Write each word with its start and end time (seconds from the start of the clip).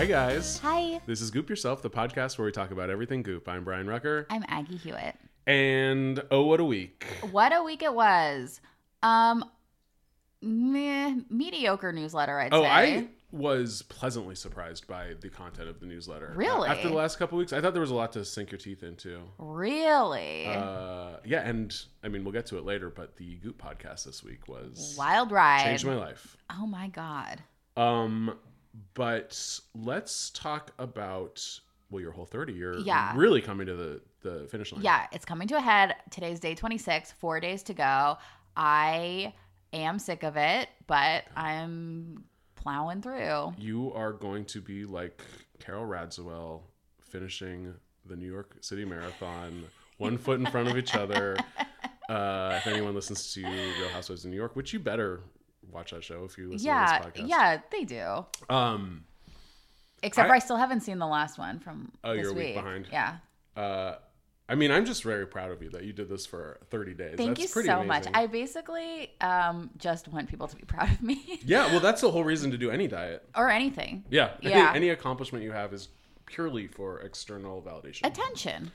Hi, 0.00 0.06
guys. 0.06 0.58
Hi, 0.60 0.98
This 1.04 1.20
is 1.20 1.30
Goop 1.30 1.50
Yourself, 1.50 1.82
the 1.82 1.90
podcast 1.90 2.38
where 2.38 2.46
we 2.46 2.52
talk 2.52 2.70
about 2.70 2.88
everything 2.88 3.22
Goop. 3.22 3.46
I'm 3.46 3.64
Brian 3.64 3.86
Rucker. 3.86 4.26
I'm 4.30 4.42
Aggie 4.48 4.78
Hewitt. 4.78 5.14
And 5.46 6.22
oh, 6.30 6.46
what 6.46 6.58
a 6.58 6.64
week. 6.64 7.04
What 7.32 7.54
a 7.54 7.62
week 7.62 7.82
it 7.82 7.92
was. 7.92 8.62
Um, 9.02 9.44
meh, 10.40 11.16
mediocre 11.28 11.92
newsletter, 11.92 12.40
I'd 12.40 12.54
Oh, 12.54 12.62
say. 12.62 12.68
I 12.70 13.08
was 13.30 13.82
pleasantly 13.82 14.36
surprised 14.36 14.86
by 14.86 15.16
the 15.20 15.28
content 15.28 15.68
of 15.68 15.80
the 15.80 15.86
newsletter. 15.86 16.32
Really? 16.34 16.70
After 16.70 16.88
the 16.88 16.94
last 16.94 17.18
couple 17.18 17.36
weeks, 17.36 17.52
I 17.52 17.60
thought 17.60 17.74
there 17.74 17.82
was 17.82 17.90
a 17.90 17.94
lot 17.94 18.12
to 18.12 18.24
sink 18.24 18.52
your 18.52 18.58
teeth 18.58 18.82
into. 18.82 19.20
really 19.36 20.46
Uh, 20.46 21.16
yeah, 21.26 21.46
and 21.46 21.76
I 22.02 22.08
mean, 22.08 22.24
we'll 22.24 22.32
get 22.32 22.46
to 22.46 22.56
it 22.56 22.64
later, 22.64 22.88
but 22.88 23.18
the 23.18 23.34
Goop 23.34 23.62
podcast 23.62 24.04
this 24.06 24.24
week 24.24 24.48
was 24.48 24.94
wild 24.96 25.30
ride. 25.30 25.64
changed 25.64 25.84
my 25.84 25.96
life. 25.96 26.38
oh 26.58 26.66
my 26.66 26.88
god. 26.88 27.42
Um, 27.76 28.34
but 28.94 29.60
let's 29.74 30.30
talk 30.30 30.72
about 30.78 31.60
well, 31.90 32.00
your 32.00 32.12
whole 32.12 32.26
thirty. 32.26 32.52
You're 32.52 32.78
Yeah. 32.78 33.12
really 33.16 33.40
coming 33.40 33.66
to 33.66 33.74
the 33.74 34.00
the 34.22 34.46
finish 34.50 34.72
line. 34.72 34.82
Yeah, 34.82 35.06
it's 35.12 35.24
coming 35.24 35.48
to 35.48 35.56
a 35.56 35.60
head. 35.60 35.96
Today's 36.10 36.40
day 36.40 36.54
26, 36.54 37.12
four 37.12 37.40
days 37.40 37.62
to 37.64 37.74
go. 37.74 38.18
I 38.56 39.32
am 39.72 39.98
sick 39.98 40.22
of 40.22 40.36
it, 40.36 40.68
but 40.86 41.24
I'm 41.34 42.24
plowing 42.54 43.00
through. 43.00 43.54
You 43.56 43.92
are 43.94 44.12
going 44.12 44.44
to 44.46 44.60
be 44.60 44.84
like 44.84 45.22
Carole 45.58 45.86
Radziwill 45.86 46.60
finishing 47.00 47.74
the 48.04 48.14
New 48.14 48.30
York 48.30 48.56
City 48.60 48.84
Marathon, 48.84 49.64
one 49.96 50.18
foot 50.18 50.38
in 50.38 50.46
front 50.46 50.68
of 50.68 50.76
each 50.76 50.94
other. 50.94 51.36
Uh, 52.08 52.54
if 52.56 52.66
anyone 52.66 52.92
listens 52.92 53.32
to 53.32 53.40
Real 53.46 53.88
Housewives 53.90 54.24
of 54.24 54.32
New 54.32 54.36
York, 54.36 54.56
which 54.56 54.72
you 54.72 54.80
better 54.80 55.20
watch 55.72 55.90
that 55.92 56.04
show 56.04 56.24
if 56.24 56.36
you 56.38 56.50
listen 56.50 56.66
Yeah, 56.66 56.98
to 56.98 57.10
this 57.12 57.22
podcast. 57.22 57.28
yeah, 57.28 57.60
they 57.70 57.84
do. 57.84 58.26
Um, 58.54 59.04
Except 60.02 60.26
I- 60.26 60.28
for 60.28 60.34
I 60.34 60.38
still 60.38 60.56
haven't 60.56 60.80
seen 60.80 60.98
the 60.98 61.06
last 61.06 61.38
one 61.38 61.58
from 61.58 61.92
Oh, 62.04 62.14
this 62.14 62.22
you're 62.22 62.32
a 62.32 62.34
week 62.34 62.54
behind. 62.54 62.88
Yeah. 62.90 63.16
uh, 63.56 63.96
I 64.48 64.56
mean, 64.56 64.72
I'm 64.72 64.84
just 64.84 65.04
very 65.04 65.26
proud 65.28 65.52
of 65.52 65.62
you 65.62 65.70
that 65.70 65.84
you 65.84 65.92
did 65.92 66.08
this 66.08 66.26
for 66.26 66.58
30 66.70 66.94
days. 66.94 67.14
Thank 67.16 67.36
That's 67.38 67.42
you 67.42 67.48
pretty 67.52 67.68
so 67.68 67.84
much. 67.84 68.06
I 68.12 68.26
basically 68.26 69.12
um, 69.20 69.70
just 69.76 70.08
want 70.08 70.28
people 70.28 70.48
to 70.48 70.56
be 70.56 70.64
proud 70.64 70.90
of 70.90 71.00
me 71.02 71.38
Yeah, 71.44 71.66
well, 71.66 71.78
that's 71.78 72.00
the 72.00 72.10
whole 72.10 72.24
reason 72.24 72.50
to 72.50 72.58
do 72.58 72.68
any 72.70 72.88
diet. 72.88 73.28
or 73.36 73.48
anything. 73.48 74.04
Yeah, 74.10 74.32
Yeah. 74.40 74.70
Any, 74.70 74.76
any 74.76 74.88
accomplishment 74.88 75.44
you 75.44 75.52
have 75.52 75.72
is 75.72 75.88
purely 76.26 76.66
for 76.66 77.00
external 77.00 77.62
validation. 77.62 78.06
Attention. 78.06 78.72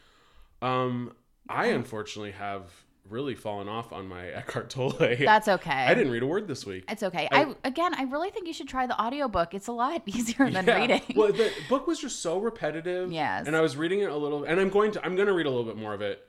Um, 0.61 1.11
I 1.49 1.67
unfortunately 1.67 2.31
have 2.31 2.71
really 3.09 3.35
fallen 3.35 3.67
off 3.67 3.93
on 3.93 4.07
my 4.07 4.27
Eckhart 4.39 4.69
Tolle. 4.69 4.91
That's 4.99 5.47
okay. 5.47 5.71
I 5.71 5.93
didn't 5.93 6.11
read 6.11 6.23
a 6.23 6.27
word 6.27 6.47
this 6.47 6.65
week. 6.65 6.85
It's 6.89 7.03
okay. 7.03 7.27
I- 7.31 7.43
I, 7.43 7.55
again, 7.63 7.93
I 7.93 8.03
really 8.03 8.29
think 8.31 8.47
you 8.47 8.53
should 8.53 8.67
try 8.67 8.87
the 8.87 8.99
audiobook. 9.01 9.53
It's 9.53 9.67
a 9.67 9.71
lot 9.71 10.01
easier 10.07 10.49
than 10.49 10.65
Yeah. 10.65 10.79
reading. 10.79 11.01
Well, 11.15 11.31
the 11.31 11.51
book 11.69 11.87
was 11.87 11.99
just 11.99 12.21
so 12.21 12.39
repetitive. 12.39 13.11
Yes. 13.11 13.45
And 13.47 13.55
I 13.55 13.61
was 13.61 13.77
reading 13.77 13.99
it 14.01 14.09
a 14.09 14.15
little, 14.17 14.43
and 14.43 14.59
I'm 14.59 14.69
going 14.69 14.91
to, 14.93 15.05
I'm 15.05 15.15
going 15.15 15.27
to 15.27 15.33
read 15.33 15.45
a 15.45 15.49
little 15.49 15.65
bit 15.65 15.77
more 15.77 15.93
of 15.93 16.01
it 16.01 16.25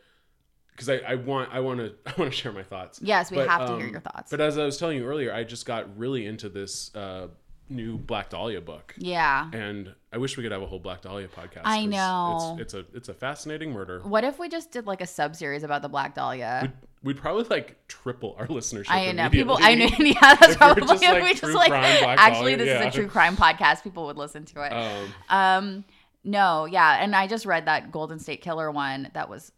because 0.73 0.89
I, 0.91 0.97
I 1.09 1.15
want, 1.15 1.51
I 1.53 1.61
want 1.61 1.81
to, 1.81 1.95
I 2.07 2.13
want 2.19 2.31
to 2.31 2.37
share 2.37 2.53
my 2.53 2.63
thoughts. 2.63 3.01
Yes, 3.03 3.31
we 3.31 3.39
But, 3.39 3.49
have 3.49 3.67
to 3.69 3.77
hear 3.77 3.87
um, 3.87 3.93
your 3.93 4.01
thoughts. 4.01 4.31
But 4.31 4.41
as 4.41 4.59
I 4.59 4.65
was 4.65 4.77
telling 4.77 4.99
you 4.99 5.07
earlier, 5.07 5.33
I 5.33 5.45
just 5.45 5.65
got 5.67 5.97
really 5.99 6.27
into 6.27 6.49
this 6.49 6.95
uh, 6.95 7.29
new 7.69 7.99
Black 7.99 8.31
Dahlia 8.31 8.61
book. 8.61 8.95
yeah. 8.97 9.51
And 9.53 9.95
I 10.13 10.19
wish 10.19 10.37
we 10.37 10.43
could 10.43 10.53
have 10.53 10.63
a 10.63 10.67
whole 10.67 10.79
Black 10.79 11.03
Dahlia 11.03 11.29
podcast. 11.29 11.63
I 11.65 11.85
know. 11.85 12.57
It's, 12.61 12.75
it's 12.75 12.75
a 12.75 12.97
it's 12.97 13.09
a 13.09 13.15
fascinating 13.15 13.73
murder. 13.73 14.01
What 14.03 14.25
if 14.25 14.39
we 14.39 14.49
just 14.49 14.71
did 14.71 14.87
like 14.87 15.01
a 15.01 15.07
sub 15.07 15.37
series 15.37 15.63
about 15.63 15.83
the 15.83 15.89
Black 15.89 16.15
Dahlia? 16.15 16.61
We'd, 16.63 16.73
we'd 17.03 17.17
probably 17.21 17.45
like 17.45 17.77
triple 17.89 18.35
our 18.39 18.47
listership. 18.47 18.91
I 18.93 19.13
know 19.13 19.29
people. 19.29 19.59
I 19.61 19.75
know. 19.75 19.89
Yeah, 19.99 20.15
that's 20.37 20.53
If 20.53 20.59
probably 20.59 20.83
just, 20.87 21.03
if 21.03 21.11
like, 21.13 21.23
we 21.23 21.35
just 21.35 21.55
like 21.55 21.69
Black 21.69 22.19
actually 22.19 22.53
Dahlia, 22.53 22.57
this 22.57 22.67
yeah. 22.69 22.89
is 22.89 22.95
a 22.95 22.99
true 22.99 23.09
crime 23.09 23.37
podcast. 23.37 23.83
People 23.83 24.07
would 24.07 24.17
listen 24.17 24.45
to 24.47 24.63
it. 24.63 24.73
Um, 24.73 25.15
Um, 25.29 25.85
no, 26.25 26.65
yeah, 26.65 27.03
and 27.03 27.15
I 27.15 27.27
just 27.27 27.47
read 27.47 27.67
that 27.67 27.93
Golden 27.93 28.19
State 28.19 28.41
Killer 28.43 28.71
one. 28.71 29.11
That 29.15 29.29
was 29.29 29.53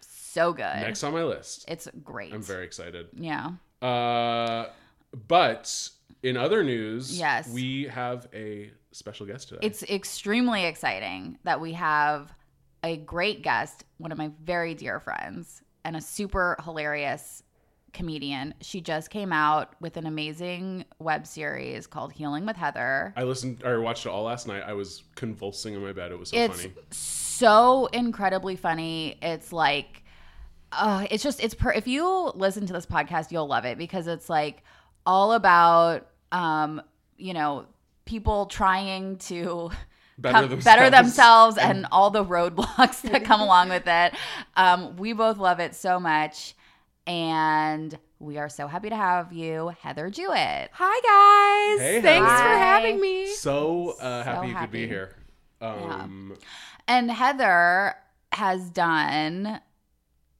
so 0.00 0.52
good. 0.52 0.62
next 0.62 1.02
on 1.04 1.12
my 1.12 1.24
list. 1.24 1.64
It's 1.68 1.88
great. 2.04 2.32
I'm 2.32 2.42
very 2.42 2.64
excited. 2.64 3.08
yeah. 3.14 3.50
Uh, 3.80 4.66
but 5.28 5.90
in 6.22 6.36
other 6.36 6.62
news, 6.62 7.18
Yes. 7.18 7.48
we 7.48 7.84
have 7.84 8.28
a 8.32 8.70
special 8.92 9.26
guest 9.26 9.48
today. 9.48 9.60
It's 9.66 9.82
extremely 9.84 10.64
exciting 10.64 11.38
that 11.44 11.60
we 11.60 11.72
have 11.72 12.32
a 12.84 12.96
great 12.98 13.42
guest, 13.42 13.84
one 13.98 14.12
of 14.12 14.18
my 14.18 14.30
very 14.42 14.74
dear 14.74 15.00
friends, 15.00 15.62
and 15.84 15.96
a 15.96 16.00
super 16.00 16.56
hilarious 16.64 17.42
comedian. 17.92 18.54
She 18.60 18.80
just 18.80 19.10
came 19.10 19.32
out 19.32 19.74
with 19.80 19.96
an 19.96 20.06
amazing 20.06 20.84
web 20.98 21.26
series 21.26 21.86
called 21.86 22.12
Healing 22.12 22.46
with 22.46 22.56
Heather. 22.56 23.12
I 23.16 23.24
listened 23.24 23.62
or 23.64 23.80
watched 23.80 24.06
it 24.06 24.08
all 24.08 24.22
last 24.24 24.46
night. 24.46 24.62
I 24.66 24.72
was 24.72 25.02
convulsing 25.14 25.74
in 25.74 25.82
my 25.82 25.92
bed. 25.92 26.10
It 26.10 26.18
was 26.18 26.30
so 26.30 26.36
it's 26.36 26.62
funny. 26.62 26.74
so 26.90 27.86
incredibly 27.86 28.56
funny. 28.56 29.18
It's 29.20 29.52
like, 29.52 30.02
uh, 30.72 31.06
it's 31.10 31.22
just 31.22 31.42
it's 31.44 31.54
per- 31.54 31.72
if 31.72 31.86
you 31.86 32.32
listen 32.34 32.66
to 32.66 32.72
this 32.72 32.86
podcast, 32.86 33.30
you'll 33.30 33.46
love 33.46 33.64
it 33.66 33.76
because 33.76 34.06
it's 34.06 34.30
like 34.30 34.62
all 35.04 35.32
about 35.34 36.06
um, 36.32 36.82
you 37.16 37.32
know, 37.34 37.66
people 38.04 38.46
trying 38.46 39.16
to 39.18 39.70
Better 40.18 40.32
come- 40.34 40.48
themselves. 40.50 40.64
better 40.64 40.90
themselves 40.90 41.58
and, 41.58 41.86
all 41.92 42.10
the 42.10 42.24
roadblocks 42.24 43.00
that 43.10 43.24
come 43.24 43.40
along 43.40 43.68
with 43.68 43.84
it. 43.86 44.14
Um, 44.56 44.96
we 44.96 45.12
both 45.12 45.38
love 45.38 45.60
it 45.60 45.74
so 45.74 46.00
much. 46.00 46.54
And 47.06 47.98
we 48.20 48.38
are 48.38 48.48
so 48.48 48.68
happy 48.68 48.88
to 48.90 48.96
have 48.96 49.32
you, 49.32 49.72
Heather 49.80 50.08
Jewett. 50.10 50.70
Hi 50.72 51.74
guys. 51.76 51.80
Hey, 51.84 52.00
Thanks 52.00 52.30
Heather. 52.30 52.42
for 52.44 52.56
having 52.58 53.00
me. 53.00 53.26
So 53.34 53.94
uh, 54.00 54.22
happy 54.22 54.48
you 54.48 54.54
could 54.54 54.70
be 54.70 54.86
here. 54.86 55.16
Um, 55.60 56.36
And 56.88 57.10
Heather 57.10 57.94
has 58.32 58.70
done 58.70 59.60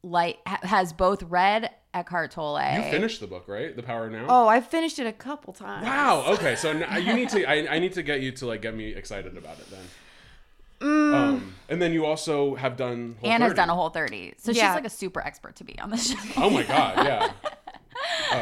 like 0.04 0.38
has 0.46 0.92
both 0.92 1.22
read 1.24 1.70
Eckhart 1.94 2.30
Tolle. 2.30 2.76
You 2.76 2.90
finished 2.90 3.20
the 3.20 3.26
book, 3.26 3.48
right? 3.48 3.74
The 3.76 3.82
Power 3.82 4.06
of 4.06 4.12
Now. 4.12 4.26
Oh, 4.28 4.48
I've 4.48 4.66
finished 4.66 4.98
it 4.98 5.06
a 5.06 5.12
couple 5.12 5.52
times. 5.52 5.84
Wow. 5.84 6.24
Okay. 6.32 6.56
So 6.56 6.72
now 6.72 6.96
you 6.96 7.12
need 7.14 7.28
to. 7.30 7.44
I, 7.44 7.74
I 7.74 7.78
need 7.78 7.92
to 7.94 8.02
get 8.02 8.20
you 8.20 8.32
to 8.32 8.46
like 8.46 8.62
get 8.62 8.74
me 8.74 8.94
excited 8.94 9.36
about 9.36 9.58
it 9.58 9.70
then. 9.70 9.84
Mm. 10.80 11.14
Um, 11.14 11.54
and 11.68 11.80
then 11.80 11.92
you 11.92 12.06
also 12.06 12.54
have 12.54 12.76
done. 12.76 13.16
Whole 13.20 13.30
and 13.30 13.42
has 13.42 13.54
done 13.54 13.68
a 13.70 13.74
whole 13.74 13.90
30. 13.90 14.34
So 14.38 14.52
she's 14.52 14.62
like 14.62 14.86
a 14.86 14.90
super 14.90 15.20
expert 15.20 15.56
to 15.56 15.64
be 15.64 15.78
on 15.78 15.90
this 15.90 16.10
show. 16.10 16.42
Oh 16.42 16.50
my 16.50 16.62
god. 16.62 17.06
Yeah. 17.06 17.32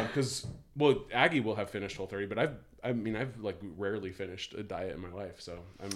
Because 0.07 0.47
well, 0.75 1.03
Aggie 1.13 1.41
will 1.41 1.55
have 1.55 1.69
finished 1.69 1.97
Whole 1.97 2.07
30, 2.07 2.27
but 2.27 2.39
I've. 2.39 2.55
I 2.83 2.93
mean, 2.93 3.15
I've 3.15 3.37
like 3.39 3.59
rarely 3.77 4.11
finished 4.11 4.53
a 4.53 4.63
diet 4.63 4.95
in 4.95 5.01
my 5.01 5.09
life, 5.09 5.39
so 5.39 5.59
I'm 5.83 5.91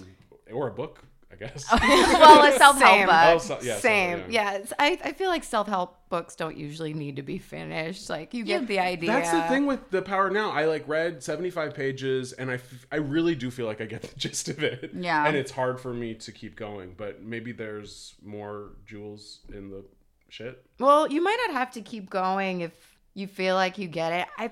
or 0.52 0.68
a 0.68 0.70
book, 0.70 1.02
I 1.30 1.34
guess. 1.34 1.64
Oh, 1.70 1.78
well, 1.82 2.44
a 2.54 2.56
self 2.56 2.78
help 2.78 2.94
Same. 2.96 3.06
book. 3.06 3.16
Oh, 3.24 3.38
so- 3.38 3.58
yeah, 3.62 3.74
so- 3.74 3.80
Same. 3.80 4.18
yeah. 4.18 4.52
yeah. 4.52 4.52
it's, 4.58 4.72
I, 4.78 4.98
I 5.04 5.12
feel 5.12 5.28
like 5.28 5.42
self 5.44 5.66
help 5.66 5.98
books 6.08 6.36
don't 6.36 6.56
usually 6.56 6.94
need 6.94 7.16
to 7.16 7.22
be 7.22 7.38
finished. 7.38 8.08
Like 8.08 8.32
you 8.32 8.44
get 8.44 8.66
the 8.68 8.78
idea. 8.78 9.10
That's 9.10 9.32
the 9.32 9.42
thing 9.42 9.66
with 9.66 9.90
the 9.90 10.02
Power 10.02 10.30
Now. 10.30 10.52
I 10.52 10.66
like 10.66 10.86
read 10.86 11.22
75 11.22 11.74
pages, 11.74 12.32
and 12.32 12.50
I, 12.50 12.54
f- 12.54 12.86
I 12.92 12.96
really 12.96 13.34
do 13.34 13.50
feel 13.50 13.66
like 13.66 13.80
I 13.80 13.86
get 13.86 14.02
the 14.08 14.14
gist 14.16 14.48
of 14.48 14.62
it. 14.62 14.92
Yeah. 14.94 15.26
And 15.26 15.36
it's 15.36 15.50
hard 15.50 15.80
for 15.80 15.92
me 15.92 16.14
to 16.14 16.30
keep 16.32 16.54
going, 16.56 16.94
but 16.96 17.22
maybe 17.22 17.50
there's 17.52 18.14
more 18.24 18.70
jewels 18.86 19.40
in 19.52 19.68
the 19.70 19.84
shit. 20.28 20.64
Well, 20.78 21.08
you 21.08 21.22
might 21.22 21.38
not 21.48 21.56
have 21.56 21.72
to 21.72 21.80
keep 21.80 22.08
going 22.08 22.60
if 22.60 22.72
you 23.14 23.26
feel 23.26 23.56
like 23.56 23.78
you 23.78 23.88
get 23.88 24.12
it. 24.12 24.28
I 24.38 24.50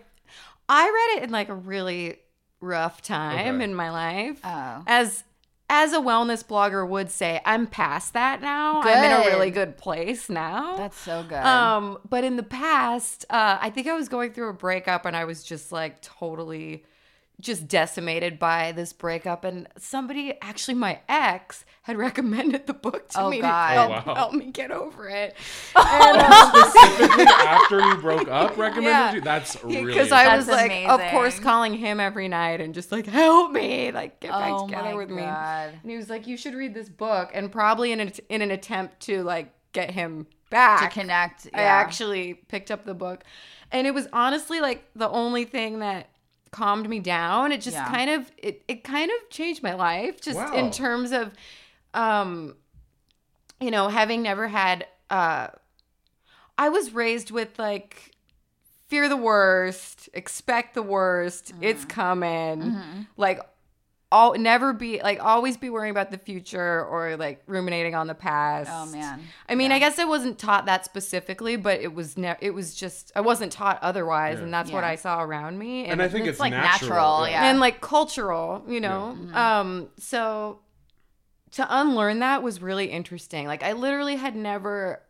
I 0.69 0.85
read 1.15 1.19
it 1.23 1.25
in 1.26 1.31
like 1.31 1.50
a 1.50 1.55
really 1.55 2.17
rough 2.61 3.00
time 3.03 3.56
Okay. 3.56 3.65
in 3.65 3.75
my 3.75 3.91
life. 3.91 4.41
Oh. 4.43 4.82
As 4.87 5.23
as 5.75 5.93
a 5.93 5.99
wellness 5.99 6.44
blogger 6.44 6.88
would 6.88 7.11
say, 7.11 7.41
I'm 7.44 7.67
past 7.67 8.12
that 8.12 8.41
now. 8.41 8.81
I'm 8.81 9.05
in 9.05 9.11
a 9.11 9.31
really 9.37 9.50
good 9.50 9.76
place 9.76 10.31
now. 10.31 10.76
That's 10.76 10.99
so 10.99 11.25
good. 11.29 11.38
Um, 11.38 11.99
but 12.09 12.23
in 12.23 12.37
the 12.37 12.44
past, 12.44 13.25
uh, 13.29 13.59
I 13.61 13.71
think 13.71 13.88
I 13.88 13.94
was 13.94 14.09
going 14.09 14.32
through 14.32 14.50
a 14.50 14.55
breakup 14.55 15.05
and 15.05 15.17
I 15.17 15.25
was 15.25 15.43
just 15.43 15.73
like 15.73 16.00
totally 16.00 16.85
just 17.41 17.67
decimated 17.69 18.39
by 18.39 18.73
this 18.73 18.93
breakup. 18.93 19.45
And 19.45 19.69
somebody, 19.77 20.35
actually 20.41 20.75
my 20.75 21.01
ex, 21.09 21.65
had 21.83 21.97
recommended 21.99 22.67
the 22.67 22.75
book 22.75 23.09
to 23.11 23.21
Oh, 23.23 23.31
me 23.31 23.41
God. 23.41 23.69
to 23.69 23.75
help, 23.75 23.91
Oh, 23.91 24.11
wow. 24.11 24.15
help 24.15 24.33
me 24.35 24.51
get 24.51 24.71
over 24.71 25.09
it. 25.09 25.35
And 25.77 26.17
um, 26.19 26.51
specifically 26.55 27.25
after 27.25 27.81
you 27.81 27.97
broke 27.97 28.29
up, 28.29 28.57
recommended 28.57 28.89
Yeah. 28.91 29.15
you. 29.15 29.21
That's 29.21 29.63
really 29.65 29.85
Because 29.87 30.13
I 30.13 30.25
That's 30.25 30.47
was 30.47 30.49
like, 30.57 30.73
of 30.89 31.01
course, 31.11 31.39
calling 31.41 31.75
him 31.75 32.01
every 32.01 32.29
night 32.29 32.61
and 32.61 32.73
just 32.75 32.91
like, 32.93 33.07
help 33.07 33.53
me, 33.53 33.91
like 33.93 34.21
get 34.21 34.31
back 34.31 34.53
Oh 34.55 34.67
together 34.67 34.91
my 34.91 34.95
with 34.95 35.11
me. 35.11 35.23
And 35.23 35.91
he 35.91 35.97
was 35.97 36.09
like, 36.09 36.27
you 36.27 36.37
should 36.37 36.55
read 36.55 36.73
this 36.75 36.89
book, 36.89 37.31
and 37.35 37.51
probably 37.51 37.93
in 37.93 38.01
an, 38.01 38.13
in 38.29 38.43
an 38.43 38.51
attempt 38.51 39.01
to 39.01 39.23
like 39.23 39.53
get 39.73 39.91
him 39.91 40.27
back 40.51 40.81
to 40.93 41.01
connect. 41.01 41.49
I 41.53 41.63
actually 41.63 42.35
picked 42.35 42.71
up 42.71 42.85
the 42.85 42.95
book, 42.95 43.25
and 43.73 43.87
it 43.87 43.93
was 43.95 44.07
honestly 44.13 44.61
like 44.61 44.85
the 44.95 45.09
only 45.09 45.45
thing 45.45 45.81
that 45.81 46.09
calmed 46.55 46.89
me 46.89 47.01
down. 47.01 47.53
It 47.53 47.61
just 47.61 47.77
Yeah. 47.77 47.89
kind 47.91 48.11
of 48.11 48.31
it 48.39 48.62
it 48.69 48.85
kind 48.85 49.11
of 49.11 49.31
changed 49.31 49.62
my 49.62 49.75
life, 49.75 50.21
just 50.21 50.39
Wow. 50.39 50.55
in 50.55 50.71
terms 50.71 51.11
of, 51.12 51.33
um, 51.95 52.56
you 53.61 53.71
know, 53.71 53.89
having 53.89 54.23
never 54.23 54.49
had. 54.49 54.87
uh 55.11 55.49
I 56.56 56.69
was 56.69 56.93
raised 56.95 57.31
with 57.33 57.59
like 57.59 58.12
fear 58.89 59.09
the 59.09 59.17
worst, 59.17 60.09
expect 60.15 60.75
the 60.75 60.83
worst, 60.83 61.53
Mm. 61.55 61.62
it's 61.62 61.85
coming, 61.85 62.62
Mm-hmm. 62.62 63.00
like. 63.17 63.41
All, 64.14 64.38
never 64.38 64.72
be 64.72 65.00
like 65.02 65.19
always 65.22 65.56
be 65.56 65.69
worrying 65.70 65.90
about 65.90 66.11
the 66.12 66.19
future 66.19 66.84
or 66.84 67.16
like 67.16 67.43
ruminating 67.46 67.94
on 67.96 68.06
the 68.06 68.14
past. 68.14 68.70
Oh 68.72 68.87
man. 68.93 69.20
I 69.49 69.55
mean, 69.56 69.70
Yeah. 69.70 69.76
I 69.76 69.78
guess 69.81 69.99
I 69.99 70.05
wasn't 70.05 70.38
taught 70.38 70.66
that 70.66 70.84
specifically, 70.84 71.56
but 71.56 71.81
it 71.81 71.93
was 71.93 72.16
ne- 72.16 72.37
it 72.40 72.52
was 72.52 72.75
just 72.76 73.11
I 73.16 73.20
wasn't 73.22 73.50
taught 73.50 73.78
otherwise, 73.82 74.38
Yeah. 74.38 74.44
and 74.44 74.55
that's 74.55 74.70
what 74.70 74.84
I 74.84 74.94
saw 74.94 75.20
around 75.22 75.58
me. 75.58 75.87
and 75.87 76.00
I 76.00 76.08
think 76.08 76.26
It's 76.26 76.34
it's, 76.37 76.40
like 76.40 76.52
natural. 76.52 76.90
natural, 76.90 77.28
yeah. 77.28 77.50
and 77.50 77.58
like 77.58 77.81
cultural, 77.81 78.64
you 78.69 78.81
know. 78.81 79.16
Um, 79.34 79.88
so 79.99 80.61
to 81.52 81.66
unlearn 81.69 82.20
that 82.20 82.43
was 82.43 82.62
really 82.62 82.87
interesting. 82.87 83.46
Like 83.46 83.62
I 83.62 83.72
literally 83.72 84.16
had 84.16 84.34
never, 84.37 85.02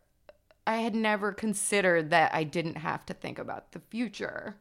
I 0.67 0.77
had 0.77 0.95
never 0.95 1.31
considered 1.31 2.09
that 2.09 2.33
I 2.33 2.43
didn't 2.43 2.77
have 2.77 3.05
to 3.07 3.13
think 3.13 3.37
about 3.39 3.71
the 3.71 3.79
future. 3.91 4.55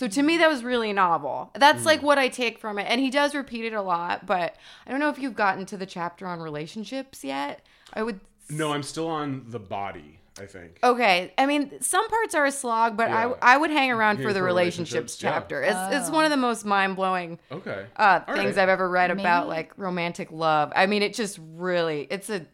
So 0.00 0.08
to 0.08 0.22
me, 0.22 0.38
that 0.38 0.48
was 0.48 0.64
really 0.64 0.94
novel. 0.94 1.50
That's 1.52 1.84
like 1.84 2.02
what 2.02 2.18
I 2.18 2.28
take 2.28 2.58
from 2.58 2.78
it. 2.78 2.84
And 2.84 3.02
he 3.02 3.10
does 3.10 3.34
repeat 3.34 3.66
it 3.66 3.74
a 3.74 3.82
lot, 3.82 4.24
but 4.24 4.56
I 4.86 4.90
don't 4.90 4.98
know 4.98 5.10
if 5.10 5.18
you've 5.18 5.34
gotten 5.34 5.66
to 5.66 5.76
the 5.76 5.84
chapter 5.84 6.26
on 6.26 6.40
relationships 6.40 7.22
yet. 7.22 7.66
I 7.92 8.02
would 8.02 8.18
No, 8.48 8.72
I'm 8.72 8.82
still 8.82 9.08
on 9.08 9.44
the 9.48 9.58
body. 9.58 10.18
I 10.40 10.46
think. 10.46 10.78
Okay, 10.82 11.34
I 11.36 11.44
mean 11.44 11.82
some 11.82 12.08
parts 12.08 12.34
are 12.34 12.46
a 12.46 12.50
slog, 12.50 12.96
but 12.96 13.10
Yeah. 13.10 13.34
I 13.42 13.56
I 13.56 13.56
would 13.58 13.70
hang 13.70 13.90
around 13.90 14.22
for 14.22 14.32
the 14.32 14.38
for 14.38 14.44
relationships, 14.46 14.92
relationships, 15.18 15.22
yeah. 15.22 15.30
chapter. 15.32 15.62
It's 15.62 16.06
it's 16.06 16.10
one 16.10 16.24
of 16.24 16.30
the 16.30 16.38
most 16.38 16.64
mind 16.64 16.96
blowing 16.96 17.38
Okay. 17.52 17.84
uh, 17.96 18.20
things 18.20 18.56
right. 18.56 18.62
I've 18.62 18.70
ever 18.70 18.88
read 18.88 19.10
about 19.10 19.48
like 19.48 19.76
romantic 19.76 20.32
love. 20.32 20.72
I 20.74 20.86
mean, 20.86 21.02
it 21.02 21.12
just 21.12 21.38
really 21.56 22.06
it's 22.10 22.30
a 22.30 22.46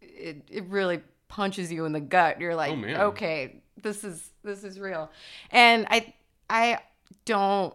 it, 0.00 0.40
it 0.50 0.64
really 0.68 1.02
punches 1.28 1.70
you 1.70 1.84
in 1.84 1.92
the 1.92 2.00
gut. 2.00 2.40
You're 2.40 2.54
like, 2.54 2.72
Oh, 2.72 2.76
man. 2.76 2.98
okay, 3.12 3.60
this 3.82 4.04
is 4.04 4.30
this 4.42 4.64
is 4.64 4.80
real, 4.80 5.10
and 5.50 5.86
I 5.90 6.14
I 6.48 6.78
don't 7.24 7.74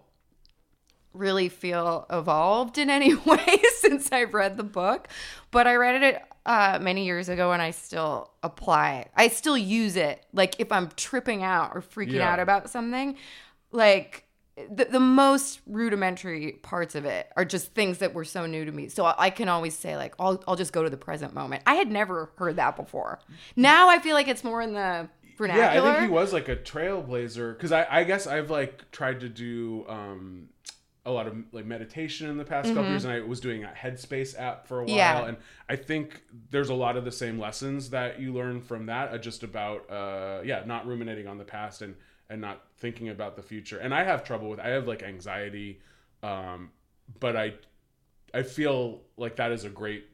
really 1.13 1.49
feel 1.49 2.05
evolved 2.09 2.77
in 2.77 2.89
any 2.89 3.15
way 3.25 3.57
since 3.79 4.11
I've 4.11 4.33
read 4.33 4.57
the 4.57 4.63
book, 4.63 5.07
but 5.51 5.67
I 5.67 5.75
read 5.75 6.01
it 6.03 6.21
uh, 6.45 6.79
many 6.81 7.05
years 7.05 7.29
ago 7.29 7.51
and 7.51 7.61
I 7.61 7.71
still 7.71 8.31
apply. 8.43 9.07
I 9.15 9.27
still 9.27 9.57
use 9.57 9.95
it. 9.95 10.23
Like 10.33 10.59
if 10.59 10.71
I'm 10.71 10.89
tripping 10.95 11.43
out 11.43 11.71
or 11.73 11.81
freaking 11.81 12.13
Yeah. 12.13 12.31
out 12.33 12.39
about 12.39 12.69
something, 12.69 13.17
like 13.71 14.25
the, 14.69 14.85
the 14.85 14.99
most 14.99 15.61
rudimentary 15.65 16.53
parts 16.63 16.93
of 16.93 17.05
it 17.05 17.31
are 17.37 17.45
just 17.45 17.73
things 17.73 17.99
that 17.99 18.13
were 18.13 18.25
so 18.25 18.45
new 18.45 18.65
to 18.65 18.71
me. 18.71 18.89
So 18.89 19.05
I 19.05 19.15
I 19.17 19.29
can 19.29 19.47
always 19.49 19.75
say 19.77 19.95
like, 19.95 20.13
I'll, 20.19 20.43
I'll 20.47 20.55
just 20.57 20.73
go 20.73 20.83
to 20.83 20.89
the 20.89 20.97
present 20.97 21.33
moment. 21.33 21.63
I 21.65 21.75
had 21.75 21.89
never 21.91 22.31
heard 22.37 22.57
that 22.57 22.75
before. 22.75 23.19
Now 23.55 23.89
I 23.89 23.99
feel 23.99 24.15
like 24.15 24.27
it's 24.27 24.43
more 24.43 24.61
in 24.61 24.73
the 24.73 25.07
vernacular. 25.39 25.73
Yeah, 25.73 25.81
I 25.81 25.93
think 25.95 26.03
he 26.03 26.13
was 26.13 26.31
like 26.33 26.47
a 26.49 26.55
trailblazer 26.55 27.55
because 27.57 27.71
I, 27.71 27.87
I 27.89 28.03
guess 28.03 28.27
I've 28.27 28.51
like 28.51 28.91
tried 28.91 29.21
to 29.21 29.29
do 29.29 29.85
um, 29.89 30.49
a 31.05 31.11
lot 31.11 31.25
of 31.25 31.35
like 31.51 31.65
meditation 31.65 32.29
in 32.29 32.37
the 32.37 32.45
past 32.45 32.67
couple 32.73 32.89
years, 32.91 33.05
and 33.05 33.13
I 33.13 33.21
was 33.21 33.39
doing 33.39 33.63
a 33.63 33.69
Headspace 33.75 34.39
app 34.39 34.67
for 34.67 34.81
a 34.81 34.83
while, 34.83 34.89
Mm-hmm. 34.89 34.97
Yeah. 34.97 35.27
and 35.29 35.37
I 35.67 35.75
think 35.75 36.21
there's 36.51 36.69
a 36.69 36.75
lot 36.75 36.95
of 36.97 37.05
the 37.05 37.11
same 37.11 37.39
lessons 37.39 37.89
that 37.89 38.19
you 38.19 38.33
learn 38.33 38.61
from 38.61 38.85
that, 38.85 39.11
uh, 39.11 39.17
just 39.17 39.41
about 39.41 39.89
uh, 39.89 40.41
yeah, 40.45 40.61
not 40.65 40.85
ruminating 40.85 41.25
on 41.27 41.37
the 41.39 41.45
past 41.45 41.81
and 41.81 41.95
and 42.29 42.39
not 42.41 42.61
thinking 42.77 43.09
about 43.09 43.35
the 43.35 43.41
future. 43.41 43.79
And 43.79 43.91
I 43.91 44.03
have 44.03 44.23
trouble 44.23 44.49
with 44.51 44.59
I 44.59 44.67
have 44.69 44.87
like 44.87 45.01
anxiety, 45.01 45.81
um, 46.21 46.69
but 47.19 47.35
I 47.35 47.53
I 48.33 48.43
feel 48.43 49.01
like 49.17 49.37
that 49.37 49.51
is 49.51 49.63
a 49.63 49.69
great 49.69 50.05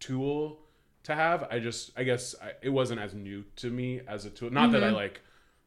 tool 0.00 0.58
to 1.04 1.14
have. 1.14 1.46
I 1.50 1.58
just, 1.58 1.90
I 1.96 2.04
guess 2.04 2.34
I, 2.42 2.52
it 2.62 2.70
wasn't 2.70 3.00
as 3.00 3.14
new 3.14 3.44
to 3.56 3.70
me 3.70 4.00
as 4.06 4.24
a 4.24 4.30
tool. 4.30 4.50
Not 4.50 4.72
that 4.72 4.84
I 4.84 4.90
like 4.90 5.20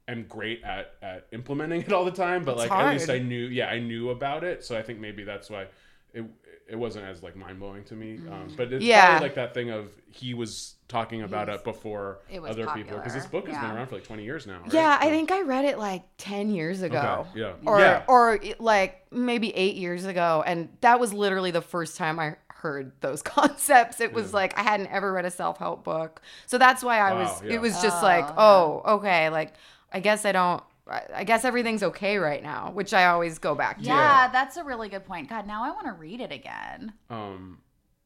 am 0.08 0.24
great 0.30 0.64
at 0.64 0.94
at 1.02 1.28
implementing 1.32 1.82
it 1.82 1.92
all 1.94 2.06
the 2.06 2.12
time, 2.12 2.44
but 2.44 2.58
Mm-hmm. 2.58 2.62
It's 2.64 2.70
like 2.72 2.80
at 2.86 2.94
least 2.94 3.10
I 3.10 3.20
knew, 3.20 3.46
yeah, 3.46 3.68
I 3.68 3.80
knew 3.80 4.10
about 4.12 4.44
it. 4.44 4.64
So 4.64 4.78
I 4.78 4.82
think 4.82 5.00
maybe 5.00 5.24
that's 5.24 5.50
why 5.50 5.68
it 6.14 6.24
it 6.68 6.76
wasn't 6.76 7.06
as 7.06 7.22
like 7.22 7.36
mind 7.36 7.60
blowing 7.60 7.84
to 7.84 7.94
me. 7.96 8.18
Um, 8.32 8.52
but 8.58 8.74
it's 8.74 8.84
Mm. 8.84 8.88
Yeah. 8.88 9.06
probably 9.10 9.28
like 9.28 9.36
that 9.36 9.54
thing 9.54 9.70
of 9.70 9.92
he 10.12 10.34
was 10.34 10.76
talking 10.88 11.22
about 11.24 11.48
it 11.50 11.64
before 11.64 12.20
it 12.32 12.40
was 12.42 12.52
other 12.52 12.66
people 12.68 12.98
because 12.98 13.14
this 13.14 13.26
book 13.28 13.48
has 13.48 13.58
been 13.60 13.70
around 13.72 13.88
for 13.88 13.96
like 13.96 14.04
20 14.04 14.24
years 14.24 14.48
now. 14.48 14.62
right? 14.62 14.74
Yeah, 14.74 14.98
I 15.00 15.10
think 15.10 15.32
I 15.32 15.42
read 15.42 15.66
it 15.66 15.78
like 15.78 16.04
10 16.18 16.50
years 16.52 16.82
ago. 16.82 17.28
Okay, 17.32 17.40
yeah. 17.42 17.54
Or 17.66 17.80
Yeah. 17.80 18.04
or 18.08 18.40
like 18.60 19.06
maybe 19.12 19.50
8 19.56 19.76
years 19.76 20.06
ago 20.06 20.44
and 20.46 20.70
that 20.82 21.00
was 21.00 21.14
literally 21.14 21.52
the 21.52 21.62
first 21.62 21.98
time 21.98 22.20
I 22.20 22.36
heard 22.66 22.92
those 23.02 23.22
concepts. 23.38 24.02
It 24.02 24.12
was 24.14 24.34
like 24.34 24.58
I 24.58 24.64
hadn't 24.64 24.88
ever 24.88 25.14
read 25.14 25.26
a 25.26 25.32
self-help 25.32 25.84
book. 25.84 26.22
So 26.48 26.58
that's 26.58 26.84
why 26.84 26.98
I 27.00 27.14
Wow, 27.14 27.20
was 27.22 27.44
yeah. 27.44 27.54
it 27.56 27.62
was 27.62 27.74
just 27.82 28.02
like, 28.04 28.28
"Oh, 28.38 28.82
okay, 28.98 29.30
like 29.30 29.54
I 29.94 30.00
guess 30.00 30.26
I 30.26 30.32
don't 30.32 30.64
I 30.88 31.02
I 31.22 31.24
guess 31.24 31.46
everything's 31.46 31.84
okay 31.92 32.18
right 32.18 32.44
now," 32.44 32.72
which 32.74 32.94
I 32.94 33.06
always 33.14 33.40
go 33.40 33.56
back 33.56 33.78
to. 33.80 33.84
Yeah, 33.86 33.96
Yeah. 33.96 34.28
that's 34.32 34.58
a 34.58 34.64
really 34.64 34.90
good 34.90 35.06
point. 35.06 35.30
God, 35.30 35.48
now 35.48 35.64
I 35.64 35.72
want 35.72 35.86
to 35.88 35.94
read 35.94 36.20
it 36.22 36.32
again. 36.32 36.94
Um, 37.10 37.60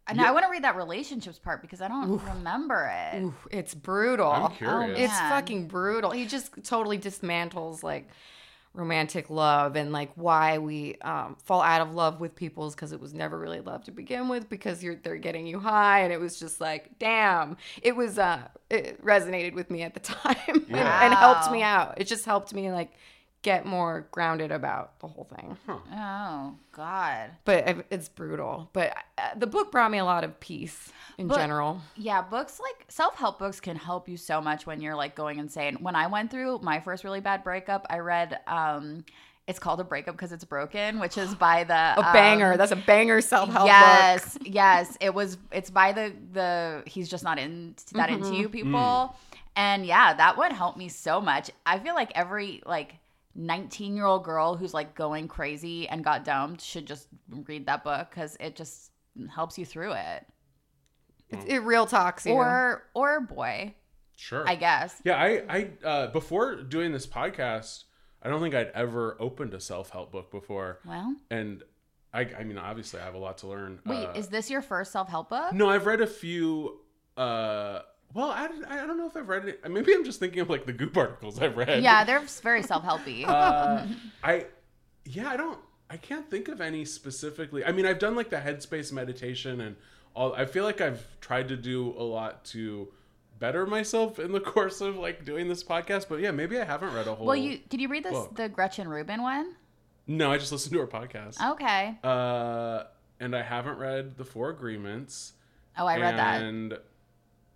And 0.08 0.18
now 0.18 0.28
I 0.28 0.32
want 0.32 0.46
to 0.46 0.50
read 0.52 0.64
that 0.64 0.76
relationships 0.76 1.38
part 1.40 1.62
because 1.62 1.82
I 1.82 1.88
don't 1.88 2.18
remember 2.34 2.92
it. 3.14 3.22
Ooh, 3.22 3.34
it's 3.52 3.74
brutal. 3.76 4.32
I'm 4.32 4.52
curious. 4.52 5.00
It's 5.00 5.20
fucking 5.34 5.68
brutal. 5.68 6.12
He 6.12 6.26
just 6.26 6.52
totally 6.64 6.98
dismantles 6.98 7.84
like 7.84 8.08
romantic 8.80 9.30
love 9.30 9.76
and 9.76 9.92
like 9.92 10.12
why 10.16 10.58
we 10.58 10.96
um, 11.02 11.36
fall 11.44 11.62
out 11.62 11.82
of 11.82 11.94
love 11.94 12.20
with 12.20 12.36
people 12.36 12.68
is 12.68 12.74
because 12.74 12.92
it 12.92 13.00
was 13.00 13.14
never 13.14 13.38
really 13.38 13.60
love 13.60 13.84
to 13.84 13.92
begin 13.92 14.30
with 14.30 14.50
because 14.50 14.82
you're 14.84 14.96
they're 14.96 15.18
getting 15.18 15.46
you 15.46 15.60
high 15.60 16.00
and 16.00 16.14
it 16.14 16.20
was 16.20 16.40
just 16.40 16.62
like 16.62 16.98
damn 16.98 17.58
it 17.82 17.96
was 17.96 18.18
uh 18.18 18.40
it 18.70 19.04
resonated 19.04 19.54
with 19.54 19.70
me 19.70 19.82
at 19.84 19.94
the 19.94 20.00
time 20.00 20.36
and, 20.48 20.72
and 20.72 21.14
helped 21.14 21.52
me 21.52 21.62
out. 21.62 22.00
It 22.00 22.08
just 22.08 22.26
helped 22.26 22.54
me 22.54 22.72
like 22.72 22.92
get 23.42 23.66
more 23.66 24.06
grounded 24.12 24.52
about 24.52 25.00
the 25.00 25.08
whole 25.08 25.24
thing 25.36 25.58
Oh 25.94 26.56
God. 26.74 27.32
but 27.46 27.86
it's 27.90 28.10
brutal 28.10 28.70
but 28.74 28.94
uh, 29.18 29.22
the 29.38 29.48
book 29.48 29.72
brought 29.72 29.92
me 29.92 29.98
a 29.98 30.04
lot 30.06 30.24
of 30.26 30.40
peace 30.40 30.92
in 31.18 31.28
But- 31.28 31.38
general 31.38 31.82
Yeah, 31.96 32.22
books 32.22 32.60
like 32.60 32.86
self 32.90 33.16
help 33.16 33.40
books 33.40 33.60
can 33.62 33.76
help 33.78 34.10
you 34.10 34.18
so 34.18 34.42
much 34.42 34.66
when 34.66 34.82
you're 34.82 34.96
like 34.96 35.16
going 35.16 35.40
insane. 35.40 35.78
When 35.82 35.96
I 35.96 36.08
went 36.08 36.32
through 36.32 36.60
my 36.64 36.80
first 36.82 37.04
really 37.04 37.22
bad 37.22 37.44
breakup, 37.44 37.86
I 37.90 38.00
read 38.00 38.40
um 38.48 39.06
it's 39.48 39.58
called 39.58 39.80
a 39.80 39.84
breakup 39.84 40.16
because 40.16 40.32
it's 40.32 40.44
broken, 40.44 41.00
which 41.00 41.18
is 41.18 41.34
by 41.34 41.64
the 41.64 41.74
a 42.00 42.14
banger 42.14 42.52
um, 42.52 42.58
that's 42.58 42.72
a 42.72 42.76
banger 42.76 43.20
self-help 43.20 43.64
book 43.64 43.68
yes, 43.68 44.38
yes. 44.44 44.98
It 45.02 45.14
was. 45.14 45.38
It's 45.52 45.70
by 45.72 45.92
the 45.92 46.14
the. 46.34 46.84
He's 46.86 47.10
just 47.10 47.24
not 47.24 47.40
in 47.40 47.74
that 47.94 48.10
Mm-hmm. 48.10 48.24
into 48.26 48.36
you 48.36 48.48
people, 48.48 49.16
and 49.56 49.86
yeah, 49.88 50.14
that 50.14 50.38
would 50.38 50.52
help 50.52 50.78
me 50.78 50.88
so 50.88 51.20
much. 51.20 51.50
I 51.66 51.80
feel 51.80 51.96
like 51.96 52.12
every 52.16 52.62
like. 52.66 52.94
19 53.40 53.96
year 53.96 54.06
old 54.06 54.24
girl 54.26 54.56
who's 54.58 54.74
like 54.74 54.94
going 54.96 55.28
crazy 55.30 55.88
and 55.88 56.04
got 56.04 56.26
dumped 56.26 56.62
should 56.62 56.86
just 56.86 57.08
read 57.48 57.66
that 57.68 57.84
book 57.86 58.10
because 58.10 58.36
it 58.40 58.56
just 58.56 58.92
helps 59.34 59.58
you 59.58 59.66
through 59.66 59.94
it. 59.94 60.26
It's, 61.30 61.46
it 61.46 61.60
real 61.60 61.86
talks 61.86 62.26
you. 62.26 62.34
Or 62.34 62.84
or 62.94 63.22
boy, 63.22 63.76
sure. 64.16 64.48
I 64.48 64.56
guess. 64.56 65.02
Yeah, 65.06 65.16
I, 65.16 65.44
I 65.50 65.70
uh, 65.88 66.08
before 66.08 66.56
doing 66.64 66.92
this 66.92 67.08
podcast, 67.08 67.86
I 68.22 68.30
don't 68.30 68.42
think 68.42 68.56
I'd 68.56 68.72
ever 68.76 69.16
opened 69.22 69.54
a 69.54 69.60
self 69.62 69.90
help 69.92 70.12
book 70.12 70.32
before, 70.32 70.80
Well, 70.86 71.16
and 71.32 71.64
I, 72.14 72.22
I 72.38 72.44
mean, 72.44 72.58
obviously, 72.58 73.00
I 73.00 73.06
have 73.06 73.14
a 73.14 73.20
lot 73.20 73.38
to 73.40 73.48
learn. 73.48 73.80
wait, 73.86 74.06
Uh, 74.08 74.14
is 74.14 74.28
this 74.28 74.50
your 74.50 74.62
first 74.62 74.92
self 74.92 75.08
help 75.08 75.30
book? 75.30 75.54
no, 75.54 75.70
I've 75.70 75.86
read 75.86 76.02
a 76.02 76.08
few. 76.08 76.80
Uh, 77.16 77.82
well, 78.14 78.30
I, 78.32 78.50
I 78.68 78.86
don't 78.88 78.98
know 78.98 79.08
if 79.08 79.16
I've 79.16 79.30
read 79.30 79.46
it. 79.48 79.70
Maybe 79.70 79.94
I'm 79.94 80.04
just 80.04 80.20
thinking 80.20 80.40
of 80.42 80.50
like 80.50 80.66
the 80.66 80.74
Goop 80.74 80.96
articles 80.98 81.40
I've 81.40 81.56
read. 81.58 81.84
Yeah, 81.84 82.04
they're 82.04 82.22
very 82.42 82.64
self 82.64 82.84
helpy. 82.84 83.26
Uh, 83.28 83.86
I, 84.24 84.46
yeah, 85.06 85.30
I 85.30 85.38
don't. 85.38 85.60
I 85.90 85.98
can't 85.98 86.30
think 86.30 86.48
of 86.48 86.62
any 86.62 86.86
specifically. 86.86 87.66
I 87.66 87.72
mean, 87.72 87.86
I've 87.86 88.00
done 88.00 88.16
like 88.16 88.30
the 88.30 88.38
Headspace 88.38 88.92
meditation 88.92 89.62
and 89.62 89.76
all 90.16 90.34
I 90.34 90.46
feel 90.46 90.64
like 90.64 90.82
I've 90.82 91.06
tried 91.22 91.48
to 91.50 91.56
do 91.58 91.94
a 91.98 92.04
lot 92.04 92.46
to 92.46 92.90
better 93.40 93.66
myself 93.66 94.20
in 94.20 94.32
the 94.32 94.40
course 94.54 94.82
of 94.82 94.98
like 94.98 95.26
doing 95.26 95.48
this 95.48 95.64
podcast, 95.64 96.08
but 96.10 96.20
yeah, 96.20 96.32
maybe 96.32 96.60
I 96.60 96.64
haven't 96.66 96.94
read 96.94 97.08
a 97.08 97.16
whole 97.16 97.26
Well, 97.28 97.36
you 97.36 97.60
did 97.70 97.80
you 97.82 97.88
read 97.88 98.04
this 98.04 98.12
book. 98.14 98.36
the 98.36 98.50
Gretchen 98.50 98.88
Rubin 98.88 99.22
one? 99.22 99.56
No, 100.08 100.32
I 100.32 100.38
just 100.38 100.52
listened 100.52 100.74
to 100.74 100.80
her 100.80 100.88
podcast. 100.88 101.40
Okay. 101.54 101.98
Uh 102.04 102.84
and 103.20 103.36
I 103.36 103.42
haven't 103.42 103.78
read 103.78 104.16
The 104.18 104.26
Four 104.26 104.50
Agreements. 104.50 105.34
Oh, 105.78 105.86
I 105.86 105.98
read 106.00 106.18
that. 106.18 106.42
and 106.42 106.78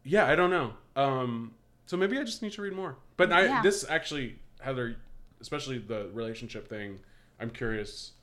yeah, 0.03 0.25
I 0.27 0.35
don't 0.35 0.49
know. 0.49 0.73
Um, 0.95 1.53
so 1.85 1.97
maybe 1.97 2.17
I 2.17 2.23
just 2.23 2.41
need 2.41 2.53
to 2.53 2.61
read 2.61 2.73
more. 2.73 2.95
But 3.17 3.31
I 3.31 3.45
Yeah. 3.45 3.61
this 3.61 3.85
actually 3.89 4.39
Heather, 4.61 4.95
especially 5.41 5.77
the 5.77 6.09
relationship 6.13 6.67
thing. 6.69 6.99
I'm 7.39 7.49
curious. 7.49 8.13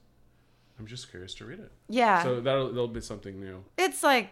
I'm 0.79 0.87
just 0.87 1.11
curious 1.11 1.35
to 1.35 1.45
read 1.45 1.59
it. 1.61 1.71
Yeah. 1.89 2.23
So 2.23 2.41
that'll 2.41 2.69
that'll 2.69 2.89
be 2.89 3.01
something 3.03 3.39
new. 3.39 3.65
it's 3.77 4.03
like, 4.03 4.31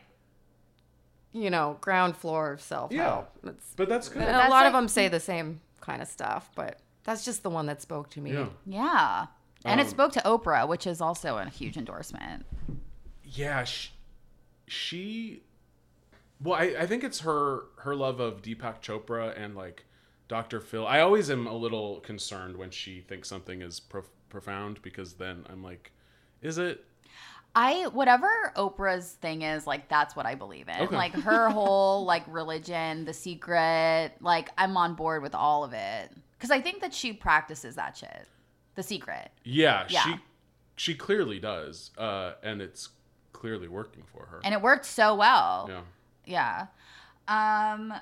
you 1.32 1.50
know, 1.50 1.76
ground 1.82 2.16
floor 2.16 2.52
of 2.52 2.60
self 2.62 2.90
help. 2.92 3.30
Yeah. 3.44 3.50
It's, 3.50 3.74
But 3.76 3.88
that's 3.90 4.08
good. 4.08 4.22
and 4.22 4.30
a 4.30 4.32
That's 4.38 4.50
lot 4.50 4.64
of 4.66 4.72
them 4.72 4.88
say 4.88 5.08
the 5.08 5.20
same 5.20 5.60
kind 5.80 6.00
of 6.00 6.08
stuff, 6.08 6.50
but 6.54 6.78
that's 7.04 7.24
just 7.24 7.42
the 7.42 7.50
one 7.50 7.66
that 7.66 7.82
spoke 7.82 8.08
to 8.10 8.20
me. 8.20 8.32
Yeah. 8.32 8.48
Yeah. 8.66 9.26
And 9.64 9.80
it 9.80 9.84
Um, 9.84 9.90
spoke 9.90 10.12
to 10.12 10.20
Oprah, 10.20 10.66
which 10.66 10.86
is 10.86 11.00
also 11.02 11.36
a 11.36 11.44
huge 11.48 11.76
endorsement. 11.76 12.46
Yeah, 13.24 13.64
she, 13.64 13.90
she 14.66 15.42
well, 16.42 16.54
I, 16.60 16.74
I 16.80 16.86
think 16.86 17.04
it's 17.04 17.20
her 17.20 17.64
her 17.78 17.94
love 17.94 18.20
of 18.20 18.42
Deepak 18.42 18.80
Chopra 18.80 19.34
and 19.40 19.54
like 19.56 19.84
Dr. 20.28 20.60
Phil. 20.60 20.86
I 20.86 21.00
always 21.00 21.30
am 21.30 21.46
a 21.46 21.54
little 21.56 22.00
concerned 22.00 22.56
when 22.56 22.70
she 22.70 23.00
thinks 23.00 23.28
something 23.28 23.62
is 23.62 23.80
prof- 23.80 24.10
profound 24.28 24.80
because 24.82 25.14
then 25.14 25.44
I'm 25.50 25.62
like, 25.62 25.92
is 26.42 26.58
it? 26.58 26.84
I 27.54 27.86
whatever 27.88 28.52
Oprah's 28.56 29.12
thing 29.14 29.42
is, 29.42 29.66
like 29.66 29.88
that's 29.88 30.14
what 30.14 30.26
I 30.26 30.34
believe 30.34 30.68
in. 30.68 30.80
Okay. 30.82 30.94
Like 30.94 31.12
her 31.14 31.48
whole 31.58 32.04
like 32.04 32.22
religion, 32.28 33.04
the 33.04 33.14
secret, 33.14 34.12
like 34.20 34.50
I'm 34.58 34.76
on 34.76 34.94
board 34.94 35.22
with 35.22 35.34
all 35.34 35.64
of 35.64 35.72
it. 35.72 36.10
Cuz 36.38 36.50
I 36.50 36.60
think 36.60 36.80
that 36.82 36.92
she 36.94 37.12
practices 37.12 37.74
that 37.76 37.96
shit. 37.96 38.26
The 38.74 38.82
secret. 38.82 39.30
Yeah, 39.44 39.86
Yeah. 39.88 40.02
she 40.04 40.14
she 40.76 40.94
clearly 40.94 41.40
does, 41.40 41.90
uh, 41.98 42.34
and 42.44 42.62
it's 42.62 42.90
clearly 43.32 43.66
working 43.66 44.04
for 44.04 44.26
her. 44.26 44.40
And 44.44 44.54
it 44.54 44.60
worked 44.62 44.84
so 44.84 45.16
well. 45.16 45.66
yeah. 45.68 45.80
Yeah. 46.28 46.66
Um 47.26 47.92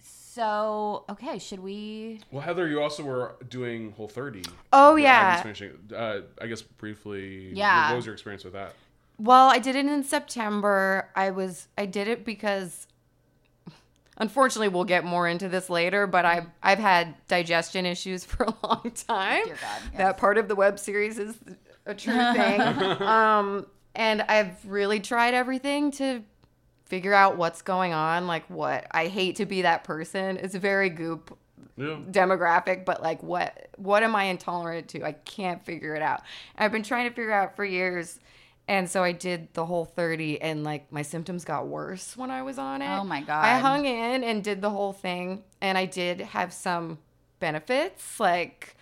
so 0.00 1.04
okay, 1.10 1.38
should 1.38 1.60
we 1.60 2.20
Well, 2.30 2.42
Heather, 2.42 2.66
you 2.68 2.80
also 2.82 3.02
were 3.04 3.34
doing 3.48 3.92
Whole 3.92 4.08
30. 4.08 4.42
Oh, 4.72 4.96
yeah. 4.96 5.10
Agnes 5.38 5.42
finishing- 5.58 5.94
Uh, 5.94 6.20
I 6.40 6.46
guess 6.46 6.62
briefly. 6.62 7.52
Yeah. 7.54 7.90
What 7.90 7.96
was 7.96 8.06
your 8.06 8.14
experience 8.14 8.42
with 8.44 8.54
that? 8.54 8.74
Well, 9.18 9.48
I 9.50 9.58
did 9.58 9.76
it 9.76 9.84
in 9.84 10.02
September. 10.02 11.10
I 11.14 11.30
was 11.30 11.68
I 11.76 11.84
did 11.86 12.08
it 12.08 12.24
because 12.24 12.86
unfortunately 14.16 14.68
we'll 14.68 14.84
get 14.84 15.04
more 15.04 15.28
into 15.28 15.48
this 15.48 15.68
later, 15.70 16.06
but 16.06 16.24
I've 16.24 16.46
I've 16.62 16.78
had 16.78 17.14
digestion 17.28 17.84
issues 17.86 18.24
for 18.30 18.44
a 18.44 18.54
long 18.66 18.90
time. 19.06 19.44
Dear 19.44 19.54
God, 19.60 19.80
yes. 19.84 19.98
That 19.98 20.16
part 20.16 20.38
of 20.38 20.48
the 20.48 20.54
web 20.56 20.78
series 20.78 21.18
is 21.18 21.36
a 21.86 21.94
true 21.94 22.14
thing. 22.34 22.60
um 23.02 23.66
and 23.94 24.22
I've 24.22 24.64
really 24.64 25.00
tried 25.00 25.34
everything 25.34 25.90
to 25.92 26.22
figure 26.92 27.14
out 27.14 27.38
what's 27.38 27.62
going 27.62 27.94
on, 27.94 28.26
like 28.26 28.44
what 28.50 28.86
I 28.90 29.06
hate 29.06 29.36
to 29.36 29.46
be 29.46 29.62
that 29.62 29.82
person. 29.82 30.36
It's 30.36 30.54
very 30.54 30.90
goop 30.90 31.38
Yeah. 31.78 31.96
demographic, 32.10 32.84
but 32.84 33.02
like 33.02 33.22
what 33.22 33.70
what 33.78 34.02
am 34.02 34.14
I 34.14 34.24
intolerant 34.24 34.88
to? 34.88 35.02
I 35.02 35.12
can't 35.12 35.64
figure 35.64 35.94
it 35.94 36.02
out. 36.02 36.20
I've 36.54 36.70
been 36.70 36.82
trying 36.82 37.08
to 37.08 37.14
figure 37.14 37.32
out 37.32 37.56
for 37.56 37.64
years. 37.64 38.20
And 38.68 38.90
so 38.90 39.02
I 39.02 39.12
did 39.12 39.48
the 39.54 39.64
whole 39.64 39.86
30 39.86 40.42
and 40.42 40.64
like 40.64 40.92
my 40.92 41.00
symptoms 41.00 41.46
got 41.46 41.66
worse 41.66 42.14
when 42.14 42.30
I 42.30 42.42
was 42.42 42.58
on 42.58 42.82
it. 42.82 42.90
Oh 42.90 43.04
my 43.04 43.22
God. 43.22 43.42
I 43.42 43.58
hung 43.58 43.86
in 43.86 44.22
and 44.22 44.44
did 44.44 44.60
the 44.60 44.68
whole 44.68 44.92
thing 44.92 45.44
and 45.62 45.78
I 45.78 45.86
did 45.86 46.20
have 46.20 46.52
some 46.52 46.98
benefits 47.40 48.20
like 48.20 48.76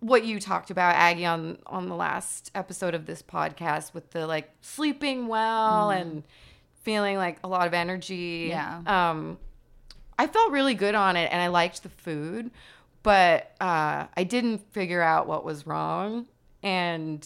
what 0.00 0.26
you 0.26 0.38
talked 0.38 0.70
about 0.70 0.94
Aggie 0.94 1.24
on 1.24 1.56
on 1.64 1.88
the 1.88 1.94
last 1.96 2.50
episode 2.54 2.94
of 2.94 3.06
this 3.06 3.22
podcast 3.22 3.94
with 3.94 4.10
the 4.10 4.26
like 4.26 4.50
sleeping 4.60 5.26
well 5.26 5.88
mm-hmm. 5.88 6.02
and 6.02 6.22
feeling 6.86 7.16
like 7.18 7.38
a 7.44 7.48
lot 7.48 7.66
of 7.66 7.74
energy. 7.74 8.46
Yeah. 8.48 8.80
Um 8.86 9.38
I 10.18 10.26
felt 10.28 10.50
really 10.52 10.74
good 10.74 10.94
on 10.94 11.16
it 11.16 11.28
and 11.32 11.42
I 11.42 11.48
liked 11.48 11.82
the 11.82 11.90
food, 11.90 12.50
but 13.02 13.54
uh, 13.60 14.06
I 14.16 14.24
didn't 14.24 14.72
figure 14.72 15.02
out 15.02 15.26
what 15.26 15.44
was 15.44 15.66
wrong. 15.66 16.26
And 16.62 17.20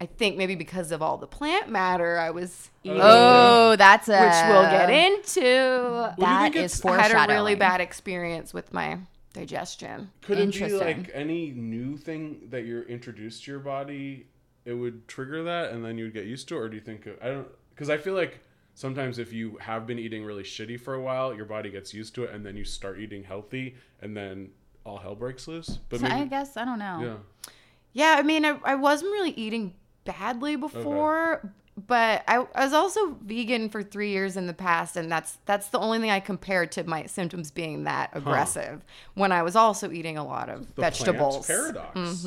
I 0.00 0.06
think 0.06 0.38
maybe 0.38 0.54
because 0.54 0.90
of 0.90 1.02
all 1.02 1.18
the 1.18 1.26
plant 1.26 1.68
matter 1.68 2.18
I 2.18 2.30
was 2.30 2.70
eating, 2.82 2.98
Oh, 3.02 3.76
that's 3.76 4.08
a 4.08 4.12
which 4.20 4.48
we'll 4.48 4.70
get 4.70 4.88
into, 4.88 5.42
Well, 5.42 6.14
do 6.18 6.24
you 6.24 6.38
think 6.44 6.56
is 6.56 6.78
it's- 6.80 6.98
I 6.98 7.02
had 7.16 7.30
a 7.30 7.32
really 7.34 7.56
bad 7.56 7.80
experience 7.82 8.54
with 8.54 8.72
my 8.72 8.98
digestion. 9.34 10.10
Could 10.22 10.38
it 10.38 10.52
be 10.54 10.72
like 10.72 11.10
any 11.12 11.50
new 11.50 11.96
thing 11.98 12.48
that 12.50 12.64
you're 12.64 12.84
introduced 12.84 13.44
to 13.44 13.50
your 13.50 13.60
body, 13.60 14.26
it 14.64 14.72
would 14.72 15.06
trigger 15.08 15.42
that, 15.44 15.72
and 15.72 15.84
then 15.84 15.98
you 15.98 16.04
would 16.04 16.14
get 16.14 16.24
used 16.24 16.48
to 16.48 16.56
it, 16.56 16.58
or 16.60 16.68
do 16.70 16.76
you 16.76 16.82
think 16.82 17.06
I 17.20 17.28
don't? 17.28 17.48
Because 17.74 17.90
I 17.90 17.96
feel 17.96 18.14
like 18.14 18.40
sometimes 18.74 19.18
if 19.18 19.32
you 19.32 19.56
have 19.60 19.86
been 19.86 19.98
eating 19.98 20.24
really 20.24 20.42
shitty 20.42 20.80
for 20.80 20.94
a 20.94 21.00
while, 21.00 21.34
your 21.34 21.44
body 21.46 21.70
gets 21.70 21.92
used 21.94 22.14
to 22.16 22.24
it, 22.24 22.30
and 22.32 22.44
then 22.44 22.56
you 22.56 22.64
start 22.64 22.98
eating 22.98 23.24
healthy, 23.24 23.76
and 24.00 24.16
then 24.16 24.50
all 24.84 24.98
hell 24.98 25.14
breaks 25.14 25.48
loose. 25.48 25.78
But 25.88 26.00
So 26.00 26.06
I 26.06 26.24
guess 26.26 26.56
I 26.56 26.64
don't 26.64 26.78
know. 26.78 27.00
yeah, 27.02 27.50
Yeah, 27.92 28.16
I 28.18 28.22
mean, 28.22 28.44
I, 28.44 28.58
I 28.64 28.74
wasn't 28.74 29.12
really 29.12 29.30
eating 29.30 29.74
badly 30.04 30.56
before, 30.56 31.52
but 31.86 32.22
I, 32.28 32.46
I 32.54 32.64
was 32.64 32.72
also 32.72 33.16
vegan 33.22 33.68
for 33.70 33.82
three 33.82 34.10
years 34.10 34.36
in 34.36 34.46
the 34.46 34.54
past, 34.54 34.96
and 34.96 35.10
that's 35.10 35.38
that's 35.46 35.68
the 35.68 35.78
only 35.78 35.98
thing 35.98 36.10
I 36.10 36.20
compared 36.20 36.70
to 36.72 36.84
my 36.84 37.06
symptoms 37.06 37.50
being 37.50 37.84
that 37.84 38.10
aggressive. 38.12 38.84
When 39.14 39.32
I 39.32 39.42
was 39.42 39.56
also 39.56 39.90
eating 39.90 40.18
a 40.18 40.24
lot 40.24 40.48
of 40.48 40.74
the 40.74 40.82
vegetables. 40.82 41.46
plant 41.46 41.74
paradox. 41.74 42.26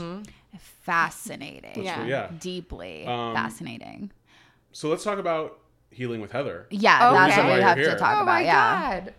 Fascinating. 0.82 1.84
Yeah. 1.84 2.06
yeah. 2.06 2.32
Deeply 2.40 3.06
Um, 3.06 3.36
fascinating. 3.36 4.12
So 4.72 4.90
let's 4.90 5.04
talk 5.04 5.18
about 5.20 5.60
healing 5.90 6.22
with 6.22 6.32
Heather. 6.32 6.68
Yeah, 6.70 7.12
that's 7.14 7.38
what 7.38 7.46
we 7.48 7.52
you're 7.54 7.62
have 7.62 7.78
here. 7.78 7.92
to 7.92 7.96
talk 7.98 8.18
Oh 8.18 8.22
about. 8.24 8.26
my 8.26 8.42
yeah. 8.44 9.00
god! 9.00 9.14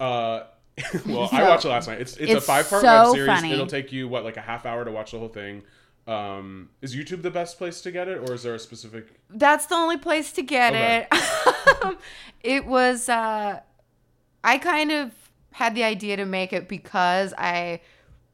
Uh, 0.00 0.44
well, 1.06 1.28
I 1.32 1.42
watched 1.48 1.64
it 1.64 1.68
last 1.68 1.88
night. 1.88 2.00
It's 2.00 2.16
it's, 2.16 2.32
a 2.32 2.40
five 2.40 2.68
part 2.68 2.82
so 2.82 2.86
web 3.04 3.14
series. 3.14 3.26
funny. 3.28 3.52
It'll 3.52 3.66
take 3.66 3.92
you 3.92 4.08
what 4.08 4.24
like 4.24 4.36
a 4.36 4.40
half 4.40 4.64
hour 4.64 4.84
to 4.84 4.90
watch 4.90 5.10
the 5.10 5.18
whole 5.18 5.28
thing. 5.28 5.62
Um, 6.06 6.70
is 6.80 6.94
YouTube 6.96 7.20
the 7.22 7.30
best 7.30 7.58
place 7.58 7.80
to 7.82 7.90
get 7.90 8.08
it, 8.08 8.18
or 8.18 8.32
is 8.34 8.42
there 8.42 8.54
a 8.54 8.58
specific? 8.58 9.20
That's 9.28 9.66
the 9.66 9.74
only 9.74 9.98
place 9.98 10.32
to 10.32 10.42
get 10.42 10.72
Okay. 10.72 11.06
it. 11.12 11.98
it 12.42 12.66
was. 12.66 13.08
uh 13.08 13.60
I 14.44 14.58
kind 14.58 14.92
of 14.92 15.10
had 15.52 15.74
the 15.74 15.82
idea 15.82 16.16
to 16.16 16.24
make 16.24 16.52
it 16.52 16.68
because 16.68 17.34
I 17.36 17.80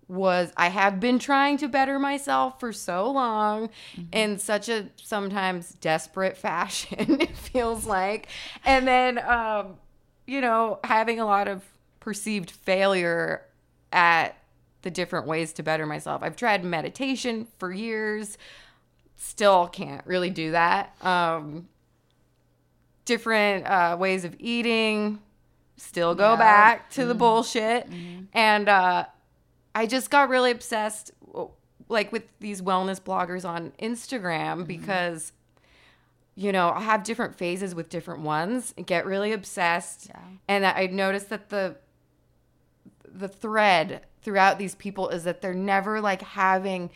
was 0.09 0.53
I 0.57 0.69
have 0.69 1.01
been 1.01 1.19
trying 1.19 1.57
to 1.59 1.69
better 1.69 1.99
myself 1.99 2.61
for 2.61 2.73
so 2.73 3.11
long 3.11 3.71
in 4.13 4.39
such 4.39 4.69
a 4.69 4.89
sometimes 4.97 5.73
desperate 5.81 6.37
fashion 6.37 7.21
it 7.21 7.37
feels 7.37 7.87
like. 7.87 8.29
And 8.65 8.87
then 8.87 9.19
um 9.19 9.77
you 10.27 10.41
know 10.41 10.79
having 10.85 11.21
a 11.21 11.25
lot 11.27 11.49
of 11.49 11.63
perceived 12.01 12.51
failure 12.51 13.43
at 13.93 14.37
the 14.83 14.91
different 14.91 15.27
ways 15.27 15.55
to 15.55 15.63
better 15.63 15.87
myself. 15.87 16.23
I've 16.23 16.37
tried 16.37 16.65
meditation 16.65 17.47
for 17.59 17.73
years 17.73 18.37
still 19.17 19.69
can't 19.69 20.05
really 20.07 20.31
do 20.31 20.51
that. 20.51 20.95
Um 21.03 21.69
different 23.05 23.67
uh, 23.67 23.97
ways 23.99 24.25
of 24.25 24.35
eating 24.39 25.21
still 25.77 26.15
go 26.15 26.31
Yeah. 26.33 26.37
back 26.37 26.91
to 26.91 27.05
the 27.07 27.15
bullshit. 27.15 27.89
And 28.33 28.69
uh 28.69 29.07
I 29.75 29.87
just 29.87 30.11
got 30.11 30.29
really 30.29 30.51
obsessed 30.51 31.11
like 31.89 32.13
with 32.13 32.25
these 32.41 32.63
wellness 32.63 33.01
bloggers 33.01 33.49
on 33.49 33.73
Instagram 33.81 34.59
mm-hmm. 34.59 34.65
because 34.65 35.33
you 36.37 36.51
know, 36.51 36.71
I 36.71 36.81
have 36.81 37.05
different 37.05 37.37
phases 37.37 37.77
with 37.77 37.89
different 37.89 38.23
ones 38.23 38.75
and 38.77 38.85
get 38.85 39.07
really 39.07 39.33
obsessed. 39.33 40.09
Yeah. 40.09 40.21
And 40.49 40.67
I 40.67 40.87
noticed 40.87 41.29
that 41.29 41.49
the 41.49 41.77
the 43.05 43.29
thread 43.29 44.05
throughout 44.23 44.59
these 44.59 44.75
people 44.75 45.09
is 45.11 45.23
that 45.25 45.41
they're 45.41 45.55
never 45.55 46.01
like 46.01 46.23
having 46.23 46.91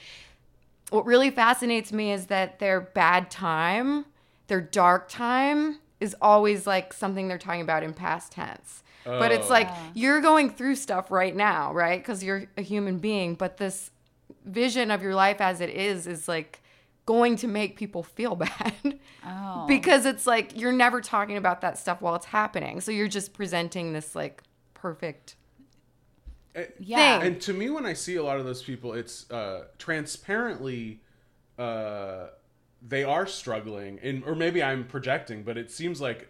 what 0.90 1.06
really 1.06 1.30
fascinates 1.30 1.92
me 1.92 2.12
is 2.12 2.26
that 2.26 2.58
their 2.58 2.80
bad 2.80 3.30
time, 3.30 4.06
their 4.49 4.61
dark 4.61 5.08
time 5.08 5.78
is 6.00 6.16
always 6.20 6.66
like 6.66 6.92
something 6.92 7.28
they're 7.28 7.38
talking 7.38 7.61
about 7.61 7.82
in 7.82 7.92
past 7.92 8.32
tense. 8.32 8.82
But 9.19 9.33
it's 9.33 9.47
Oh. 9.47 9.50
like 9.50 9.69
you're 9.95 10.21
going 10.21 10.50
through 10.50 10.77
stuff 10.77 11.11
right 11.11 11.35
now, 11.35 11.73
right? 11.73 11.99
Because 12.00 12.23
you're 12.23 12.45
a 12.57 12.62
human 12.62 12.99
being. 12.99 13.35
But 13.35 13.57
this 13.57 13.91
vision 14.45 14.91
of 14.91 15.03
your 15.03 15.15
life 15.15 15.41
as 15.41 15.61
it 15.61 15.71
is 15.71 16.07
is 16.07 16.29
like 16.29 16.61
going 17.07 17.37
to 17.37 17.49
make 17.49 17.77
people 17.77 18.03
feel 18.03 18.37
bad. 18.49 18.99
Oh. 19.27 19.65
because 19.67 20.05
it's 20.07 20.27
like 20.27 20.59
you're 20.61 20.73
never 20.73 21.00
talking 21.00 21.37
about 21.37 21.61
that 21.62 21.79
stuff 21.79 22.00
while 22.03 22.15
it's 22.15 22.27
happening. 22.27 22.81
So 22.81 22.91
you're 22.93 23.09
just 23.09 23.33
presenting 23.33 23.93
this 23.95 24.15
like 24.15 24.43
perfect. 24.75 25.37
yeah. 26.79 27.23
And 27.23 27.41
to 27.43 27.53
me, 27.53 27.71
when 27.71 27.87
I 27.87 27.93
see 27.93 28.17
a 28.17 28.23
lot 28.23 28.38
of 28.38 28.45
those 28.45 28.62
people, 28.62 28.93
it's 28.93 29.31
uh, 29.31 29.65
transparently 29.79 31.00
uh, 31.59 32.29
they 32.87 33.05
are 33.05 33.27
struggling, 33.27 33.99
and 34.03 34.23
or 34.25 34.35
maybe 34.35 34.62
I'm 34.62 34.85
projecting, 34.85 35.43
but 35.43 35.57
it 35.57 35.71
seems 35.71 36.00
like 36.00 36.29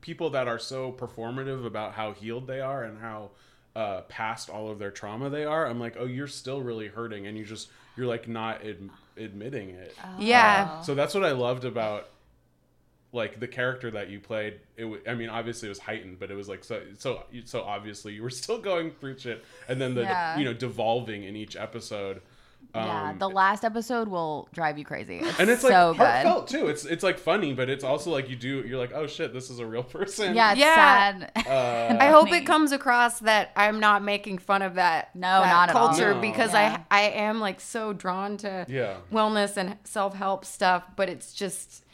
people 0.00 0.30
that 0.30 0.48
are 0.48 0.58
so 0.58 0.92
performative 0.92 1.64
about 1.66 1.92
how 1.94 2.12
healed 2.12 2.46
they 2.46 2.60
are 2.60 2.84
and 2.84 2.98
how 2.98 3.30
uh, 3.76 4.00
past 4.02 4.50
all 4.50 4.70
of 4.70 4.78
their 4.78 4.90
trauma 4.90 5.30
they 5.30 5.44
are. 5.44 5.66
I'm 5.66 5.78
like, 5.80 5.96
oh, 5.98 6.04
you're 6.06 6.26
still 6.26 6.60
really 6.60 6.88
hurting, 6.88 7.26
and 7.26 7.36
you 7.38 7.44
just 7.44 7.68
you're 7.96 8.06
like 8.06 8.26
not 8.28 8.64
ad- 8.64 8.90
admitting 9.16 9.70
it. 9.70 9.94
Yeah. 10.18 10.80
So 10.82 10.94
that's 10.94 11.14
what 11.14 11.24
I 11.24 11.32
loved 11.32 11.64
about 11.64 12.08
like 13.12 13.40
the 13.40 13.48
character 13.48 13.90
that 13.92 14.10
you 14.10 14.20
played. 14.20 14.60
It 14.76 14.82
w- 14.82 15.00
I 15.08 15.14
mean, 15.14 15.28
obviously 15.30 15.68
it 15.68 15.70
was 15.70 15.78
heightened, 15.78 16.18
but 16.18 16.30
it 16.30 16.34
was 16.34 16.48
like 16.48 16.62
so 16.64 16.82
so 16.98 17.22
so 17.44 17.62
obviously 17.62 18.12
you 18.14 18.22
were 18.22 18.30
still 18.30 18.58
going 18.70 18.90
through 19.00 19.18
shit, 19.18 19.44
and 19.68 19.80
then 19.80 19.94
the 19.94 20.02
Yeah. 20.02 20.38
you 20.38 20.44
know 20.44 20.52
devolving 20.54 21.24
in 21.24 21.36
each 21.36 21.56
episode. 21.56 22.20
Yeah, 22.74 23.10
Um, 23.10 23.18
the 23.18 23.28
last 23.30 23.64
episode 23.64 24.08
will 24.08 24.46
drive 24.52 24.78
you 24.78 24.84
crazy. 24.84 25.18
It's 25.20 25.40
and 25.40 25.48
it's 25.50 25.62
so 25.62 25.68
like 25.90 25.96
good. 25.98 26.04
heartfelt 26.06 26.48
too. 26.48 26.66
It's 26.68 26.84
it's 26.84 27.02
like 27.02 27.18
funny, 27.18 27.54
but 27.54 27.68
it's 27.70 27.82
also 27.82 28.10
like 28.10 28.28
you 28.28 28.36
do. 28.36 28.62
You're 28.66 28.78
like, 28.78 28.92
oh 28.94 29.06
shit, 29.06 29.32
this 29.32 29.48
is 29.50 29.58
a 29.58 29.66
real 29.66 29.82
person. 29.82 30.34
Yeah, 30.34 30.52
it's 30.52 30.60
Yeah. 30.60 30.74
sad. 30.74 31.32
Uh, 31.48 31.96
I 31.98 32.08
hope 32.08 32.28
funny. 32.28 32.38
it 32.42 32.44
comes 32.46 32.72
across 32.72 33.20
that 33.20 33.52
I'm 33.56 33.80
not 33.80 34.02
making 34.04 34.38
fun 34.38 34.60
of 34.62 34.74
that, 34.74 35.14
No, 35.16 35.40
that 35.42 35.50
not 35.50 35.68
at 35.70 35.76
all. 35.76 35.88
culture 35.88 36.14
No. 36.14 36.20
because 36.20 36.52
Yeah. 36.52 36.78
I 36.90 36.98
I 36.98 37.10
am 37.10 37.40
like 37.40 37.60
so 37.60 37.92
drawn 37.94 38.36
to 38.38 38.66
Yeah. 38.68 38.96
wellness 39.10 39.56
and 39.56 39.76
self 39.84 40.14
help 40.14 40.44
stuff, 40.44 40.84
but 40.94 41.08
it's 41.08 41.32
just 41.32 41.84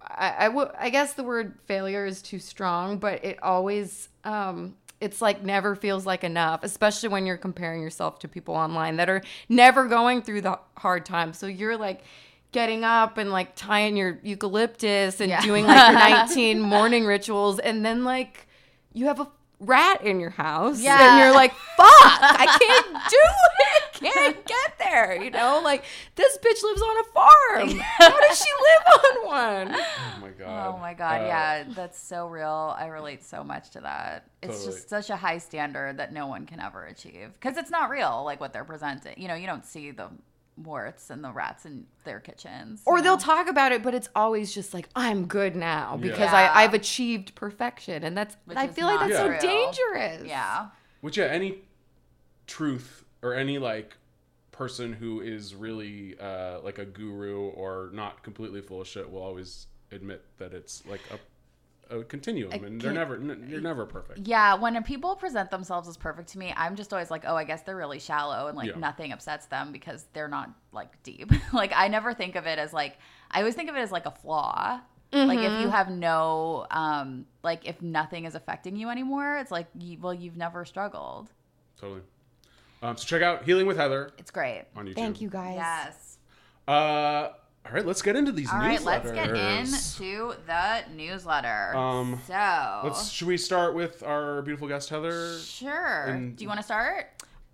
I 0.00 0.30
I 0.30 0.48
would 0.48 0.70
I 0.78 0.88
guess 0.90 1.12
the 1.14 1.22
word 1.24 1.58
failure 1.66 2.06
is 2.06 2.22
too 2.22 2.38
strong, 2.38 2.96
but 2.98 3.22
it 3.24 3.42
always 3.42 4.08
um 4.24 4.76
it's 5.04 5.20
like 5.22 5.42
never 5.44 5.76
feels 5.76 6.04
like 6.06 6.24
enough, 6.24 6.60
especially 6.64 7.08
when 7.10 7.26
you're 7.26 7.36
comparing 7.36 7.82
yourself 7.82 8.18
to 8.20 8.28
people 8.28 8.54
online 8.54 8.96
that 8.96 9.08
are 9.08 9.22
never 9.48 9.86
going 9.86 10.22
through 10.22 10.40
the 10.40 10.58
hard 10.78 11.04
times. 11.04 11.38
So 11.38 11.46
you're 11.46 11.76
like 11.76 12.02
getting 12.52 12.84
up 12.84 13.18
and 13.18 13.30
like 13.32 13.54
tying 13.56 13.96
your 13.96 14.18
eucalyptus 14.22 15.20
and 15.20 15.28
Yeah. 15.30 15.40
doing 15.42 15.66
like 15.66 15.90
your 15.90 15.98
19 16.10 16.60
morning 16.60 17.04
rituals 17.04 17.58
and 17.58 17.84
then 17.84 18.04
like 18.04 18.46
you 18.92 19.06
have 19.06 19.20
a 19.20 19.28
rat 19.60 20.02
in 20.04 20.20
your 20.20 20.30
house 20.30 20.80
Yeah. 20.80 20.98
and 21.14 21.18
you're 21.20 21.34
like 21.34 21.52
fuck 21.76 21.86
i 21.88 22.46
can't 22.60 23.04
do 23.10 23.18
it 23.60 24.12
can't 24.12 24.46
get 24.46 24.78
there 24.78 25.22
you 25.22 25.30
know 25.30 25.60
like 25.64 25.84
this 26.16 26.36
bitch 26.38 26.62
lives 26.62 26.82
on 26.82 26.96
a 26.98 27.04
farm 27.12 27.78
how 27.98 28.20
does 28.20 28.38
she 28.38 28.50
live 28.60 29.00
on 29.04 29.26
one 29.26 29.74
oh 29.80 30.20
my 30.20 30.28
god. 30.30 30.74
Oh 30.74 30.78
my 30.78 30.94
god, 30.94 31.22
Uh, 31.22 31.26
yeah, 31.26 31.64
that's 31.68 31.98
so 31.98 32.26
real. 32.26 32.74
I 32.78 32.86
relate 32.86 33.22
so 33.24 33.42
much 33.44 33.70
to 33.70 33.80
that. 33.80 34.24
It's 34.42 34.58
Totally. 34.58 34.74
just 34.76 34.88
such 34.90 35.10
a 35.10 35.16
high 35.16 35.38
standard 35.38 35.96
that 35.98 36.12
no 36.12 36.26
one 36.26 36.44
can 36.46 36.60
ever 36.60 36.84
achieve 36.84 37.30
because 37.34 37.56
it's 37.56 37.70
not 37.70 37.88
real, 37.90 38.22
like 38.24 38.40
what 38.40 38.52
they're 38.52 38.64
presenting. 38.64 39.14
You 39.16 39.28
know, 39.28 39.34
you 39.34 39.46
don't 39.46 39.64
see 39.64 39.90
the 39.90 40.08
warts 40.56 41.10
and 41.10 41.24
the 41.24 41.32
rats 41.32 41.66
in 41.66 41.84
their 42.04 42.20
kitchens. 42.20 42.82
or 42.86 42.98
you 42.98 43.02
they'll 43.02 43.14
know? 43.16 43.20
talk 43.22 43.48
about 43.48 43.72
it 43.72 43.82
but 43.82 43.92
it's 43.94 44.08
always 44.14 44.54
just 44.54 44.72
like 44.72 44.88
i'm 44.94 45.26
good 45.26 45.56
now 45.56 45.96
because 45.96 46.18
Yeah. 46.32 46.50
I, 46.54 46.62
i've 46.62 46.74
achieved 46.74 47.34
perfection 47.34 48.04
and 48.04 48.16
that's 48.16 48.36
Which 48.44 48.56
i 48.56 48.68
feel 48.68 48.86
like 48.86 49.00
not 49.00 49.10
that's 49.10 49.40
so 49.42 49.48
dangerous 49.48 50.24
Yeah. 50.26 50.66
Which 51.00 51.16
yeah, 51.18 51.24
any 51.26 51.58
truth 52.46 53.04
or 53.22 53.34
any 53.34 53.58
like 53.58 53.96
person 54.52 54.92
who 54.92 55.20
is 55.20 55.54
really 55.54 56.16
uh, 56.20 56.60
like 56.60 56.78
a 56.78 56.84
guru 56.84 57.48
or 57.48 57.90
not 57.92 58.22
completely 58.22 58.60
full 58.60 58.80
of 58.80 58.86
shit 58.86 59.10
will 59.10 59.22
always 59.22 59.66
admit 59.90 60.22
that 60.38 60.52
it's 60.54 60.86
like 60.86 61.00
a, 61.10 61.18
a 61.90 62.02
continuum, 62.04 62.52
and 62.52 62.80
they're 62.80 62.90
can- 62.90 62.94
never 62.94 63.14
n- 63.16 63.46
you're 63.48 63.60
never 63.60 63.86
perfect. 63.86 64.20
Yeah, 64.26 64.54
when 64.54 64.82
people 64.84 65.16
present 65.16 65.50
themselves 65.50 65.88
as 65.88 65.96
perfect 65.96 66.28
to 66.30 66.38
me, 66.38 66.52
I'm 66.56 66.76
just 66.76 66.92
always 66.92 67.10
like, 67.10 67.24
oh, 67.26 67.36
I 67.36 67.44
guess 67.44 67.62
they're 67.62 67.76
really 67.76 67.98
shallow 67.98 68.48
and 68.48 68.56
like 68.56 68.70
Yeah. 68.70 68.78
nothing 68.78 69.12
upsets 69.12 69.46
them 69.46 69.72
because 69.72 70.06
they're 70.12 70.28
not 70.28 70.50
like 70.72 71.02
deep. 71.02 71.30
like 71.52 71.72
I 71.74 71.88
never 71.88 72.14
think 72.14 72.36
of 72.36 72.46
it 72.46 72.58
as 72.58 72.72
like 72.72 72.98
I 73.30 73.38
always 73.40 73.54
think 73.54 73.68
of 73.70 73.76
it 73.76 73.80
as 73.80 73.92
like 73.92 74.06
a 74.06 74.10
flaw. 74.12 74.80
Like 75.12 75.38
if 75.38 75.60
you 75.60 75.68
have 75.70 75.90
no 75.90 76.66
um 76.72 77.26
like 77.44 77.68
if 77.68 77.80
nothing 77.80 78.24
is 78.24 78.34
affecting 78.34 78.74
you 78.74 78.88
anymore, 78.90 79.36
it's 79.38 79.52
like 79.52 79.68
you, 79.78 79.96
well 80.00 80.12
you've 80.12 80.36
never 80.36 80.64
struggled. 80.64 81.30
Totally. 81.80 82.00
Um, 82.82 82.96
so 82.96 83.04
check 83.04 83.22
out 83.22 83.44
Healing 83.44 83.66
with 83.66 83.76
Heather 83.76 84.10
It's 84.18 84.30
great. 84.32 84.64
on 84.76 84.86
YouTube. 84.86 84.94
thank 84.96 85.20
you 85.20 85.30
guys 85.30 85.54
Yes. 85.54 86.18
Uh, 86.66 87.28
all 87.66 87.72
right, 87.72 87.86
let's 87.86 88.02
get 88.02 88.14
into 88.16 88.30
these 88.32 88.48
newsletters. 88.48 88.52
All 88.52 88.60
right, 88.60 88.82
let's 88.84 89.10
get 89.12 89.30
into 89.30 90.34
the 90.46 90.82
newsletter. 90.94 91.74
Um, 91.76 92.20
so 92.26 92.80
Let's. 92.84 93.10
Should 93.10 93.28
we 93.28 93.36
start 93.38 93.74
with 93.74 94.02
our 94.02 94.42
beautiful 94.42 94.68
guest 94.68 94.90
Heather? 94.90 95.38
sure. 95.38 96.04
and- 96.04 96.36
Do 96.36 96.44
you 96.44 96.48
want 96.48 96.60
to 96.60 96.64
start? 96.64 97.06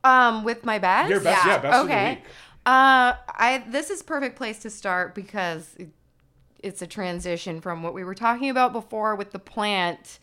um 0.02 0.44
with 0.44 0.64
my 0.64 0.78
best 0.78 1.10
Your 1.10 1.20
best, 1.20 1.44
yeah, 1.44 1.52
Yeah. 1.52 1.58
best 1.58 1.78
of 1.80 1.86
the 1.86 1.92
okay. 1.94 2.10
week. 2.14 2.24
Uh, 2.64 3.12
I 3.28 3.64
this 3.68 3.90
is 3.90 4.02
perfect 4.02 4.36
place 4.36 4.58
to 4.60 4.70
start 4.70 5.14
because 5.14 5.74
it- 5.78 5.90
it's 6.62 6.80
a 6.82 6.86
transition 6.86 7.60
from 7.60 7.82
what 7.82 7.92
we 7.94 8.02
were 8.04 8.14
talking 8.14 8.48
about 8.50 8.72
before 8.72 9.14
with 9.14 9.30
the 9.32 9.38
plant. 9.38 10.18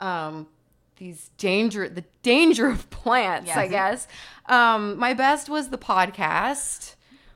Um, 0.00 0.48
these 0.96 1.30
danger, 1.38 1.88
the 1.88 2.04
danger 2.22 2.66
of 2.68 2.88
plants, 2.90 3.46
yes. 3.48 3.56
I 3.56 3.66
guess. 3.68 4.08
Um, 4.46 4.98
my 4.98 5.14
best 5.14 5.48
was 5.48 5.68
the 5.70 5.78
podcast, 5.78 6.94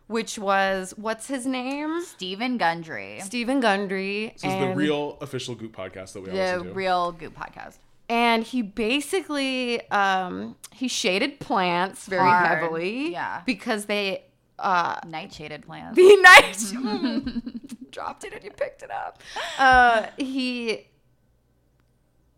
which 0.08 0.38
was 0.38 0.94
what's 0.96 1.26
his 1.26 1.46
name? 1.46 2.02
Steven 2.04 2.58
Gundry. 2.58 3.20
Steven 3.20 3.60
Gundry. 3.60 4.32
This 4.34 4.44
is 4.44 4.58
the 4.60 4.72
real 4.74 5.18
official 5.20 5.54
Goop 5.54 5.74
podcast 5.76 6.12
that 6.12 6.22
we 6.22 6.30
the 6.30 6.52
always 6.52 6.62
do. 6.64 6.72
real 6.72 7.12
Goop 7.12 7.34
podcast. 7.34 7.78
and 8.08 8.42
he 8.44 8.62
basically 8.62 9.88
um, 9.90 10.56
he 10.72 10.88
shaded 10.88 11.40
plants 11.40 12.06
very 12.06 12.28
Hard. 12.28 12.46
heavily, 12.46 13.10
Yeah. 13.12 13.42
because 13.46 13.86
they 13.86 14.24
uh, 14.58 15.00
Nightshaded 15.00 15.62
plants. 15.66 15.96
The 15.96 16.16
night 16.16 17.32
Dropped 17.90 18.24
it 18.24 18.32
and 18.34 18.44
you 18.44 18.50
picked 18.50 18.82
it 18.82 18.90
up. 18.90 19.20
Uh, 19.58 20.06
he 20.18 20.86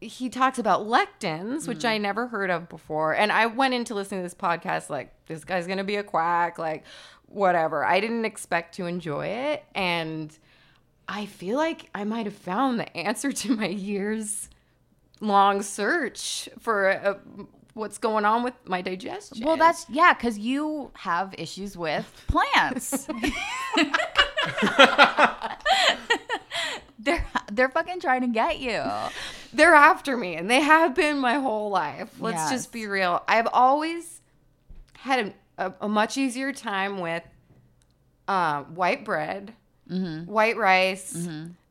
he 0.01 0.29
talks 0.29 0.59
about 0.61 0.87
lectins, 0.87 1.67
which 1.67 1.85
I 1.85 1.99
never 1.99 2.29
heard 2.29 2.51
of 2.51 2.69
before, 2.69 3.15
and 3.15 3.33
I 3.33 3.47
went 3.47 3.75
into 3.75 3.95
listening 3.95 4.21
to 4.21 4.23
this 4.23 4.35
podcast 4.35 4.89
like 4.91 5.13
this 5.27 5.45
guy's 5.45 5.67
gonna 5.67 5.83
be 5.85 5.97
a 5.97 6.05
quack, 6.05 6.59
like 6.59 6.85
whatever. 7.29 7.85
I 7.85 8.01
didn't 8.01 8.25
expect 8.25 8.75
to 8.77 8.87
enjoy 8.87 9.27
it, 9.27 9.65
and 9.75 10.37
I 11.09 11.27
feel 11.27 11.57
like 11.57 11.89
I 11.95 12.05
might 12.05 12.27
have 12.27 12.35
found 12.37 12.81
the 12.81 12.97
answer 12.97 13.33
to 13.33 13.57
my 13.57 13.69
years 13.69 14.49
long 15.21 15.63
search 15.63 16.49
for 16.59 16.91
uh, 16.91 17.15
what's 17.75 17.99
going 17.99 18.25
on 18.25 18.43
with 18.43 18.55
my 18.65 18.83
digestion. 18.83 19.45
Well, 19.45 19.57
that's 19.57 19.87
yeah, 19.89 20.15
because 20.15 20.39
you 20.39 20.91
have 20.95 21.35
issues 21.39 21.77
with 21.77 22.11
plants. 22.29 23.07
they're 26.99 27.25
they're 27.53 27.69
fucking 27.69 28.01
trying 28.01 28.23
to 28.23 28.27
get 28.29 28.59
you. 28.59 28.83
they're 29.53 29.75
after 29.75 30.17
me 30.17 30.35
and 30.37 30.51
they 30.51 30.61
have 30.61 30.95
been 30.95 31.19
my 31.19 31.35
whole 31.35 31.71
life 31.71 32.11
let's 32.21 32.37
Yes. 32.37 32.51
just 32.51 32.73
be 32.73 32.87
real 32.87 33.23
i've 33.29 33.49
always 33.53 34.21
had 34.99 35.27
a, 35.27 35.33
a, 35.59 35.73
a 35.83 35.89
much 35.89 36.17
easier 36.17 36.53
time 36.53 37.01
with 37.01 37.23
uh, 38.27 38.63
white 38.65 39.05
bread 39.05 39.55
Mm-hmm. 39.91 40.31
white 40.31 40.59
rice 40.59 41.27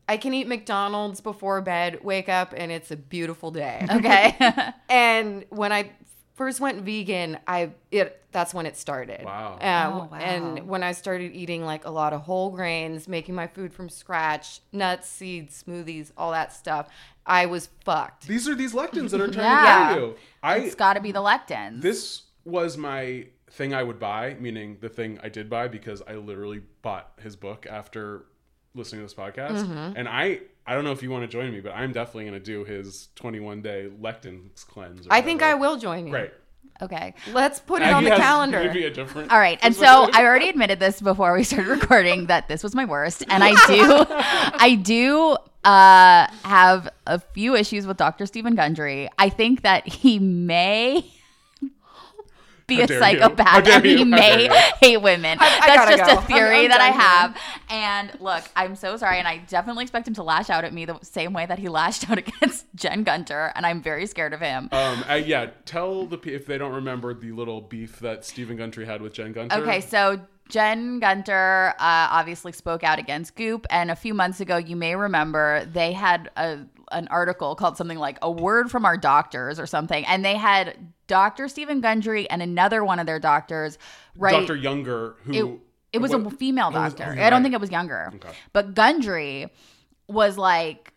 i 0.09 0.17
can 0.17 0.33
eat 0.33 0.47
mcdonald's 0.47 1.21
before 1.21 1.61
bed 1.61 2.03
wake 2.03 2.27
up 2.29 2.51
and 2.57 2.71
it's 2.71 2.89
a 2.89 2.95
beautiful 2.95 3.51
day 3.51 3.85
Okay. 3.91 4.35
and 4.89 5.45
when 5.49 5.71
i 5.71 5.91
first 6.33 6.59
went 6.59 6.81
vegan 6.81 7.37
i 7.45 7.69
it 7.91 8.19
that's 8.31 8.55
when 8.55 8.65
it 8.65 8.75
started 8.75 9.23
Wow. 9.23 9.59
Uh, 9.61 9.91
Oh, 9.93 10.07
wow. 10.11 10.17
and 10.19 10.67
when 10.67 10.81
i 10.81 10.93
started 10.93 11.31
eating 11.35 11.63
like 11.63 11.85
a 11.85 11.91
lot 11.91 12.11
of 12.11 12.21
whole 12.21 12.49
grains 12.49 13.07
making 13.07 13.35
my 13.35 13.45
food 13.45 13.71
from 13.71 13.87
scratch 13.87 14.61
nuts 14.71 15.07
seeds 15.07 15.63
smoothies 15.67 16.11
all 16.17 16.31
that 16.31 16.51
stuff 16.51 16.87
i 17.23 17.45
was 17.45 17.69
fucked 17.85 18.27
These 18.27 18.47
are 18.49 18.55
these 18.55 18.73
lectins 18.73 19.11
that 19.11 19.21
are 19.21 19.27
trying 19.27 19.45
Yeah. 19.63 19.89
to 19.89 19.93
get 19.93 20.01
you. 20.01 20.15
I 20.41 20.55
it's 20.57 20.73
got 20.73 20.93
to 20.93 21.01
be 21.01 21.11
the 21.11 21.21
lectins. 21.21 21.83
this 21.83 22.23
was 22.45 22.77
my 22.77 23.27
thing 23.49 23.73
I 23.73 23.83
would 23.83 23.99
buy, 23.99 24.35
meaning 24.39 24.77
the 24.81 24.89
thing 24.89 25.19
I 25.23 25.29
did 25.29 25.49
buy 25.49 25.67
because 25.67 26.01
I 26.07 26.15
literally 26.15 26.61
bought 26.81 27.11
his 27.21 27.35
book 27.35 27.65
after 27.69 28.25
listening 28.75 29.01
to 29.01 29.05
this 29.05 29.13
podcast. 29.13 29.63
Mm-hmm. 29.63 29.93
And 29.97 30.07
I 30.07 30.41
I 30.65 30.75
don't 30.75 30.83
know 30.83 30.91
if 30.91 31.01
you 31.01 31.09
want 31.09 31.23
to 31.23 31.27
join 31.27 31.51
me, 31.51 31.61
but 31.61 31.71
I'm 31.71 31.93
definitely 31.93 32.25
going 32.25 32.33
to 32.33 32.39
do 32.39 32.65
his 32.65 33.07
21 33.15 33.61
day 33.61 33.89
lectins 34.01 34.65
cleanse. 34.67 35.07
i 35.09 35.21
think 35.21 35.41
i 35.41 35.53
will 35.53 35.77
join 35.77 36.05
you 36.07 36.11
Great. 36.11 36.31
okay. 36.81 37.13
let's 37.31 37.59
put 37.59 37.81
it 37.81 37.85
Aggie 37.85 37.93
on 37.93 38.03
the 38.03 38.09
has 38.11 38.19
calendar 38.19 38.63
Maybe 38.63 38.83
a 38.83 38.91
different. 38.91 39.31
All 39.31 39.39
right. 39.39 39.57
And 39.61 39.73
so 39.75 39.85
I 40.13 40.23
already 40.25 40.49
admitted 40.49 40.79
this 40.79 41.01
before 41.01 41.33
we 41.33 41.43
started 41.43 41.69
recording 41.69 42.27
that 42.27 42.47
this 42.49 42.63
was 42.63 42.75
my 42.75 42.85
worst. 42.85 43.23
And 43.29 43.43
I 43.43 43.51
do, 43.67 44.05
I 44.09 44.75
do 44.75 45.37
uh, 45.63 46.27
have 46.43 46.89
a 47.07 47.19
few 47.19 47.55
issues 47.55 47.87
with 47.87 47.97
Dr. 47.97 48.25
Steven 48.25 48.55
Gundry. 48.55 49.09
I 49.17 49.29
think 49.29 49.61
that 49.61 49.87
he 49.87 50.19
may 50.19 51.09
be 52.67 52.75
How 52.75 52.83
a 52.83 52.87
dare 52.87 52.97
you. 52.97 53.19
Psychopath 53.19 53.67
and 53.67 53.85
he 53.85 53.99
you. 53.99 54.05
May 54.05 54.47
hate 54.81 54.97
women. 54.97 55.37
I 55.39 55.59
That's 55.65 55.75
gotta 55.75 55.97
just 55.97 56.11
go. 56.11 56.17
a 56.17 56.21
theory 56.23 56.55
I'm- 56.57 56.63
I'm 56.65 56.69
that 56.69 56.81
I 56.81 56.89
done 56.89 56.99
have. 56.99 57.37
And 57.69 58.11
look, 58.21 58.43
I'm 58.55 58.75
so 58.75 58.97
sorry. 58.97 59.19
And 59.19 59.27
I 59.27 59.37
definitely 59.37 59.83
expect 59.83 60.07
him 60.07 60.13
to 60.15 60.23
lash 60.23 60.49
out 60.49 60.63
at 60.65 60.73
me 60.73 60.85
the 60.85 60.99
same 61.01 61.33
way 61.33 61.45
that 61.45 61.59
he 61.59 61.69
lashed 61.69 62.09
out 62.09 62.17
against 62.27 62.65
Jen 62.75 63.03
Gunter. 63.03 63.51
And 63.55 63.65
I'm 63.65 63.81
very 63.81 64.05
scared 64.05 64.33
of 64.33 64.39
him. 64.41 64.69
Um, 64.71 65.03
I, 65.07 65.17
yeah, 65.17 65.47
tell 65.65 66.05
the 66.05 66.17
if 66.27 66.45
they 66.45 66.57
don't 66.57 66.73
remember 66.73 67.13
the 67.13 67.31
little 67.31 67.61
beef 67.61 67.99
that 67.99 68.25
Steven 68.25 68.57
Gundry 68.57 68.85
had 68.85 69.01
with 69.01 69.13
Jen 69.13 69.31
Gunter. 69.31 69.55
Okay, 69.57 69.79
so 69.81 70.19
Jen 70.49 70.99
Gunter 70.99 71.73
uh, 71.77 72.07
obviously 72.11 72.51
spoke 72.51 72.83
out 72.83 72.99
against 72.99 73.35
Goop, 73.35 73.65
and 73.69 73.91
a 73.91 73.95
few 73.95 74.13
months 74.13 74.39
ago, 74.39 74.57
you 74.57 74.75
may 74.75 74.95
remember 74.95 75.65
they 75.65 75.91
had 75.93 76.29
a 76.37 76.59
an 76.91 77.07
article 77.09 77.55
called 77.55 77.77
something 77.77 77.97
like 77.99 78.17
"A 78.21 78.31
Word 78.31 78.69
from 78.71 78.85
Our 78.85 78.97
Doctors" 78.97 79.59
or 79.59 79.65
something, 79.65 80.05
and 80.05 80.23
they 80.23 80.35
had 80.35 80.75
Dr. 81.07 81.47
Steven 81.47 81.81
Gundry 81.81 82.29
and 82.29 82.41
another 82.41 82.83
one 82.83 82.99
of 82.99 83.05
their 83.05 83.19
doctors 83.19 83.77
right. 84.17 84.31
Dr. 84.41 84.55
Younger, 84.55 85.15
who 85.23 85.33
It, 85.33 85.59
it 85.93 85.97
was 85.99 86.13
a 86.13 86.29
female 86.31 86.67
it 86.69 86.73
was- 86.73 86.93
doctor. 86.93 87.05
oh, 87.17 87.21
I 87.21 87.29
don't 87.29 87.37
right. 87.39 87.43
think 87.43 87.53
it 87.55 87.61
was 87.61 87.71
younger. 87.71 88.11
Okay. 88.15 88.29
But 88.53 88.73
Gundry 88.73 89.49
was 90.07 90.37
like, 90.37 90.93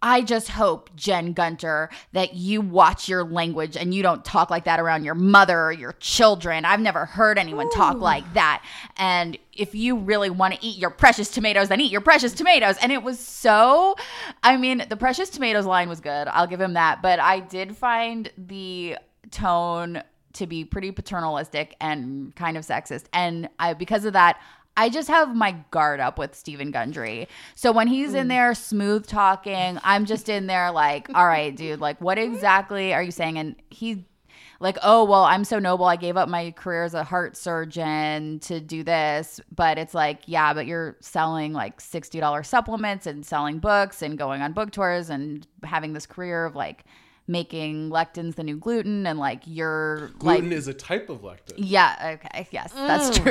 I 0.00 0.22
just 0.22 0.48
hope, 0.48 0.94
Jen 0.94 1.32
Gunter, 1.32 1.90
that 2.12 2.34
you 2.34 2.60
watch 2.60 3.08
your 3.08 3.24
language 3.24 3.76
and 3.76 3.92
you 3.92 4.02
don't 4.02 4.24
talk 4.24 4.48
like 4.48 4.64
that 4.64 4.78
around 4.78 5.04
your 5.04 5.16
mother 5.16 5.60
or 5.60 5.72
your 5.72 5.92
children. 5.94 6.64
I've 6.64 6.80
never 6.80 7.04
heard 7.04 7.36
anyone 7.36 7.68
talk 7.70 7.98
like 7.98 8.32
that. 8.34 8.64
And 8.96 9.36
if 9.52 9.74
you 9.74 9.96
really 9.96 10.30
want 10.30 10.54
to 10.54 10.64
eat 10.64 10.78
your 10.78 10.90
precious 10.90 11.30
tomatoes, 11.30 11.68
then 11.68 11.80
eat 11.80 11.90
your 11.90 12.00
precious 12.00 12.32
tomatoes. 12.32 12.76
And 12.80 12.92
it 12.92 13.02
was 13.02 13.18
so, 13.18 13.96
I 14.44 14.56
mean, 14.56 14.84
the 14.88 14.96
precious 14.96 15.30
tomatoes 15.30 15.66
line 15.66 15.88
was 15.88 16.00
good. 16.00 16.28
I'll 16.28 16.46
give 16.46 16.60
him 16.60 16.74
that. 16.74 17.02
But 17.02 17.18
I 17.18 17.40
did 17.40 17.76
find 17.76 18.30
the 18.38 18.98
tone 19.32 20.02
to 20.34 20.46
be 20.46 20.64
pretty 20.64 20.92
paternalistic 20.92 21.74
and 21.80 22.34
kind 22.36 22.56
of 22.56 22.64
sexist. 22.64 23.06
And 23.12 23.48
I, 23.58 23.74
because 23.74 24.04
of 24.04 24.12
that, 24.12 24.40
I 24.78 24.90
just 24.90 25.08
have 25.08 25.34
my 25.34 25.56
guard 25.72 25.98
up 25.98 26.18
with 26.18 26.36
Steven 26.36 26.70
Gundry. 26.70 27.26
So 27.56 27.72
when 27.72 27.88
he's 27.88 28.14
in 28.14 28.26
mm. 28.26 28.30
there 28.30 28.54
smooth 28.54 29.08
talking, 29.08 29.80
I'm 29.82 30.04
just 30.04 30.28
in 30.28 30.46
there 30.46 30.70
like, 30.70 31.08
all 31.12 31.26
right, 31.26 31.54
dude, 31.54 31.80
like 31.80 32.00
what 32.00 32.16
exactly 32.16 32.94
are 32.94 33.02
you 33.02 33.10
saying? 33.10 33.38
And 33.38 33.56
he 33.70 34.04
like, 34.60 34.78
oh, 34.84 35.04
well, 35.04 35.24
I'm 35.24 35.42
so 35.42 35.58
noble. 35.58 35.86
I 35.86 35.96
gave 35.96 36.16
up 36.16 36.28
my 36.28 36.52
career 36.52 36.84
as 36.84 36.94
a 36.94 37.02
heart 37.02 37.36
surgeon 37.36 38.38
to 38.40 38.60
do 38.60 38.84
this. 38.84 39.40
But 39.52 39.78
it's 39.78 39.94
like, 39.94 40.22
yeah, 40.26 40.54
but 40.54 40.66
you're 40.66 40.96
selling 41.00 41.52
like 41.52 41.80
$60 41.80 42.46
supplements 42.46 43.06
and 43.06 43.26
selling 43.26 43.58
books 43.58 44.00
and 44.00 44.16
going 44.16 44.42
on 44.42 44.52
book 44.52 44.70
tours 44.70 45.10
and 45.10 45.44
having 45.64 45.92
this 45.92 46.06
career 46.06 46.44
of 46.44 46.54
like 46.54 46.84
making 47.28 47.90
lectins 47.90 48.34
the 48.36 48.42
new 48.42 48.56
gluten 48.56 49.06
and 49.06 49.18
like 49.18 49.42
you're 49.44 50.08
gluten 50.18 50.48
like 50.48 50.52
is 50.58 50.66
a 50.66 50.74
type 50.74 51.08
of 51.10 51.20
lectin, 51.20 51.52
yeah 51.56 52.18
okay 52.24 52.48
yes 52.50 52.72
that's 52.72 53.18
Mm. 53.18 53.22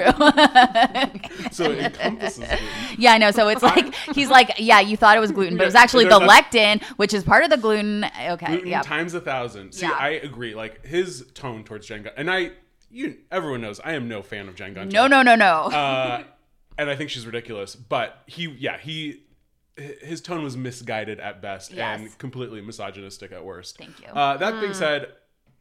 true 1.41 1.49
so 1.51 1.71
it 1.71 1.79
encompasses 1.79 2.37
gluten. 2.45 2.57
Yeah, 2.97 3.13
I 3.13 3.17
know. 3.17 3.31
So 3.31 3.47
it's 3.47 3.63
like 3.63 3.93
he's 4.13 4.29
like, 4.29 4.51
yeah, 4.59 4.79
you 4.79 4.97
thought 4.97 5.17
it 5.17 5.19
was 5.19 5.31
gluten, 5.31 5.57
but 5.57 5.63
it 5.63 5.67
was 5.67 5.73
Yeah, 5.73 5.81
actually 5.81 6.05
the 6.05 6.19
there's 6.19 6.29
lectin, 6.31 6.83
which 6.97 7.13
is 7.13 7.23
part 7.23 7.43
of 7.43 7.49
the 7.49 7.57
gluten. 7.57 8.03
Okay, 8.05 8.45
gluten 8.47 8.67
yeah, 8.67 8.81
times 8.81 9.13
a 9.13 9.21
thousand. 9.21 9.73
See, 9.73 9.85
Yeah. 9.85 9.93
I 9.99 10.09
agree. 10.09 10.55
Like 10.55 10.85
his 10.85 11.25
tone 11.33 11.63
towards 11.63 11.87
Jenga, 11.87 12.11
and 12.15 12.29
I, 12.29 12.51
you, 12.91 13.17
everyone 13.31 13.61
knows 13.61 13.79
I 13.83 13.93
am 13.93 14.07
no 14.07 14.21
fan 14.21 14.47
of 14.47 14.55
Jenga. 14.55 14.75
Gunter. 14.75 14.93
no, 14.95 15.07
no, 15.07 15.21
no, 15.21 15.35
no. 15.35 15.53
Uh, 15.75 16.23
and 16.77 16.89
I 16.89 16.95
think 16.95 17.09
she's 17.09 17.25
ridiculous. 17.25 17.75
But 17.75 18.21
he, 18.27 18.47
yeah, 18.59 18.77
he, 18.77 19.23
his 20.01 20.21
tone 20.21 20.43
was 20.43 20.57
misguided 20.57 21.19
at 21.19 21.41
best 21.41 21.71
Yes. 21.71 21.99
and 21.99 22.17
completely 22.17 22.61
misogynistic 22.61 23.31
at 23.31 23.43
worst. 23.45 23.77
Thank 23.77 23.99
you. 24.01 24.07
Uh, 24.07 24.37
that 24.37 24.59
being 24.59 24.73
said. 24.73 25.13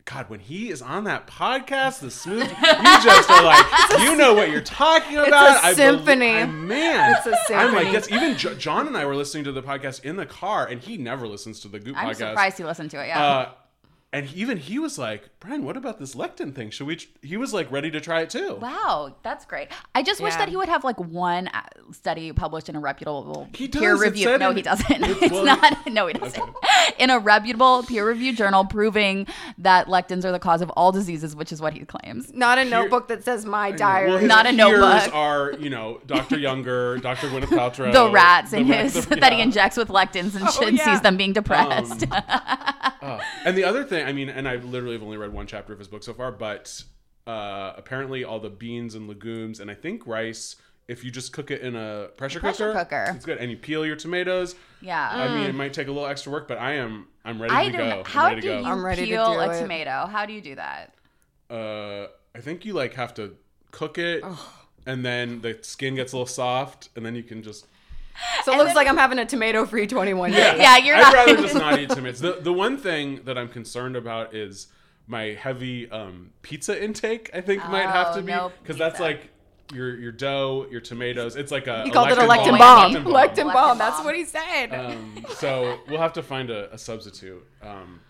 God, 0.08 0.30
when 0.30 0.38
he 0.38 0.70
is 0.70 0.82
on 0.82 1.02
that 1.04 1.26
podcast, 1.26 1.98
the 1.98 2.12
smooth, 2.12 2.42
you 2.48 3.00
just 3.02 3.28
are 3.28 3.42
like, 3.42 3.66
you 3.98 4.14
know 4.14 4.34
what 4.34 4.52
you're 4.52 4.60
talking 4.60 5.16
about. 5.16 5.64
I 5.64 5.74
bel- 5.74 5.96
symphony. 5.96 6.30
I- 6.30 6.46
man, 6.46 7.16
It's 7.16 7.26
a 7.50 7.54
I'm 7.56 7.74
like, 7.74 7.86
symphony. 7.88 7.92
yes. 7.92 8.12
Even 8.12 8.36
Jo- 8.38 8.54
John 8.54 8.86
and 8.86 8.96
I 8.96 9.04
were 9.04 9.16
listening 9.16 9.42
to 9.44 9.52
the 9.52 9.64
podcast 9.64 10.04
in 10.04 10.14
the 10.14 10.24
car, 10.24 10.64
and 10.64 10.80
he 10.80 10.96
never 10.96 11.26
listens 11.26 11.58
to 11.62 11.68
the 11.68 11.80
Goop 11.80 11.96
I'm 11.96 12.06
podcast. 12.10 12.16
surprised 12.18 12.58
you 12.60 12.66
listened 12.66 12.92
to 12.92 13.02
it. 13.02 13.08
Yeah. 13.08 13.20
Uh, 13.26 13.48
and 14.16 14.32
even 14.34 14.56
he 14.56 14.78
was 14.78 14.98
like, 14.98 15.28
Brian, 15.40 15.64
what 15.64 15.76
about 15.76 15.98
this 15.98 16.14
lectin 16.14 16.54
thing? 16.54 16.70
Should 16.70 16.86
we? 16.86 16.96
Tr-? 16.96 17.06
He 17.22 17.36
was 17.36 17.52
like 17.52 17.70
ready 17.70 17.90
to 17.90 18.00
try 18.00 18.22
it 18.22 18.30
too. 18.30 18.54
Wow, 18.56 19.14
that's 19.22 19.44
great. 19.44 19.68
I 19.94 20.02
just 20.02 20.20
wish 20.20 20.32
Yeah. 20.34 20.38
that 20.38 20.48
he 20.48 20.56
would 20.56 20.68
have 20.68 20.84
like 20.84 20.98
one 20.98 21.48
uh, 21.48 21.62
study 21.92 22.32
published 22.32 22.68
in 22.68 22.76
a 22.76 22.80
reputable 22.80 23.48
He 23.54 23.68
does, 23.68 23.80
peer 23.80 23.94
it 23.94 23.98
review. 23.98 24.38
No, 24.38 24.52
he 24.52 24.62
doesn't. 24.62 24.90
It's- 24.90 25.16
It's, 25.22 25.32
well, 25.32 25.44
not. 25.44 25.86
No, 25.92 26.06
he 26.06 26.12
doesn't. 26.14 26.54
In 26.98 27.10
a 27.10 27.18
reputable 27.18 27.82
peer 27.82 28.06
reviewed 28.06 28.36
journal 28.36 28.64
proving 28.64 29.26
that 29.58 29.86
lectins 29.88 30.24
are 30.24 30.32
the 30.32 30.38
cause 30.38 30.62
of 30.62 30.70
all 30.70 30.92
diseases, 30.92 31.34
which 31.36 31.52
is 31.52 31.60
what 31.60 31.72
he 31.74 31.80
claims. 31.84 32.32
Not 32.32 32.58
a 32.58 32.64
notebook 32.64 33.08
that 33.08 33.24
says 33.24 33.44
my 33.44 33.70
diary. 33.72 34.10
Well, 34.10 34.22
Not 34.22 34.46
a 34.46 34.50
peers 34.50 34.56
notebook. 34.80 35.14
Are 35.14 35.52
you 35.58 35.70
know 35.70 36.00
Dr. 36.06 36.38
Younger, 36.38 36.98
Dr. 36.98 37.28
Gwyneth 37.28 37.46
Paltrow, 37.48 37.92
The 37.92 38.10
rats 38.10 38.50
the 38.52 38.58
in 38.58 38.68
rats 38.68 38.94
his 38.94 39.04
of- 39.10 39.20
that 39.20 39.32
he 39.32 39.40
injects 39.40 39.76
with 39.76 39.88
lectins 39.88 40.34
and, 40.36 40.44
Oh, 40.46 40.66
and 40.66 40.76
yeah. 40.78 40.84
sees 40.84 41.00
them 41.02 41.16
being 41.16 41.32
depressed. 41.32 42.04
Um, 42.10 42.22
uh, 43.02 43.20
and 43.44 43.56
the 43.56 43.64
other 43.64 43.84
thing, 43.84 44.05
I 44.06 44.12
mean, 44.12 44.28
and 44.28 44.48
I 44.48 44.56
literally 44.56 44.94
have 44.94 45.02
only 45.02 45.16
read 45.16 45.32
one 45.32 45.46
chapter 45.46 45.72
of 45.72 45.78
his 45.78 45.88
book 45.88 46.02
so 46.02 46.14
far, 46.14 46.30
but 46.32 46.82
uh, 47.26 47.72
apparently 47.76 48.24
all 48.24 48.38
the 48.40 48.50
beans 48.50 48.94
and 48.94 49.08
legumes 49.08 49.60
and 49.60 49.70
I 49.70 49.74
think 49.74 50.06
rice, 50.06 50.56
if 50.88 51.02
you 51.04 51.10
just 51.10 51.32
cook 51.32 51.50
it 51.50 51.60
in 51.60 51.74
a 51.74 52.08
pressure, 52.16 52.38
Pressure 52.40 52.72
cooker, 52.72 52.84
cooker. 53.06 53.12
it's 53.16 53.26
good. 53.26 53.38
And 53.38 53.50
you 53.50 53.56
peel 53.56 53.84
your 53.84 53.96
tomatoes. 53.96 54.54
yeah. 54.80 55.08
I 55.12 55.28
mean, 55.36 55.50
it 55.50 55.54
might 55.54 55.72
take 55.74 55.88
a 55.88 55.92
little 55.92 56.06
extra 56.08 56.30
work, 56.30 56.46
but 56.46 56.58
I 56.58 56.74
am 56.74 57.08
I'm 57.24 57.42
ready 57.42 57.52
I 57.54 57.64
to 57.66 57.72
don't 57.72 57.80
go. 57.80 57.88
know. 57.88 57.98
I'm 58.00 58.04
How 58.06 58.28
ready 58.28 58.40
do 58.40 58.48
to 58.48 58.54
go. 58.54 58.60
you 58.60 58.66
I'm 58.66 58.84
ready 58.84 59.02
to 59.02 59.08
peel 59.08 59.32
do 59.34 59.40
a 59.40 59.50
it. 59.56 59.60
tomato? 59.60 60.06
How 60.06 60.24
do 60.26 60.32
you 60.32 60.40
do 60.40 60.54
that? 60.54 60.94
uh, 61.50 62.06
I 62.34 62.40
think 62.40 62.64
you 62.64 62.72
like 62.74 62.94
have 62.94 63.12
to 63.14 63.34
cook 63.72 63.98
it, 63.98 64.22
and 64.86 65.04
then 65.04 65.40
the 65.40 65.58
skin 65.62 65.94
gets 65.96 66.12
a 66.12 66.16
little 66.16 66.26
soft, 66.26 66.90
and 66.96 67.04
then 67.04 67.14
you 67.16 67.22
can 67.24 67.42
just. 67.42 67.66
So 68.44 68.52
it 68.52 68.58
looks 68.58 68.74
like 68.74 68.88
I'm 68.88 68.96
having 68.96 69.18
a 69.18 69.26
tomato 69.26 69.64
free 69.66 69.86
21 69.86 70.30
days. 70.30 70.38
Yeah, 70.38 70.76
you're 70.78 70.96
I'd 70.96 71.00
not- 71.02 71.14
rather 71.14 71.36
just 71.36 71.54
not 71.54 71.78
eat 71.80 71.90
tomatoes. 71.90 72.20
The 72.20 72.38
the 72.40 72.52
one 72.52 72.76
thing 72.78 73.20
that 73.24 73.36
I'm 73.38 73.48
concerned 73.48 73.96
about 73.96 74.34
is 74.34 74.68
my 75.06 75.26
heavy 75.40 75.90
um, 75.90 76.30
pizza 76.42 76.82
intake. 76.82 77.30
I 77.34 77.40
think 77.40 77.62
might 77.68 77.82
have 77.88 78.12
to 78.14 78.18
Oh, 78.20 78.22
be 78.22 78.32
no 78.32 78.52
because 78.62 78.76
that's 78.76 78.98
like 79.00 79.30
your 79.72 79.96
your 79.98 80.12
dough, 80.12 80.66
your 80.70 80.80
tomatoes. 80.80 81.36
It's 81.36 81.50
like 81.52 81.66
a 81.66 81.82
He 81.84 81.90
called 81.90 82.10
it 82.10 82.18
a 82.18 82.22
lectin 82.22 82.52
lectin 82.54 82.58
bomb. 82.58 82.92
bomb. 82.94 83.04
Lectin 83.04 83.12
Lectin 83.12 83.44
bomb. 83.44 83.52
bomb. 83.52 83.76
Lectin 83.76 83.78
That's 83.78 83.96
bomb. 83.96 84.04
what 84.06 84.14
he 84.16 84.24
said. 84.24 84.66
Um, 84.74 85.24
so 85.36 85.78
we'll 85.88 86.00
have 86.00 86.12
to 86.14 86.22
find 86.22 86.50
a, 86.50 86.72
a 86.72 86.78
substitute. 86.78 87.44
Um, 87.62 88.00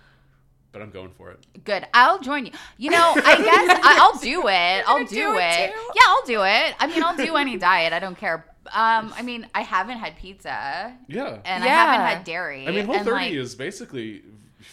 but 0.73 0.83
I'm 0.83 0.91
going 0.91 1.11
for 1.17 1.31
it. 1.31 1.39
Good. 1.65 1.87
I'll 1.95 2.19
join 2.19 2.45
you. 2.45 2.53
You 2.77 2.91
know, 2.91 3.13
I 3.17 3.37
guess 3.37 3.81
I, 3.83 3.97
I'll 3.99 4.19
do 4.21 4.47
it. 4.49 4.85
I'll 4.87 5.05
do, 5.07 5.15
do 5.15 5.39
it 5.39 5.71
it. 5.71 5.75
Yeah, 5.95 6.03
I'll 6.09 6.27
do 6.27 6.43
it. 6.45 6.75
I 6.79 6.87
mean, 6.87 7.03
I'll 7.03 7.17
do 7.17 7.37
any 7.37 7.57
diet. 7.57 7.95
I 7.95 7.99
don't 7.99 8.19
care. 8.19 8.45
Um, 8.73 9.13
I 9.17 9.23
mean, 9.23 9.47
I 9.55 9.63
haven't 9.63 9.99
had 9.99 10.17
pizza 10.17 10.97
Yeah. 11.09 11.39
and 11.45 11.65
I 11.65 11.67
haven't 11.69 12.07
had 12.07 12.25
dairy. 12.25 12.67
I 12.67 12.71
mean, 12.73 12.87
Whole 12.87 12.99
30 12.99 13.11
like, 13.11 13.33
is 13.33 13.55
basically. 13.55 14.23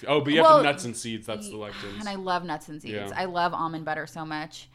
Oh, 0.07 0.21
but 0.21 0.31
you 0.33 0.37
have 0.37 0.45
Well, 0.45 0.57
the 0.57 0.63
nuts 0.63 0.85
and 0.85 0.95
seeds. 0.95 1.27
That's 1.27 1.49
the 1.49 1.55
lectins. 1.55 1.99
And 1.99 2.09
I 2.09 2.15
love 2.15 2.43
nuts 2.43 2.69
and 2.69 2.81
seeds. 2.81 2.93
Yeah. 2.93 3.09
I 3.15 3.25
love 3.25 3.53
almond 3.53 3.85
butter 3.85 4.07
so 4.07 4.25
much. 4.25 4.69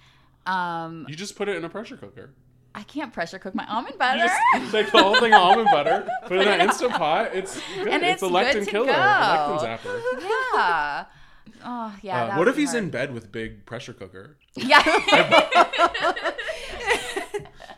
Um, 0.47 1.07
You 1.09 1.17
just 1.17 1.37
put 1.37 1.49
it 1.49 1.57
in 1.57 1.65
a 1.65 1.69
pressure 1.69 1.97
cooker. 1.97 2.31
I 2.75 2.83
can't 2.85 3.13
pressure 3.13 3.39
cook 3.39 3.55
my 3.55 3.67
almond 3.67 3.95
You 3.95 3.99
butter. 3.99 4.19
just 4.21 4.71
take 4.73 4.93
the 4.93 5.03
whole 5.03 5.19
thing 5.19 5.33
of 5.35 5.41
almond 5.41 5.69
butter, 5.73 6.09
put 6.27 6.37
it 6.37 6.41
in 6.43 6.47
that 6.47 6.61
instant 6.61 6.93
pot. 6.93 7.31
It's 7.35 7.61
good. 7.75 7.89
And 7.89 8.03
it's, 8.05 8.23
it's 8.23 8.23
a 8.23 8.27
good 8.27 8.35
lectin 8.35 8.65
to 8.67 8.71
killer, 8.71 8.87
go. 8.87 8.93
a 8.93 8.95
lectin 8.95 9.79
zapper. 9.79 10.03
yeah. 10.55 11.05
Oh 11.65 11.93
yeah. 12.03 12.25
Uh, 12.27 12.39
what 12.39 12.47
if 12.47 12.57
he's 12.57 12.71
hard. 12.71 12.85
in 12.85 12.91
bed 12.91 13.13
with 13.13 13.33
big 13.33 13.67
pressure 13.67 13.93
cooker? 13.93 14.37
Yeah. 14.55 14.81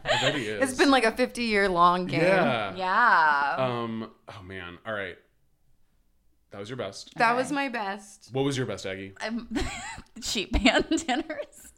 I 0.05 0.09
bet 0.21 0.35
he 0.35 0.45
is. 0.47 0.71
it's 0.71 0.79
been 0.79 0.91
like 0.91 1.05
a 1.05 1.13
50 1.13 1.43
year 1.43 1.69
long 1.69 2.07
game. 2.07 2.21
yeah. 2.23 2.75
yeah. 2.77 3.55
Um. 3.59 4.11
Oh 4.29 4.43
man. 4.43 4.79
All 4.87 4.93
right. 4.95 5.17
That 6.51 6.59
was 6.59 6.69
your 6.69 6.77
best. 6.77 7.15
That 7.17 7.31
Okay. 7.33 7.37
was 7.39 7.53
my 7.53 7.69
best. 7.69 8.31
What 8.33 8.45
was 8.45 8.57
your 8.57 8.67
best, 8.67 8.85
Aggie? 8.87 9.13
I'm 9.21 9.49
sheep 10.23 10.53
pan 10.53 10.85
dinners. 10.91 11.73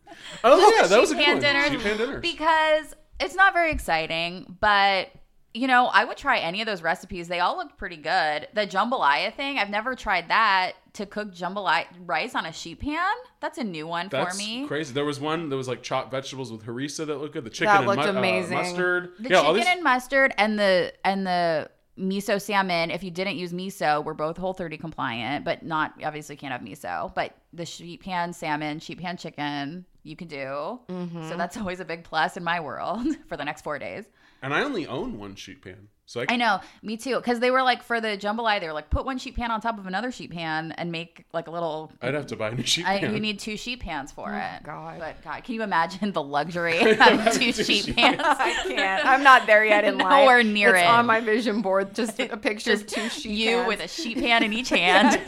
Oh 0.44 0.74
yeah, 0.80 0.86
that 0.86 0.98
was 1.00 1.10
a 1.10 1.14
sheep 1.14 1.18
good 1.18 1.24
pan 1.26 1.34
one. 1.34 1.42
dinners 1.42 1.70
Sheep 1.70 1.80
pan 1.82 1.96
dinners. 1.98 2.20
because 2.22 2.94
it's 3.20 3.34
not 3.34 3.52
very 3.52 3.70
exciting, 3.72 4.56
but 4.60 5.08
you 5.54 5.66
know, 5.66 5.86
I 5.86 6.04
would 6.06 6.16
try 6.16 6.38
any 6.38 6.62
of 6.62 6.66
those 6.66 6.80
recipes. 6.80 7.28
They 7.28 7.40
all 7.40 7.58
looked 7.58 7.76
pretty 7.76 7.98
good. 7.98 8.48
The 8.54 8.66
jambalaya 8.66 9.34
thing, 9.34 9.58
I've 9.58 9.68
never 9.68 9.94
tried 9.94 10.28
that 10.28 10.72
to 10.94 11.06
cook 11.06 11.32
jambalaya 11.34 11.86
rice 12.04 12.34
on 12.34 12.44
a 12.46 12.52
sheet 12.52 12.80
pan. 12.80 13.12
That's 13.40 13.58
a 13.58 13.64
new 13.64 13.86
one 13.86 14.08
That's 14.10 14.34
for 14.36 14.38
me. 14.38 14.58
That's 14.60 14.68
crazy. 14.68 14.92
There 14.92 15.04
was 15.04 15.18
one 15.20 15.48
that 15.48 15.56
was 15.56 15.68
like 15.68 15.82
chopped 15.82 16.10
vegetables 16.10 16.52
with 16.52 16.64
harissa 16.64 17.06
that 17.06 17.16
looked 17.18 17.32
good. 17.34 17.44
The 17.44 17.50
chicken 17.50 17.72
That 17.72 17.78
and 17.78 17.86
looked 17.86 18.00
mu- 18.02 18.06
uh, 18.08 18.18
amazing. 18.18 18.58
mustard. 18.58 19.12
The 19.18 19.30
yeah, 19.30 19.40
chicken 19.40 19.54
these- 19.56 19.66
and 19.68 19.82
mustard 19.82 20.34
and 20.36 20.58
the 20.58 20.92
and 21.04 21.26
the 21.26 21.70
miso 21.98 22.40
salmon. 22.40 22.90
If 22.90 23.02
you 23.04 23.10
didn't 23.10 23.36
use 23.36 23.52
miso, 23.52 24.04
we're 24.04 24.14
both 24.14 24.36
Whole 24.36 24.54
30 24.54 24.76
compliant, 24.78 25.44
but 25.44 25.62
not 25.62 25.94
obviously 26.04 26.36
can't 26.36 26.52
have 26.52 26.60
miso. 26.62 27.14
But 27.14 27.34
the 27.52 27.64
sheet 27.66 28.02
pan 28.02 28.32
salmon, 28.32 28.78
sheet 28.78 28.98
pan 29.00 29.16
chicken, 29.16 29.84
you 30.02 30.16
can 30.16 30.28
do. 30.28 30.80
Mm-hmm. 30.88 31.28
So 31.28 31.36
that's 31.36 31.56
always 31.56 31.80
a 31.80 31.84
big 31.84 32.04
plus 32.04 32.36
in 32.36 32.44
my 32.44 32.60
world 32.60 33.06
for 33.28 33.36
the 33.36 33.44
next 33.44 33.62
four 33.62 33.78
days. 33.78 34.04
And 34.42 34.52
I 34.52 34.62
only 34.62 34.86
own 34.86 35.18
one 35.18 35.34
sheet 35.36 35.62
pan, 35.62 35.88
so 36.04 36.20
I, 36.20 36.26
I 36.30 36.36
know, 36.36 36.60
me 36.82 36.96
too. 36.96 37.16
Because 37.16 37.40
they 37.40 37.50
were 37.50 37.62
like 37.62 37.82
for 37.82 38.00
the 38.00 38.08
jambalaya, 38.18 38.60
they 38.60 38.66
were 38.66 38.72
like 38.72 38.90
put 38.90 39.06
one 39.06 39.16
sheet 39.18 39.34
pan 39.36 39.50
on 39.50 39.60
top 39.60 39.78
of 39.78 39.86
another 39.86 40.10
sheet 40.10 40.30
pan 40.30 40.72
and 40.72 40.92
make 40.92 41.24
like 41.32 41.46
a 41.46 41.50
little. 41.50 41.90
I'd 42.02 42.12
have 42.12 42.26
to 42.26 42.36
buy 42.36 42.48
a 42.50 42.54
new 42.54 42.64
sheet 42.64 42.86
I, 42.86 42.98
pan. 42.98 43.14
you 43.14 43.20
need 43.20 43.38
two 43.38 43.56
sheet 43.56 43.80
pans 43.80 44.12
for 44.12 44.30
oh, 44.30 44.36
it. 44.36 44.62
God. 44.62 44.98
But 44.98 45.22
God, 45.24 45.44
can 45.44 45.54
you 45.54 45.62
imagine 45.62 46.12
the 46.12 46.22
luxury 46.22 46.78
of 46.90 46.98
having 46.98 47.32
two 47.32 47.52
Two 47.52 47.64
sheet 47.64 47.84
sheet 47.86 47.96
pans? 47.96 48.20
I 48.22 48.52
can't. 48.66 49.06
I'm 49.06 49.22
not 49.22 49.46
there 49.46 49.64
yet 49.64 49.84
in 49.84 49.96
life. 49.98 50.10
Nowhere 50.10 50.42
near 50.42 50.74
it's 50.74 50.82
it. 50.84 50.88
on 50.88 51.06
my 51.06 51.20
vision 51.20 51.62
board. 51.62 51.94
Just 51.94 52.18
a 52.20 52.36
picture 52.36 52.72
Just 52.72 52.84
of 52.84 52.88
two 52.88 53.08
sheet 53.08 53.30
you 53.32 53.56
pans 53.56 53.68
with 53.68 53.80
a 53.80 53.88
sheet 53.88 54.18
pan 54.18 54.42
in 54.42 54.52
each 54.52 54.68
hand. 54.68 55.18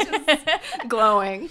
glowing. 0.89 1.49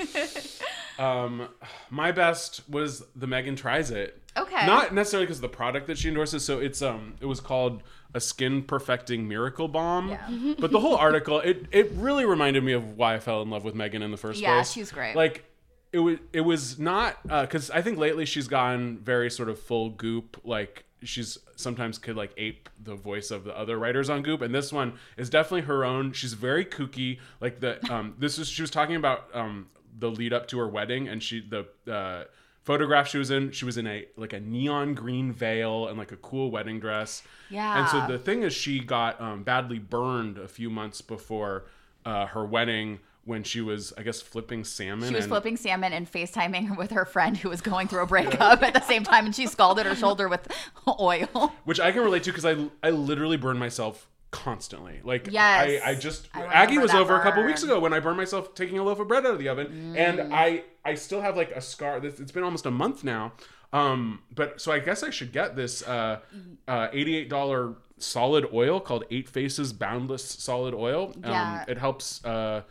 Um, 1.00 1.48
my 1.90 2.12
best 2.12 2.68
was 2.70 3.04
the 3.16 3.28
Megan 3.28 3.56
tries 3.56 3.92
it. 3.92 4.22
Okay. 4.36 4.66
Not 4.66 4.94
necessarily 4.94 5.26
because 5.26 5.38
of 5.38 5.44
the 5.44 5.50
product 5.50 5.88
that 5.88 5.98
she 5.98 6.08
endorses. 6.08 6.44
So 6.44 6.60
it's 6.60 6.82
um, 6.82 7.16
it 7.22 7.26
was 7.26 7.40
called 7.40 7.84
a 8.14 8.20
skin 8.20 8.64
perfecting 8.64 9.28
miracle 9.28 9.68
balm. 9.68 10.18
but 10.60 10.72
the 10.72 10.80
whole 10.80 10.96
article, 10.96 11.40
it 11.40 11.66
it 11.72 11.92
really 11.96 12.26
reminded 12.26 12.64
me 12.64 12.74
of 12.74 12.98
why 12.98 13.16
I 13.16 13.20
fell 13.20 13.42
in 13.42 13.50
love 13.50 13.64
with 13.64 13.76
Megan 13.76 14.02
in 14.02 14.12
the 14.12 14.18
first 14.18 14.40
Yeah, 14.40 14.56
place. 14.56 14.76
Yeah, 14.76 14.82
she's 14.82 14.92
great. 14.92 15.16
Like. 15.16 15.46
It 15.92 16.00
was. 16.00 16.18
It 16.34 16.42
was 16.42 16.80
not 16.80 17.22
because 17.22 17.70
I 17.70 17.84
think 17.84 18.00
lately 18.00 18.26
she's 18.26 18.48
gone 18.48 18.98
very 18.98 19.30
sort 19.30 19.48
of 19.48 19.60
full 19.60 19.92
goop. 19.92 20.42
Like 20.44 20.86
she's 21.04 21.38
sometimes 21.56 21.98
could 21.98 22.16
like 22.16 22.34
ape 22.38 22.70
the 22.82 22.96
voice 22.96 23.32
of 23.32 23.44
the 23.44 23.58
other 23.58 23.78
writers 23.78 24.10
on 24.10 24.24
Goop, 24.24 24.42
and 24.42 24.54
this 24.54 24.74
one 24.74 24.94
is 25.18 25.30
definitely 25.30 25.62
her 25.62 25.86
own. 25.86 26.12
She's 26.14 26.34
very 26.34 26.66
kooky. 26.66 27.20
Like 27.40 27.60
the 27.60 27.94
um, 27.94 28.16
this 28.18 28.40
is 28.40 28.48
she 28.48 28.62
was 28.62 28.72
talking 28.72 28.96
about 28.96 29.30
um 29.34 29.68
the 29.98 30.10
lead 30.10 30.34
up 30.34 30.48
to 30.50 30.60
her 30.60 30.68
wedding, 30.68 31.08
and 31.08 31.22
she 31.22 31.42
the 31.42 31.68
uh, 31.92 32.26
photograph 32.64 33.08
she 33.08 33.18
was 33.18 33.32
in. 33.32 33.52
She 33.52 33.66
was 33.66 33.78
in 33.78 33.88
a 33.88 34.06
like 34.18 34.34
a 34.34 34.40
neon 34.40 34.94
green 34.94 35.32
veil 35.32 35.88
and 35.88 35.98
like 35.98 36.12
a 36.12 36.18
cool 36.18 36.52
wedding 36.52 36.80
dress. 36.80 37.24
Yeah. 37.50 37.80
And 37.80 37.90
so 37.90 38.12
the 38.12 38.18
thing 38.20 38.44
is, 38.44 38.54
she 38.54 38.80
got 38.80 39.20
um, 39.22 39.44
badly 39.44 39.80
burned 39.80 40.38
a 40.38 40.48
few 40.48 40.70
months 40.70 41.02
before 41.02 41.66
uh, 42.06 42.28
her 42.28 42.46
wedding 42.46 43.00
when 43.26 43.42
she 43.44 43.62
was, 43.62 43.94
I 43.98 44.04
guess, 44.04 44.22
flipping 44.22 44.66
salmon. 44.66 45.08
She 45.08 45.16
was 45.16 45.24
and- 45.26 45.32
flipping 45.32 45.56
salmon 45.56 45.94
and 45.94 46.12
FaceTiming 46.12 46.78
with 46.78 46.92
her 46.92 47.06
friend 47.06 47.38
who 47.38 47.50
was 47.50 47.62
going 47.62 47.88
through 47.88 48.04
a 48.04 48.08
breakup 48.08 48.62
at 48.64 48.74
the 48.74 48.82
same 48.82 49.04
time, 49.04 49.26
and 49.26 49.36
she 49.36 49.48
scalded 49.48 49.86
her 49.86 49.96
shoulder 49.96 50.28
with 50.28 50.48
oil. 51.00 51.54
which 51.64 51.80
I 51.80 51.92
can 51.92 52.04
relate 52.04 52.24
to 52.24 52.32
because 52.32 52.46
I 52.46 52.68
I 52.86 52.90
literally 52.90 53.38
burned 53.38 53.60
myself 53.60 54.10
constantly. 54.34 55.00
Like 55.04 55.30
Yes. 55.32 55.82
I, 55.86 55.92
I 55.92 55.96
just 55.96 56.28
I 56.34 56.44
Aggie 56.48 56.78
was 56.80 56.94
over 56.94 57.16
a 57.16 57.22
couple 57.22 57.46
weeks 57.46 57.64
ago 57.64 57.80
when 57.80 57.94
I 57.94 58.00
burned 58.02 58.18
myself 58.18 58.54
taking 58.56 58.78
a 58.80 58.84
loaf 58.84 59.00
of 59.00 59.08
bread 59.08 59.26
out 59.26 59.34
of 59.34 59.40
the 59.40 59.48
oven, 59.48 59.96
and 59.96 60.20
Mm. 60.20 60.34
I 60.34 60.64
I 60.84 60.96
still 60.96 61.22
have 61.22 61.38
like 61.38 61.52
a 61.52 61.62
scar. 61.62 62.02
This 62.02 62.20
it's 62.20 62.32
been 62.34 62.44
almost 62.44 62.66
a 62.66 62.72
month 62.72 63.04
now. 63.06 63.32
Um, 63.72 64.22
but 64.36 64.60
so 64.62 64.72
I 64.72 64.80
guess 64.80 65.02
I 65.04 65.10
should 65.10 65.32
get 65.32 65.56
this 65.56 65.82
uh, 65.88 66.20
uh 66.68 66.88
eighty 66.92 67.16
eight 67.16 67.30
dollar 67.30 67.76
solid 68.00 68.48
oil 68.54 68.80
called 68.82 69.06
Eight 69.12 69.30
Faces 69.30 69.72
Boundless 69.72 70.24
Solid 70.26 70.74
Oil. 70.74 71.14
Um, 71.24 71.32
Yeah. 71.32 71.66
it 71.68 71.78
helps 71.78 72.24
uh 72.26 72.64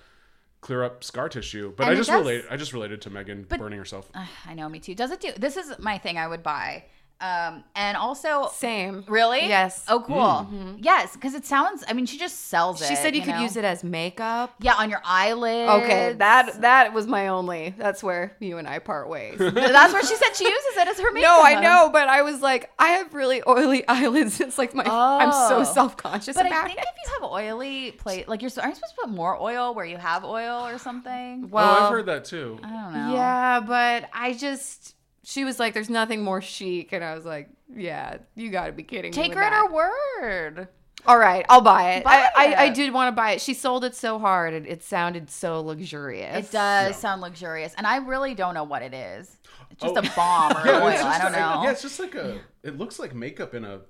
clear 0.60 0.84
up 0.84 1.02
scar 1.02 1.28
tissue. 1.28 1.72
But 1.76 1.84
And 1.84 1.92
I 1.92 1.96
just 1.96 2.10
does- 2.10 2.18
relate. 2.20 2.44
I 2.50 2.56
just 2.56 2.72
related 2.72 3.00
to 3.02 3.10
Megan 3.10 3.44
burning 3.44 3.78
herself. 3.78 4.08
I 4.46 4.54
know, 4.54 4.68
me 4.68 4.78
too. 4.78 4.94
Does 4.94 5.10
it 5.10 5.20
do? 5.20 5.32
This 5.36 5.56
is 5.56 5.76
my 5.78 5.98
thing. 5.98 6.18
I 6.18 6.26
would 6.28 6.42
buy. 6.42 6.84
Um, 7.22 7.62
and 7.76 7.96
also, 7.96 8.48
Same. 8.52 9.04
really? 9.06 9.46
Yes. 9.46 9.84
Oh, 9.88 10.00
cool. 10.04 10.48
Yes, 10.80 11.12
because 11.14 11.34
it 11.34 11.46
sounds. 11.46 11.84
I 11.88 11.92
mean, 11.92 12.04
she 12.06 12.18
just 12.18 12.48
sells 12.48 12.82
it. 12.82 12.88
She 12.88 12.96
said 12.96 13.14
you, 13.14 13.22
could 13.22 13.36
know? 13.36 13.42
use 13.42 13.56
it 13.56 13.64
as 13.64 13.84
makeup. 13.84 14.54
Yeah, 14.60 14.74
on 14.74 14.90
your 14.90 15.00
eyelids. 15.04 15.84
Okay, 15.84 16.14
that 16.14 16.60
that 16.62 16.92
was 16.92 17.06
my 17.06 17.28
only. 17.28 17.74
That's 17.78 18.02
where 18.02 18.36
you 18.40 18.58
and 18.58 18.66
I 18.66 18.80
part 18.80 19.08
ways. 19.08 19.38
That's 19.38 19.92
where 19.92 20.02
she 20.02 20.16
said 20.16 20.34
she 20.34 20.44
uses 20.44 20.76
it 20.78 20.88
as 20.88 20.98
her 20.98 21.12
makeup. 21.12 21.28
No, 21.28 21.42
I 21.44 21.60
know, 21.60 21.90
but 21.92 22.08
I 22.08 22.22
was 22.22 22.40
like, 22.42 22.70
I 22.78 22.88
have 22.88 23.14
really 23.14 23.40
oily 23.46 23.84
eyelids. 23.88 24.40
It's 24.40 24.58
like 24.58 24.74
my, 24.74 24.82
I'm 24.84 25.30
so 25.30 25.60
Oh. 25.60 25.64
self 25.64 25.96
conscious 25.96 26.34
But 26.36 26.46
about 26.46 26.64
I 26.64 26.66
think 26.66 26.78
it. 26.80 26.84
if 26.88 26.94
you 27.06 27.12
have 27.20 27.30
oily 27.30 27.92
plate, 27.92 28.28
like 28.28 28.42
you're, 28.42 28.50
aren't 28.56 28.70
you 28.70 28.74
supposed 28.74 28.94
to 28.96 29.00
put 29.02 29.10
more 29.10 29.40
oil 29.40 29.74
where 29.74 29.84
you 29.84 29.96
have 29.96 30.24
oil 30.24 30.66
or 30.66 30.78
something? 30.78 31.50
Well, 31.50 31.70
oh, 31.72 31.84
I've 31.84 31.90
heard 31.90 32.06
that 32.06 32.24
too. 32.24 32.58
I 32.64 32.68
don't 32.68 32.92
know. 32.92 33.14
yeah, 33.14 33.60
but 33.60 34.08
I 34.12 34.32
just, 34.32 34.96
she 35.24 35.44
was 35.44 35.58
like, 35.58 35.74
there's 35.74 35.90
nothing 35.90 36.22
more 36.22 36.40
chic, 36.40 36.92
and 36.92 37.02
I 37.04 37.14
was 37.14 37.24
like, 37.24 37.48
yeah, 37.74 38.18
you 38.34 38.50
got 38.50 38.66
to 38.66 38.72
be 38.72 38.82
kidding 38.82 39.10
me. 39.10 39.14
Take 39.14 39.28
with 39.30 39.38
her 39.38 39.42
at 39.44 39.50
that. 39.50 39.68
her 39.68 39.72
word. 39.72 40.68
All 41.04 41.18
right, 41.18 41.44
I'll 41.48 41.60
buy 41.60 41.94
it. 41.94 42.04
Buy 42.04 42.28
I, 42.36 42.54
I, 42.54 42.62
I 42.64 42.68
did 42.70 42.92
want 42.92 43.08
to 43.08 43.12
buy 43.16 43.32
it. 43.32 43.40
She 43.40 43.54
sold 43.54 43.84
it 43.84 43.94
so 43.96 44.18
hard, 44.20 44.54
it, 44.54 44.66
it 44.66 44.82
sounded 44.84 45.30
so 45.30 45.60
luxurious. 45.60 46.46
It 46.48 46.52
does 46.52 46.96
sound 46.96 47.20
luxurious, 47.20 47.74
and 47.76 47.86
I 47.86 47.96
really 47.96 48.34
don't 48.34 48.54
know 48.54 48.64
what 48.64 48.82
it 48.82 48.94
is. 48.94 49.36
It's 49.70 49.82
just 49.82 49.94
Oh. 49.96 49.98
a 49.98 50.02
bomb 50.14 50.52
or 50.56 50.66
Yeah, 50.66 50.82
oil. 50.82 51.06
I 51.06 51.18
don't 51.20 51.32
know. 51.32 51.62
Yeah, 51.64 51.70
it's 51.72 51.82
just 51.82 51.98
like 51.98 52.14
a. 52.14 52.40
It 52.62 52.78
looks 52.78 52.98
like 52.98 53.14
makeup 53.14 53.54
in 53.54 53.64
a 53.64 53.80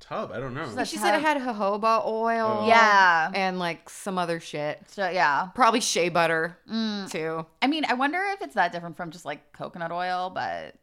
tub. 0.00 0.30
I 0.32 0.38
don't 0.40 0.54
know. 0.54 0.68
So 0.74 0.84
she 0.84 0.96
said 0.96 1.14
it 1.16 1.22
had 1.22 1.36
jojoba 1.40 2.06
oil. 2.06 2.58
Oh. 2.62 2.66
Yeah. 2.68 3.30
And 3.34 3.58
like 3.58 3.88
some 3.90 4.18
other 4.18 4.40
shit. 4.40 4.80
So 4.88 5.08
yeah, 5.08 5.48
Probably 5.54 5.80
shea 5.80 6.08
butter 6.08 6.58
Mm. 6.70 7.10
too. 7.10 7.46
I 7.62 7.66
mean, 7.66 7.84
I 7.88 7.94
wonder 7.94 8.18
if 8.34 8.42
it's 8.42 8.54
that 8.54 8.72
different 8.72 8.96
from 8.96 9.10
just 9.10 9.24
like 9.24 9.52
coconut 9.52 9.92
oil, 9.92 10.30
but 10.30 10.74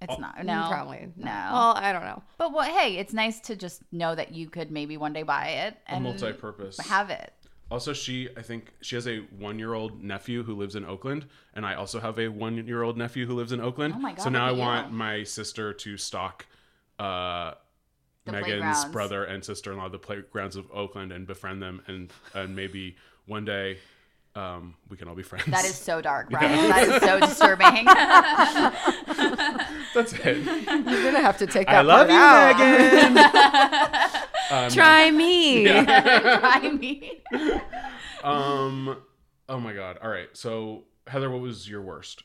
it's 0.00 0.14
Oh. 0.16 0.20
not. 0.20 0.44
No, 0.44 0.66
Probably. 0.70 1.08
no. 1.16 1.24
Well, 1.26 1.74
I 1.76 1.92
don't 1.92 2.02
know. 2.04 2.22
but 2.36 2.52
what? 2.52 2.68
Hey, 2.68 2.96
it's 2.98 3.12
nice 3.12 3.40
to 3.40 3.56
just 3.56 3.82
know 3.92 4.14
that 4.14 4.32
you 4.32 4.48
could 4.48 4.70
maybe 4.70 4.96
one 4.96 5.12
day 5.12 5.22
buy 5.24 5.46
it 5.48 5.76
a 5.88 5.98
multi-purpose. 5.98 6.78
have 6.86 7.10
it. 7.10 7.32
Also, 7.70 7.92
she, 7.92 8.30
I 8.34 8.40
think 8.40 8.72
she 8.80 8.94
has 8.94 9.06
a 9.06 9.18
one-year-old 9.38 10.02
nephew 10.02 10.42
who 10.42 10.54
lives 10.54 10.74
in 10.74 10.86
Oakland, 10.86 11.26
and 11.52 11.66
I 11.66 11.74
also 11.74 12.00
have 12.00 12.18
a 12.18 12.28
one-year-old 12.28 12.96
nephew 12.96 13.26
who 13.26 13.34
lives 13.34 13.52
in 13.52 13.60
Oakland. 13.60 13.92
Oh 13.94 13.98
my 13.98 14.12
God, 14.12 14.22
So 14.22 14.30
now 14.30 14.46
I 14.46 14.52
want 14.52 14.88
you. 14.90 14.94
my 14.96 15.22
sister 15.24 15.74
to 15.74 15.96
stock 15.98 16.46
uh, 16.98 17.54
The 18.28 18.40
Megan's 18.40 18.84
brother 18.86 19.24
and 19.24 19.44
sister-in-law 19.44 19.88
the 19.88 19.98
playgrounds 19.98 20.56
of 20.56 20.70
Oakland 20.72 21.12
and 21.12 21.26
befriend 21.26 21.62
them, 21.62 21.82
and 21.86 22.12
and 22.34 22.54
maybe 22.54 22.96
one 23.26 23.44
day 23.44 23.78
um, 24.34 24.74
we 24.88 24.96
can 24.96 25.08
all 25.08 25.14
be 25.14 25.22
friends. 25.22 25.46
That 25.46 25.64
is 25.64 25.74
so 25.74 26.00
dark, 26.00 26.28
Brian. 26.30 26.68
That 26.68 26.88
is 26.88 27.02
so 27.02 27.20
disturbing. 27.20 27.84
that's 29.94 30.12
it. 30.12 30.44
You're 30.44 31.04
gonna 31.04 31.20
have 31.20 31.38
to 31.38 31.46
take 31.46 31.66
that. 31.66 31.76
I 31.76 31.80
love 31.82 32.08
part 32.08 32.58
you, 32.58 32.64
out. 32.64 33.14
Megan. 33.14 34.22
Um, 34.50 34.70
Try 34.70 35.10
me. 35.10 35.68
I 35.68 36.70
mean, 36.70 37.10
um. 38.24 38.96
Oh 39.46 39.60
my 39.60 39.74
God. 39.74 39.98
All 40.02 40.08
right. 40.08 40.30
So 40.32 40.84
Heather, 41.06 41.30
what 41.30 41.42
was 41.42 41.68
your 41.68 41.82
worst? 41.82 42.22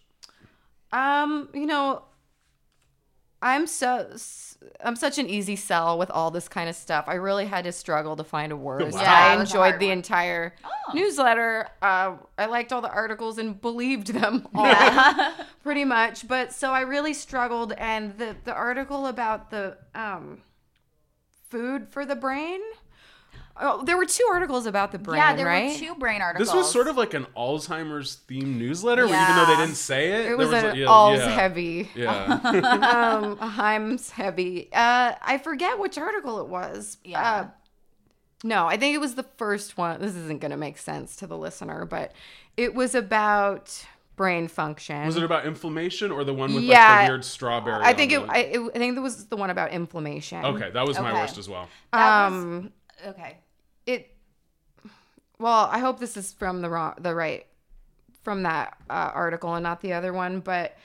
Um, 0.94 1.50
you 1.54 1.66
know, 1.66 2.04
I'm 3.43 3.67
so 3.67 4.10
I'm 4.82 4.95
such 4.95 5.17
an 5.17 5.27
easy 5.29 5.58
sell 5.58 5.97
with 5.99 6.10
all 6.10 6.32
this 6.32 6.47
kind 6.47 6.69
of 6.69 6.75
stuff. 6.77 7.06
I 7.10 7.15
really 7.15 7.45
had 7.45 7.65
to 7.65 7.73
struggle 7.73 8.15
to 8.15 8.23
find 8.23 8.53
a 8.53 8.56
word. 8.56 8.82
Wow. 8.93 9.01
Yeah, 9.01 9.12
I 9.13 9.34
it 9.36 9.39
was 9.39 9.53
a 9.53 9.58
enjoyed 9.58 9.79
the 9.82 9.88
one. 9.88 9.97
entire 9.97 10.56
Oh. 10.63 10.93
newsletter. 10.93 11.67
Uh, 11.82 12.13
I 12.38 12.45
liked 12.45 12.71
all 12.71 12.82
the 12.82 12.89
articles 12.89 13.38
and 13.38 13.60
believed 13.60 14.08
them 14.08 14.47
all, 14.56 14.73
pretty 15.63 15.84
much. 15.84 16.25
But 16.27 16.53
so 16.53 16.71
I 16.71 16.82
really 16.82 17.13
struggled, 17.13 17.73
and 17.73 18.17
the 18.17 18.38
the 18.45 18.53
article 18.53 19.08
about 19.08 19.51
the 19.51 19.77
um, 19.93 20.41
food 21.49 21.89
for 21.89 22.06
the 22.06 22.15
brain. 22.15 22.62
Oh, 23.60 23.84
there 23.84 23.98
were 23.98 24.06
two 24.06 24.26
articles 24.34 24.66
about 24.66 24.92
the 24.92 24.98
brain, 24.98 25.18
yeah, 25.20 25.36
there 25.36 25.46
right? 25.46 25.74
were 25.74 25.78
two 25.78 25.96
brain 25.96 26.22
articles. 26.24 26.48
This 26.48 26.56
was 26.56 26.72
sort 26.72 26.88
of 26.88 26.98
like 26.98 27.13
an 27.13 27.28
Alzheimer's 27.38 28.18
themed 28.28 28.56
newsletter, 28.58 29.06
where 29.08 29.22
even 29.24 29.36
though 29.36 29.46
they 29.46 29.56
didn't 29.62 29.76
say 29.78 30.12
it, 30.12 30.20
It 30.22 30.24
there 30.30 30.38
was, 30.38 30.52
a- 30.52 30.70
an 30.72 30.76
yeah, 30.78 30.86
alls 30.88 31.20
yeah. 31.20 31.30
heavy. 31.30 31.89
Yeah. 31.94 32.26
um 32.44 33.38
Himes 33.38 34.10
heavy. 34.10 34.70
Uh 34.74 35.13
I 35.22 35.38
forget 35.38 35.78
which 35.78 35.98
article 36.00 36.39
it 36.39 36.48
was. 36.48 36.98
Yeah. 37.04 37.22
Uh, 37.32 37.48
no, 38.44 38.66
I 38.68 38.76
think 38.76 38.96
it 38.96 39.00
was 39.00 39.16
the 39.16 39.24
first 39.38 39.78
one. 39.78 40.02
This 40.02 40.16
isn't 40.16 40.42
going 40.42 40.52
to 40.52 40.58
make 40.58 40.78
sense 40.78 41.16
to 41.18 41.28
the 41.28 41.38
listener, 41.38 41.86
but 41.86 42.12
it 42.58 42.74
was 42.76 42.94
about 42.96 43.86
brain 44.16 44.48
function. 44.48 45.06
was 45.06 45.16
it 45.16 45.24
about 45.24 45.46
inflammation 45.46 46.12
or 46.12 46.24
the 46.24 46.34
one 46.34 46.54
with 46.54 46.63
Yeah. 46.63 46.88
like 46.98 47.06
the 47.08 47.12
weird 47.13 47.26
strawberry? 47.26 47.84
I 47.84 47.94
think 47.94 48.12
it, 48.12 48.20
on 48.20 48.28
the- 48.28 48.34
I, 48.34 48.38
it 48.39 48.60
I 48.76 48.80
think 48.80 48.98
it 48.98 49.00
was 49.00 49.28
the 49.28 49.38
one 49.38 49.50
about 49.52 49.72
inflammation. 49.72 50.44
Okay, 50.44 50.72
that 50.72 50.86
was 50.88 51.00
my 51.00 51.13
worst 51.13 51.38
as 51.38 51.48
well. 51.48 51.70
That 51.94 52.32
was- 52.32 52.34
Um 52.44 52.72
okay. 53.08 53.38
it 53.86 54.16
well, 55.39 55.68
I 55.72 55.80
hope 55.80 56.00
this 56.00 56.16
is 56.18 56.34
from 56.34 56.62
the 56.62 56.70
wrong 56.70 56.94
the 57.00 57.13
right 57.13 57.46
from 58.24 58.44
that 58.44 58.78
uh, 58.89 59.12
article 59.13 59.54
and 59.56 59.63
not 59.63 59.82
the 59.82 59.94
other 59.94 60.13
one, 60.13 60.39
but 60.39 60.78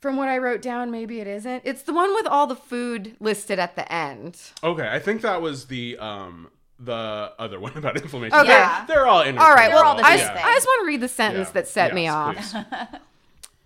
from 0.00 0.16
what 0.16 0.28
I 0.28 0.38
wrote 0.38 0.62
down, 0.62 0.90
maybe 0.90 1.20
it 1.20 1.26
isn't. 1.26 1.62
It's 1.64 1.82
the 1.82 1.92
one 1.92 2.14
with 2.14 2.26
all 2.26 2.46
the 2.46 2.54
food 2.56 3.16
listed 3.20 3.58
at 3.58 3.74
the 3.76 3.90
end. 3.92 4.40
Okay, 4.62 4.88
I 4.88 4.98
think 4.98 5.22
that 5.22 5.42
was 5.42 5.66
the 5.66 5.98
um 5.98 6.48
the 6.78 7.32
other 7.38 7.58
one 7.58 7.72
about 7.76 7.96
inflammation. 8.00 8.38
Okay. 8.38 8.48
They're, 8.48 8.58
Yeah. 8.58 8.84
they're 8.86 9.06
all 9.06 9.22
All 9.22 9.54
right. 9.54 9.70
Well, 9.72 9.84
all 9.84 9.96
the 9.96 10.04
I, 10.04 10.16
same 10.16 10.18
just, 10.20 10.32
thing. 10.32 10.44
I 10.44 10.54
just 10.54 10.66
want 10.66 10.82
to 10.82 10.86
read 10.86 11.00
the 11.00 11.08
sentence 11.08 11.48
Yeah. 11.48 11.52
that 11.52 11.68
set 11.68 11.94
me 11.94 12.08
off. 12.08 12.54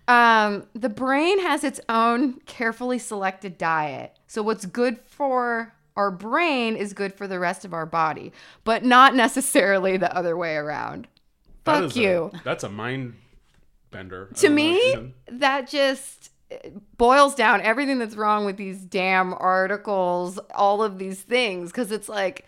Um, 0.07 0.67
the 0.73 0.89
brain 0.89 1.39
has 1.39 1.63
its 1.63 1.79
own 1.87 2.41
carefully 2.41 2.99
selected 2.99 3.57
diet. 3.57 4.17
So 4.27 4.43
what's 4.43 4.65
good 4.65 4.99
for 4.99 5.73
our 5.95 6.11
brain 6.11 6.75
is 6.75 6.93
good 6.93 7.13
for 7.13 7.27
the 7.27 7.39
rest 7.39 7.65
of 7.65 7.73
our 7.73 7.85
body, 7.85 8.31
but 8.63 8.83
not 8.83 9.15
necessarily 9.25 9.97
the 9.97 10.15
other 10.15 10.35
way 10.37 10.55
around. 10.55 11.07
That 11.65 11.81
Fuck 11.81 11.83
is 11.91 11.97
a- 11.97 11.99
you. 12.01 12.31
that's 12.43 12.63
a 12.63 12.69
mind 12.69 13.15
bender. 13.91 14.29
To 14.35 14.47
don't 14.47 14.55
know 14.55 14.55
me, 14.55 15.13
that 15.27 15.69
just 15.69 16.31
uh, 16.51 16.57
boils 16.97 17.35
down 17.35 17.61
everything 17.61 17.99
that's 17.99 18.15
wrong 18.15 18.45
with 18.45 18.57
these 18.57 18.79
damn 18.83 19.33
articles, 19.33 20.39
all 20.53 20.83
of 20.83 20.97
these 20.99 21.21
things, 21.21 21.71
because 21.71 21.91
it's 21.91 22.09
like 22.09 22.45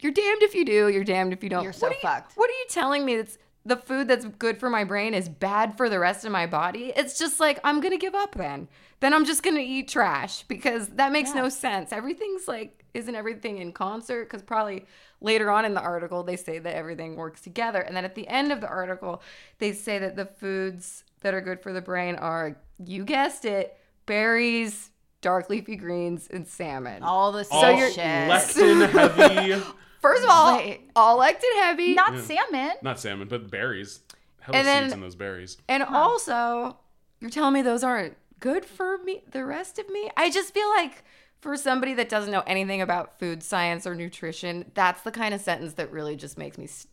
you're 0.00 0.12
damned 0.12 0.42
if 0.42 0.54
you 0.54 0.64
do, 0.64 0.88
you're 0.88 1.04
damned 1.04 1.32
if 1.32 1.42
you 1.44 1.50
don't. 1.50 1.62
You're 1.62 1.72
so 1.72 1.86
what 1.86 1.92
are 1.92 1.94
you, 1.96 2.00
fucked. 2.02 2.32
What 2.36 2.50
are 2.50 2.52
you 2.54 2.66
telling 2.68 3.04
me? 3.04 3.16
That's 3.16 3.38
the 3.64 3.76
food 3.76 4.08
that's 4.08 4.24
good 4.24 4.58
for 4.58 4.70
my 4.70 4.82
brain 4.82 5.12
is 5.12 5.28
bad 5.28 5.76
for 5.76 5.88
the 5.90 5.98
rest 5.98 6.24
of 6.24 6.32
my 6.32 6.46
body. 6.46 6.92
It's 6.96 7.18
just 7.18 7.38
like 7.38 7.60
I'm 7.64 7.80
gonna 7.80 7.98
give 7.98 8.14
up 8.14 8.34
then. 8.34 8.66
Then 9.00 9.12
I'm 9.14 9.24
just 9.24 9.42
gonna 9.42 9.60
eat 9.60 9.88
trash 9.88 10.42
because 10.44 10.88
that 10.88 11.12
makes 11.12 11.34
no 11.34 11.48
sense. 11.48 11.92
Everything's 11.92 12.48
like 12.48 12.77
isn't 12.98 13.14
everything 13.14 13.58
in 13.58 13.72
concert? 13.72 14.24
Because 14.24 14.42
probably 14.42 14.84
later 15.20 15.50
on 15.50 15.64
in 15.64 15.74
the 15.74 15.80
article 15.80 16.22
they 16.22 16.36
say 16.36 16.58
that 16.58 16.74
everything 16.74 17.16
works 17.16 17.40
together, 17.40 17.80
and 17.80 17.96
then 17.96 18.04
at 18.04 18.14
the 18.14 18.26
end 18.28 18.52
of 18.52 18.60
the 18.60 18.68
article 18.68 19.22
they 19.58 19.72
say 19.72 19.98
that 19.98 20.16
the 20.16 20.26
foods 20.26 21.04
that 21.22 21.32
are 21.34 21.40
good 21.40 21.60
for 21.62 21.72
the 21.72 21.80
brain 21.80 22.14
are, 22.16 22.56
you 22.84 23.04
guessed 23.04 23.44
it, 23.44 23.76
berries, 24.06 24.90
dark 25.20 25.48
leafy 25.50 25.76
greens, 25.76 26.28
and 26.32 26.46
salmon. 26.46 27.02
All 27.02 27.32
the 27.32 27.44
so 27.44 27.54
All 27.56 27.90
shit. 27.90 27.96
lectin 27.98 28.88
heavy, 28.90 29.62
First 30.00 30.22
of 30.22 30.30
all, 30.30 30.56
Wait. 30.56 30.82
all 30.94 31.18
lectin 31.18 31.54
heavy. 31.56 31.94
Not 31.94 32.18
salmon. 32.20 32.72
not 32.82 33.00
salmon, 33.00 33.26
but 33.28 33.50
berries. 33.50 34.00
Hella 34.40 34.58
And 34.58 34.66
then- 34.66 34.82
seeds 34.84 34.94
in 34.94 35.00
those 35.00 35.16
berries. 35.16 35.56
and 35.68 35.82
also, 35.82 36.76
you're 37.20 37.30
telling 37.30 37.54
me 37.54 37.62
those 37.62 37.82
aren't 37.82 38.16
good 38.40 38.64
for 38.64 38.98
me, 38.98 39.22
the 39.32 39.44
rest 39.44 39.78
of 39.80 39.88
me? 39.90 40.08
I 40.16 40.30
just 40.30 40.54
feel 40.54 40.68
like 40.70 41.02
for 41.40 41.56
somebody 41.56 41.94
that 41.94 42.08
doesn't 42.08 42.32
know 42.32 42.42
anything 42.46 42.80
about 42.82 43.18
food 43.18 43.42
science 43.42 43.86
or 43.86 43.94
nutrition, 43.94 44.70
that's 44.74 45.02
the 45.02 45.10
kind 45.12 45.34
of 45.34 45.40
sentence 45.40 45.74
that 45.74 45.90
really 45.92 46.16
just 46.16 46.36
makes 46.38 46.58
me 46.58 46.64
s- 46.64 46.86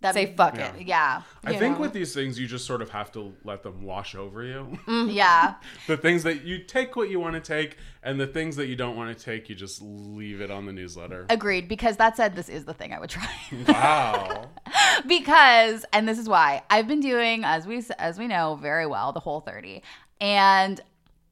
That 0.00 0.12
say 0.14 0.34
fuck 0.34 0.56
Yeah. 0.56 0.74
it. 0.74 0.86
Yeah. 0.86 1.22
I 1.44 1.52
you 1.52 1.58
think 1.58 1.76
know. 1.76 1.80
with 1.82 1.92
these 1.94 2.12
things, 2.12 2.38
you 2.38 2.46
just 2.46 2.66
sort 2.66 2.82
of 2.82 2.90
have 2.90 3.10
to 3.12 3.32
let 3.42 3.62
them 3.62 3.82
wash 3.82 4.14
over 4.14 4.42
you. 4.42 4.78
Mm, 4.86 5.14
yeah. 5.22 5.54
the 5.86 5.96
things 5.96 6.24
that 6.24 6.42
you 6.44 6.58
take 6.58 6.94
what 6.94 7.08
you 7.08 7.18
want 7.20 7.34
to 7.34 7.40
take, 7.40 7.78
and 8.02 8.20
the 8.20 8.26
things 8.26 8.56
that 8.56 8.66
you 8.66 8.76
don't 8.76 8.96
want 8.96 9.16
to 9.16 9.24
take, 9.24 9.48
you 9.48 9.54
just 9.54 9.80
leave 9.80 10.42
it 10.42 10.50
on 10.50 10.66
the 10.66 10.72
newsletter. 10.72 11.24
Agreed. 11.30 11.66
Because 11.68 11.96
that 11.96 12.16
said, 12.18 12.34
this 12.36 12.50
is 12.50 12.66
the 12.66 12.74
thing 12.74 12.92
I 12.92 12.98
would 13.00 13.08
try. 13.10 13.28
Wow. 13.68 14.50
because 15.06 15.84
and 15.92 16.06
this 16.08 16.18
is 16.18 16.28
why 16.28 16.62
I've 16.70 16.86
been 16.88 17.00
doing 17.00 17.44
as 17.44 17.66
we 17.66 17.82
as 17.98 18.18
we 18.18 18.26
know 18.26 18.56
very 18.56 18.86
well 18.86 19.12
the 19.12 19.20
whole 19.20 19.40
30 19.40 19.82
and 20.20 20.80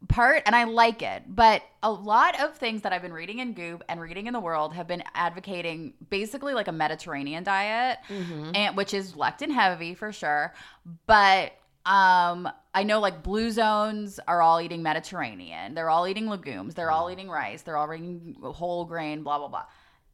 part 0.09 0.43
and 0.47 0.55
I 0.55 0.65
like 0.65 1.03
it 1.03 1.23
but 1.29 1.63
a 1.83 1.91
lot 1.91 2.41
of 2.41 2.57
things 2.57 2.83
that 2.83 2.93
I've 2.93 3.03
been 3.03 3.13
reading 3.13 3.39
in 3.39 3.53
Goop 3.55 3.83
and 3.89 4.01
reading 4.01 4.27
in 4.27 4.33
the 4.33 4.41
world 4.41 4.75
have 4.75 4.87
been 4.87 5.03
advocating 5.15 5.95
basically 6.11 6.55
like 6.55 6.69
a 6.69 6.73
Mediterranean 6.73 7.45
diet 7.45 7.99
and 8.57 8.77
which 8.77 8.93
is 8.95 9.13
lectin 9.13 9.51
heavy 9.51 9.95
for 9.95 10.13
sure 10.13 10.53
but 11.07 11.53
um 11.87 12.49
I 12.75 12.85
know 12.85 13.01
like 13.01 13.23
blue 13.23 13.51
zones 13.51 14.19
are 14.27 14.41
all 14.41 14.59
eating 14.61 14.83
Mediterranean. 14.83 15.75
They're 15.75 15.91
all 15.91 16.07
eating 16.09 16.27
legumes. 16.27 16.75
They're 16.75 16.91
all 16.91 17.11
eating 17.11 17.29
rice. 17.29 17.61
They're 17.63 17.77
all 17.77 17.93
eating 17.93 18.37
whole 18.41 18.85
grain 18.87 19.23
blah 19.23 19.39
blah 19.39 19.49
blah 19.49 19.65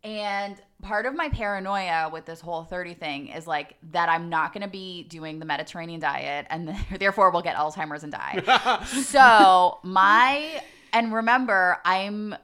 and 0.05 0.57
part 0.83 1.07
of 1.07 1.15
my 1.15 1.29
paranoia 1.29 2.09
with 2.13 2.25
this 2.25 2.41
whole 2.41 2.65
30 2.65 2.95
thing 2.95 3.29
is 3.29 3.47
like 3.47 3.77
that 3.91 4.09
I'm 4.09 4.29
not 4.29 4.53
going 4.53 4.63
to 4.63 4.69
be 4.69 5.05
doing 5.05 5.39
the 5.39 5.45
Mediterranean 5.45 6.01
diet 6.01 6.47
and 6.51 6.77
therefore 6.99 7.31
we'll 7.31 7.43
get 7.43 7.57
Alzheimer's 7.57 8.05
and 8.05 8.13
die. 8.13 8.85
so, 9.03 9.79
my, 9.83 10.63
and 10.93 11.13
remember, 11.13 11.79
I'm 11.85 12.37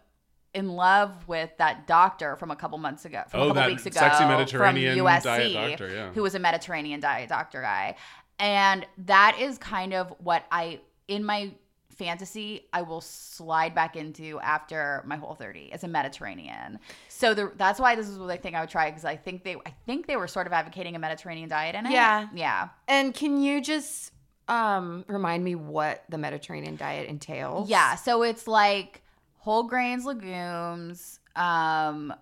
in 0.52 0.68
love 0.68 1.26
with 1.28 1.50
that 1.58 1.86
doctor 1.86 2.36
from 2.36 2.50
a 2.50 2.56
couple 2.56 2.78
months 2.78 3.04
ago, 3.04 3.22
from 3.28 3.40
Oh, 3.40 3.50
a 3.50 3.54
couple 3.54 3.70
weeks 3.70 3.86
ago, 3.86 4.00
sexy 4.00 4.24
Mediterranean 4.24 4.96
from 4.96 5.06
USC, 5.06 5.22
diet 5.22 5.52
doctor, 5.52 5.94
yeah. 5.94 6.12
who 6.12 6.22
was 6.22 6.34
a 6.34 6.38
Mediterranean 6.38 7.00
diet 7.00 7.28
doctor 7.28 7.60
guy. 7.60 7.96
And 8.38 8.86
that 8.98 9.36
is 9.40 9.58
kind 9.58 9.94
of 9.94 10.12
what 10.18 10.44
I, 10.50 10.80
in 11.06 11.24
my 11.24 11.52
fantasy, 11.94 12.66
I 12.72 12.82
will 12.82 13.00
slide 13.00 13.74
back 13.74 13.96
into 13.96 14.38
after 14.40 15.02
my 15.06 15.16
whole 15.16 15.34
30 15.34 15.72
as 15.72 15.84
a 15.84 15.88
Mediterranean. 15.88 16.78
So 17.16 17.32
the, 17.32 17.52
that's 17.56 17.78
why 17.78 17.94
this 17.94 18.08
is 18.08 18.18
what 18.18 18.28
I 18.28 18.36
think 18.36 18.56
I 18.56 18.60
would 18.60 18.70
try 18.70 18.90
because 18.90 19.04
I 19.04 19.14
think 19.14 19.44
they, 19.44 19.54
I 19.54 19.72
think 19.86 20.08
they 20.08 20.16
were 20.16 20.26
sort 20.26 20.48
of 20.48 20.52
advocating 20.52 20.96
a 20.96 20.98
Mediterranean 20.98 21.48
diet 21.48 21.76
in 21.76 21.86
it. 21.86 21.92
Yeah. 21.92 22.26
Yeah. 22.34 22.70
And 22.88 23.14
can 23.14 23.40
you 23.40 23.60
just 23.62 24.10
um, 24.48 25.04
remind 25.06 25.44
me 25.44 25.54
what 25.54 26.02
the 26.08 26.18
Mediterranean 26.18 26.74
diet 26.74 27.08
entails? 27.08 27.70
Yeah. 27.70 27.94
So 27.94 28.24
it's 28.24 28.48
like 28.48 29.00
whole 29.38 29.62
grains, 29.62 30.04
legumes, 30.04 31.20
um, 31.36 32.12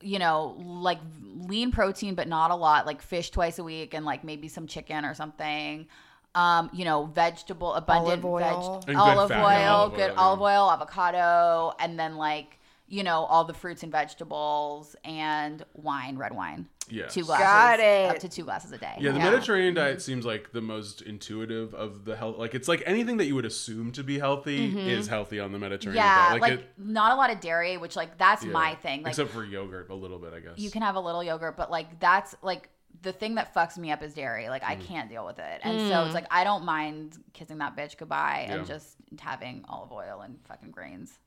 you 0.00 0.20
know, 0.20 0.54
like 0.64 1.00
lean 1.48 1.72
protein, 1.72 2.14
but 2.14 2.28
not 2.28 2.52
a 2.52 2.54
lot, 2.54 2.86
like 2.86 3.02
fish 3.02 3.30
twice 3.30 3.58
a 3.58 3.64
week 3.64 3.94
and 3.94 4.06
like 4.06 4.22
maybe 4.22 4.46
some 4.46 4.68
chicken 4.68 5.04
or 5.04 5.14
something. 5.14 5.88
Um, 6.36 6.70
you 6.72 6.84
know, 6.84 7.06
vegetable, 7.06 7.74
abundant 7.74 8.22
Olive 8.22 8.44
oil. 8.44 8.80
veg, 8.80 8.88
And 8.90 8.96
good 8.96 8.96
olive 8.96 9.30
oil, 9.32 9.36
yeah, 9.36 9.72
olive 9.72 9.94
good 9.94 10.00
oil, 10.02 10.14
yeah. 10.14 10.20
olive 10.20 10.40
oil, 10.40 10.70
avocado, 10.70 11.72
and 11.80 11.98
then 11.98 12.16
like, 12.16 12.55
you 12.88 13.02
know, 13.02 13.24
all 13.24 13.44
the 13.44 13.54
fruits 13.54 13.82
and 13.82 13.90
vegetables 13.92 14.94
and 15.04 15.64
wine, 15.74 16.16
red 16.16 16.32
wine. 16.32 16.68
Yeah. 16.88 17.06
Two 17.08 17.24
glasses. 17.24 17.44
Got 17.44 17.80
it. 17.80 18.10
Up 18.10 18.18
to 18.20 18.28
two 18.28 18.44
glasses 18.44 18.70
a 18.70 18.78
day. 18.78 18.94
Yeah, 19.00 19.10
the 19.10 19.18
Yeah. 19.18 19.24
Mediterranean 19.24 19.74
diet 19.74 20.00
seems 20.00 20.24
like 20.24 20.52
the 20.52 20.60
most 20.60 21.02
intuitive 21.02 21.74
of 21.74 22.04
the 22.04 22.14
health. 22.16 22.38
Like 22.38 22.54
it's 22.54 22.68
like 22.68 22.82
anything 22.86 23.16
that 23.16 23.24
you 23.26 23.34
would 23.34 23.44
assume 23.44 23.90
to 23.92 24.04
be 24.04 24.20
healthy 24.20 24.66
is 24.88 25.08
healthy 25.08 25.40
on 25.40 25.50
the 25.50 25.58
Mediterranean 25.58 26.04
Mm-hmm. 26.04 26.16
Yeah, 26.16 26.28
diet. 26.28 26.42
like, 26.42 26.52
it- 26.52 26.68
not 26.78 27.10
a 27.10 27.16
lot 27.16 27.30
of 27.32 27.40
dairy, 27.40 27.76
which 27.76 27.96
like 27.96 28.16
that's 28.18 28.44
yeah. 28.44 28.52
my 28.52 28.76
thing. 28.76 29.02
Like 29.02 29.10
except 29.10 29.30
for 29.30 29.44
yogurt, 29.44 29.90
a 29.90 29.94
little 29.94 30.18
bit, 30.20 30.32
I 30.32 30.38
guess. 30.38 30.56
you 30.58 30.70
can 30.70 30.82
have 30.82 30.94
a 30.94 31.00
little 31.00 31.24
yogurt, 31.24 31.56
but 31.56 31.70
like 31.72 31.98
that's 31.98 32.36
like 32.42 32.68
the 33.02 33.12
thing 33.12 33.34
that 33.34 33.52
fucks 33.52 33.76
me 33.76 33.90
up 33.90 34.00
is 34.02 34.14
dairy. 34.14 34.48
Like 34.48 34.62
Mm. 34.62 34.70
I 34.70 34.76
can't 34.76 35.10
deal 35.10 35.26
with 35.26 35.40
it, 35.40 35.60
and 35.64 35.88
so 35.88 36.04
it's 36.04 36.14
like 36.14 36.26
I 36.30 36.44
don't 36.44 36.64
mind 36.64 37.18
kissing 37.32 37.58
that 37.58 37.76
bitch 37.76 37.96
goodbye 37.98 38.46
and 38.48 38.60
Yeah. 38.62 38.74
just 38.74 38.94
having 39.20 39.64
olive 39.68 39.90
oil 39.90 40.20
and 40.24 40.38
fucking 40.46 40.70
grains. 40.70 41.18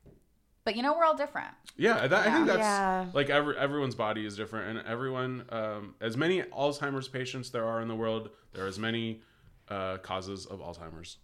But 0.66 0.76
you 0.76 0.84
know 0.84 0.94
we're 0.96 1.06
all 1.06 1.16
different. 1.16 1.48
Yeah, 1.78 2.06
that, 2.08 2.28
I 2.28 2.32
think 2.34 2.46
that's 2.48 2.60
Yeah. 2.60 3.06
like 3.14 3.30
every, 3.30 3.58
everyone's 3.58 3.96
body 3.96 4.26
is 4.26 4.36
different, 4.36 4.78
and 4.78 4.88
everyone, 4.88 5.46
um, 5.50 5.96
as 6.02 6.16
many 6.18 6.42
Alzheimer's 6.44 7.08
patients 7.08 7.50
there 7.50 7.66
are 7.66 7.82
in 7.82 7.88
the 7.88 7.96
world, 7.96 8.30
there 8.54 8.66
are 8.66 8.68
as 8.68 8.78
many 8.78 9.22
uh, 9.70 9.98
causes 9.98 10.46
of 10.46 10.60
Alzheimer's. 10.60 11.18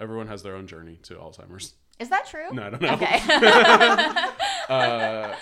Everyone 0.00 0.28
has 0.28 0.42
their 0.42 0.54
own 0.56 0.66
journey 0.66 0.98
to 1.02 1.14
Alzheimer's. 1.14 1.74
Is 1.98 2.08
that 2.08 2.26
true? 2.26 2.50
No, 2.52 2.62
I 2.62 2.70
don't 2.70 2.80
know. 2.80 2.92
Okay. 2.94 4.26
Uh, 4.70 5.34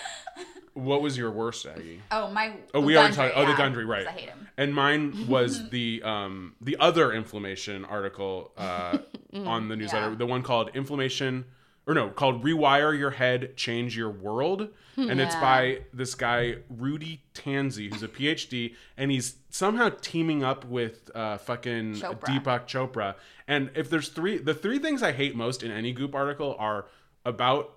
what 0.73 1.01
was 1.03 1.15
your 1.17 1.29
worst, 1.29 1.65
Aggie? 1.67 2.01
oh 2.11 2.31
my. 2.31 2.53
Oh, 2.73 2.81
we 2.81 2.97
already 2.97 3.15
Gundry, 3.15 3.33
talked. 3.35 3.37
Oh, 3.37 3.51
the 3.51 3.57
Gundry, 3.57 3.85
right? 3.85 4.05
'cause 4.05 4.15
I 4.15 4.19
hate 4.19 4.29
him. 4.29 4.47
And 4.57 4.73
mine 4.73 5.27
was 5.29 5.69
the 5.69 6.01
um 6.03 6.55
the 6.61 6.77
other 6.79 7.13
inflammation 7.13 7.85
article 7.85 8.51
uh, 8.57 8.97
on 9.33 9.67
the 9.67 9.75
newsletter, 9.75 10.09
Yeah. 10.09 10.15
the 10.15 10.25
one 10.25 10.41
called 10.41 10.71
"Inflammation," 10.73 11.45
or 11.89 11.95
no, 11.95 12.09
called 12.09 12.43
"Rewire 12.43 12.97
Your 12.97 13.09
Head, 13.09 13.57
Change 13.57 13.97
Your 13.97 14.11
World," 14.11 14.69
and 14.95 15.19
it's 15.19 15.33
by 15.35 15.79
this 15.91 16.13
guy 16.13 16.57
Rudy 16.69 17.23
Tanzi, 17.33 17.91
who's 17.91 18.03
a 18.03 18.07
PhD, 18.07 18.75
and 18.95 19.09
he's 19.09 19.37
somehow 19.49 19.89
teaming 19.99 20.43
up 20.43 20.65
with 20.65 21.09
uh, 21.15 21.39
fucking 21.39 21.95
Chopra. 21.95 22.19
Deepak 22.19 22.67
Chopra. 22.67 23.15
And 23.47 23.71
if 23.73 23.89
there's 23.89 24.09
three, 24.09 24.37
the 24.37 24.53
three 24.53 24.77
things 24.77 25.01
I 25.01 25.13
hate 25.13 25.35
most 25.35 25.63
in 25.63 25.71
any 25.71 25.91
Goop 25.91 26.13
article 26.13 26.55
are 26.59 26.85
about 27.25 27.73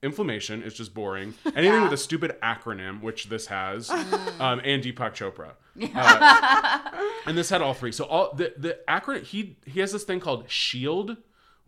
inflammation 0.00 0.62
it's 0.62 0.76
just 0.76 0.94
boring 0.94 1.34
anything 1.56 1.82
with 1.82 1.92
a 1.92 1.96
stupid 1.96 2.36
acronym 2.40 3.02
which 3.02 3.28
this 3.28 3.46
has 3.46 3.90
um, 3.90 4.60
and 4.62 4.84
deepak 4.84 5.12
chopra. 5.12 5.50
Uh, 5.92 6.80
and 7.26 7.36
this 7.36 7.50
had 7.50 7.60
all 7.60 7.74
three. 7.74 7.90
So 7.90 8.04
all 8.04 8.32
the 8.32 8.54
the 8.56 8.78
acronym 8.88 9.24
he 9.24 9.56
he 9.66 9.80
has 9.80 9.90
this 9.90 10.04
thing 10.04 10.20
called 10.20 10.48
shield 10.48 11.16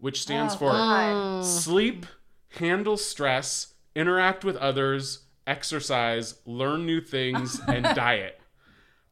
which 0.00 0.22
stands 0.22 0.54
oh, 0.54 0.58
for 0.58 0.72
God. 0.72 1.44
sleep 1.44 2.06
handle 2.58 2.96
stress 2.96 3.74
interact 3.94 4.44
with 4.44 4.56
others 4.56 5.26
exercise 5.46 6.34
learn 6.44 6.86
new 6.86 7.00
things 7.00 7.60
and 7.66 7.84
diet 7.94 8.39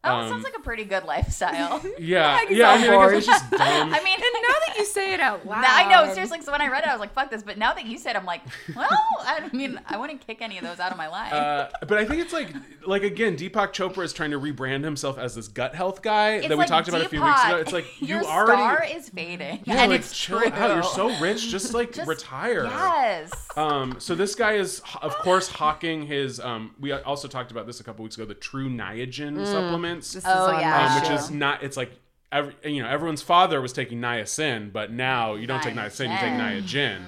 Oh, 0.04 0.14
Um, 0.14 0.28
sounds 0.28 0.44
like 0.44 0.56
a 0.56 0.60
pretty 0.60 0.84
good 0.84 1.04
lifestyle. 1.04 1.82
yeah 1.98 2.44
can 2.44 2.56
yeah 2.56 2.70
i 2.70 2.76
sound 2.80 2.82
mean 2.90 3.00
i 3.00 3.08
guess 3.10 3.18
it's 3.18 3.26
just 3.26 3.50
dumb 3.50 3.60
I 3.60 4.02
mean, 4.04 4.14
And 4.14 4.22
now 4.22 4.54
that 4.66 4.74
you 4.78 4.84
say 4.84 5.12
it 5.12 5.20
out 5.20 5.44
loud, 5.44 5.64
I 5.66 5.88
know 5.90 6.12
seriously. 6.14 6.40
So 6.42 6.52
when 6.52 6.60
I 6.60 6.68
read 6.68 6.84
it, 6.84 6.88
I 6.88 6.92
was 6.92 7.00
like, 7.00 7.12
"Fuck 7.14 7.30
this!" 7.30 7.42
But 7.42 7.58
now 7.58 7.72
that 7.74 7.84
you 7.84 7.98
said, 7.98 8.14
it, 8.14 8.18
I'm 8.18 8.24
like, 8.24 8.42
"Well, 8.76 8.88
I 9.20 9.48
mean, 9.52 9.80
I 9.86 9.96
wouldn't 9.96 10.24
kick 10.24 10.40
any 10.40 10.56
of 10.56 10.62
those 10.64 10.78
out 10.78 10.92
of 10.92 10.98
my 10.98 11.08
life." 11.08 11.32
Uh, 11.32 11.68
but 11.80 11.98
I 11.98 12.04
think 12.04 12.20
it's 12.22 12.32
like, 12.32 12.54
like 12.86 13.02
again, 13.02 13.36
Deepak 13.36 13.72
Chopra 13.72 14.04
is 14.04 14.12
trying 14.12 14.30
to 14.30 14.38
rebrand 14.38 14.84
himself 14.84 15.18
as 15.18 15.34
this 15.34 15.48
gut 15.48 15.74
health 15.74 16.00
guy 16.00 16.34
It's 16.36 16.48
that 16.48 16.56
we 16.56 16.58
like, 16.58 16.68
talked 16.68 16.88
about 16.88 17.00
a 17.02 17.08
few 17.08 17.22
weeks 17.22 17.44
ago. 17.44 17.56
It's 17.56 17.72
like 17.72 17.86
your 18.00 18.20
you 18.20 18.26
already, 18.26 18.62
star 18.62 18.84
is 18.98 19.08
fading, 19.08 19.60
yeah, 19.64 19.82
and 19.82 19.90
like 19.90 20.00
it's 20.00 20.16
chill 20.16 20.40
true. 20.40 20.52
out. 20.52 20.74
You're 20.74 20.82
so 20.84 21.18
rich, 21.18 21.48
just 21.48 21.74
like 21.74 21.92
Just- 21.92 22.08
retire. 22.08 22.64
Yes. 22.64 23.30
Um, 23.56 23.96
so 23.98 24.14
this 24.14 24.36
guy 24.36 24.52
is, 24.52 24.80
of 25.02 25.16
course, 25.18 25.48
hawking 25.48 26.06
his. 26.06 26.38
Um, 26.38 26.74
we 26.78 26.92
also 26.92 27.26
talked 27.26 27.50
about 27.50 27.66
this 27.66 27.80
a 27.80 27.84
couple 27.84 28.04
weeks 28.04 28.14
ago. 28.16 28.24
The 28.24 28.34
Tru 28.34 28.68
Niagen 28.68 29.44
supplements, 29.88 30.12
This 30.14 30.24
Oh, 30.26 30.46
is 30.48 30.54
on 30.54 30.60
yeah. 30.60 30.94
um, 30.96 31.00
which 31.02 31.10
is 31.10 31.30
not. 31.30 31.62
It's 31.62 31.76
like 31.76 31.92
every, 32.32 32.54
you 32.64 32.82
know, 32.82 32.88
everyone's 32.88 33.22
father 33.22 33.60
was 33.60 33.72
taking 33.72 34.00
niacin, 34.00 34.72
but 34.72 34.92
now 34.92 35.34
you 35.34 35.46
don't 35.46 35.62
take 35.62 35.74
niacin, 35.74 36.10
you 36.12 36.18
take 36.18 36.32
Niagen. 36.32 37.02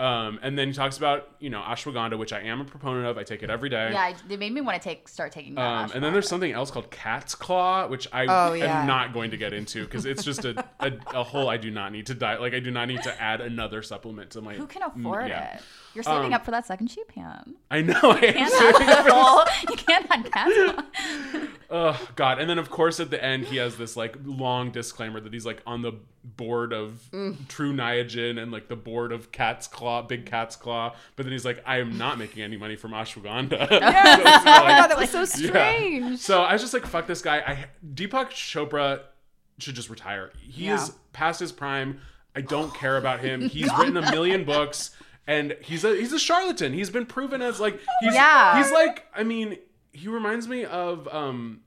Um, 0.00 0.38
and 0.42 0.56
then 0.56 0.68
he 0.68 0.74
talks 0.74 0.96
about 0.96 1.28
you 1.40 1.50
know 1.50 1.60
ashwagandha, 1.60 2.16
which 2.16 2.32
I 2.32 2.42
am 2.42 2.60
a 2.60 2.64
proponent 2.64 3.04
of. 3.06 3.18
I 3.18 3.24
take 3.24 3.42
it 3.42 3.50
every 3.50 3.68
day. 3.68 3.90
yeah, 3.92 4.14
it 4.30 4.38
made 4.38 4.52
me 4.52 4.60
want 4.60 4.80
to 4.80 4.88
take 4.88 5.08
start 5.08 5.32
taking 5.32 5.56
that. 5.56 5.60
Um, 5.86 5.90
and 5.92 6.04
then 6.04 6.12
there's 6.12 6.28
something 6.28 6.52
else 6.52 6.70
called 6.70 6.88
cat's 6.92 7.34
claw, 7.34 7.88
which 7.88 8.06
I 8.12 8.26
Oh, 8.28 8.52
yeah. 8.52 8.82
am 8.82 8.86
not 8.86 9.12
going 9.12 9.32
to 9.32 9.36
get 9.36 9.52
into 9.52 9.84
because 9.84 10.06
it's 10.06 10.22
just 10.22 10.44
a, 10.44 10.64
a, 10.78 10.92
a 11.14 11.24
whole 11.24 11.48
I 11.48 11.56
do 11.56 11.72
not 11.72 11.90
need 11.90 12.06
to 12.06 12.14
diet. 12.14 12.40
Like 12.40 12.54
I 12.54 12.60
do 12.60 12.70
not 12.70 12.86
need 12.86 13.02
to 13.02 13.20
add 13.20 13.40
another 13.40 13.82
supplement 13.82 14.30
to 14.30 14.40
my. 14.40 14.54
Who 14.54 14.68
can 14.68 14.82
afford 14.84 15.30
yeah. 15.30 15.56
it? 15.56 15.62
You're 15.94 16.04
saving 16.04 16.26
Um, 16.26 16.32
up 16.34 16.44
for 16.44 16.50
that 16.52 16.66
second 16.66 16.88
sheet 16.90 17.08
pan. 17.08 17.54
I 17.70 17.80
know. 17.82 17.98
I 18.02 18.18
am 18.18 18.34
Can't 18.50 18.82
have 18.82 19.06
a 19.06 19.12
whole- 19.12 19.44
you 19.68 19.76
can't 19.76 20.06
have 20.12 20.30
cats. 20.30 20.82
Oh 21.70 22.08
God! 22.16 22.38
And 22.38 22.48
then 22.48 22.58
of 22.58 22.70
course 22.70 22.98
at 22.98 23.10
the 23.10 23.22
end 23.22 23.44
he 23.44 23.56
has 23.58 23.76
this 23.76 23.94
like 23.94 24.16
long 24.24 24.70
disclaimer 24.70 25.20
that 25.20 25.34
he's 25.34 25.44
like 25.44 25.60
on 25.66 25.82
the 25.82 25.92
board 26.24 26.72
of 26.72 27.02
Tru 27.48 27.74
Niagen 27.74 28.40
and 28.42 28.50
like 28.50 28.68
the 28.68 28.76
board 28.76 29.12
of 29.12 29.30
Cat's 29.32 29.68
Claw, 29.68 30.00
Big 30.00 30.24
Cat's 30.24 30.56
Claw. 30.56 30.94
But 31.14 31.24
then 31.24 31.32
he's 31.32 31.44
like, 31.44 31.62
I 31.66 31.80
am 31.80 31.98
not 31.98 32.18
making 32.18 32.42
any 32.42 32.56
money 32.56 32.76
from 32.76 32.92
ashwagandha. 32.92 33.68
Yes. 33.70 34.22
So 34.22 34.30
it's 34.30 34.46
oh 34.46 34.64
my 34.64 34.70
god, 34.78 34.86
that 34.88 34.96
was 34.98 35.10
so 35.10 35.18
Yeah. 35.20 35.48
strange. 35.50 36.18
So 36.20 36.42
I 36.42 36.54
was 36.54 36.62
just 36.62 36.72
like, 36.72 36.86
fuck 36.86 37.06
this 37.06 37.20
guy. 37.20 37.40
I 37.46 37.66
Deepak 37.86 38.30
Chopra 38.30 39.00
should 39.58 39.74
just 39.74 39.90
retire. 39.90 40.32
He 40.40 40.64
Yeah. 40.66 40.76
is 40.76 40.92
past 41.12 41.38
his 41.38 41.52
prime. 41.52 42.00
I 42.34 42.40
don't 42.40 42.72
care 42.72 42.96
about 42.96 43.20
him. 43.20 43.42
He's 43.42 43.68
written 43.76 43.98
a 43.98 44.10
million 44.10 44.44
books 44.44 44.92
and 45.28 45.56
he's 45.60 45.84
a 45.84 45.94
he's 45.94 46.12
a 46.12 46.18
charlatan. 46.18 46.72
He's 46.72 46.90
been 46.90 47.06
proven 47.06 47.40
as 47.42 47.60
like 47.60 47.78
he's 48.00 48.14
Yeah. 48.14 48.60
he's 48.60 48.72
like 48.72 49.06
I 49.14 49.22
mean, 49.22 49.58
he 49.92 50.08
reminds 50.08 50.48
me 50.48 50.64
of 50.64 51.06
um 51.14 51.60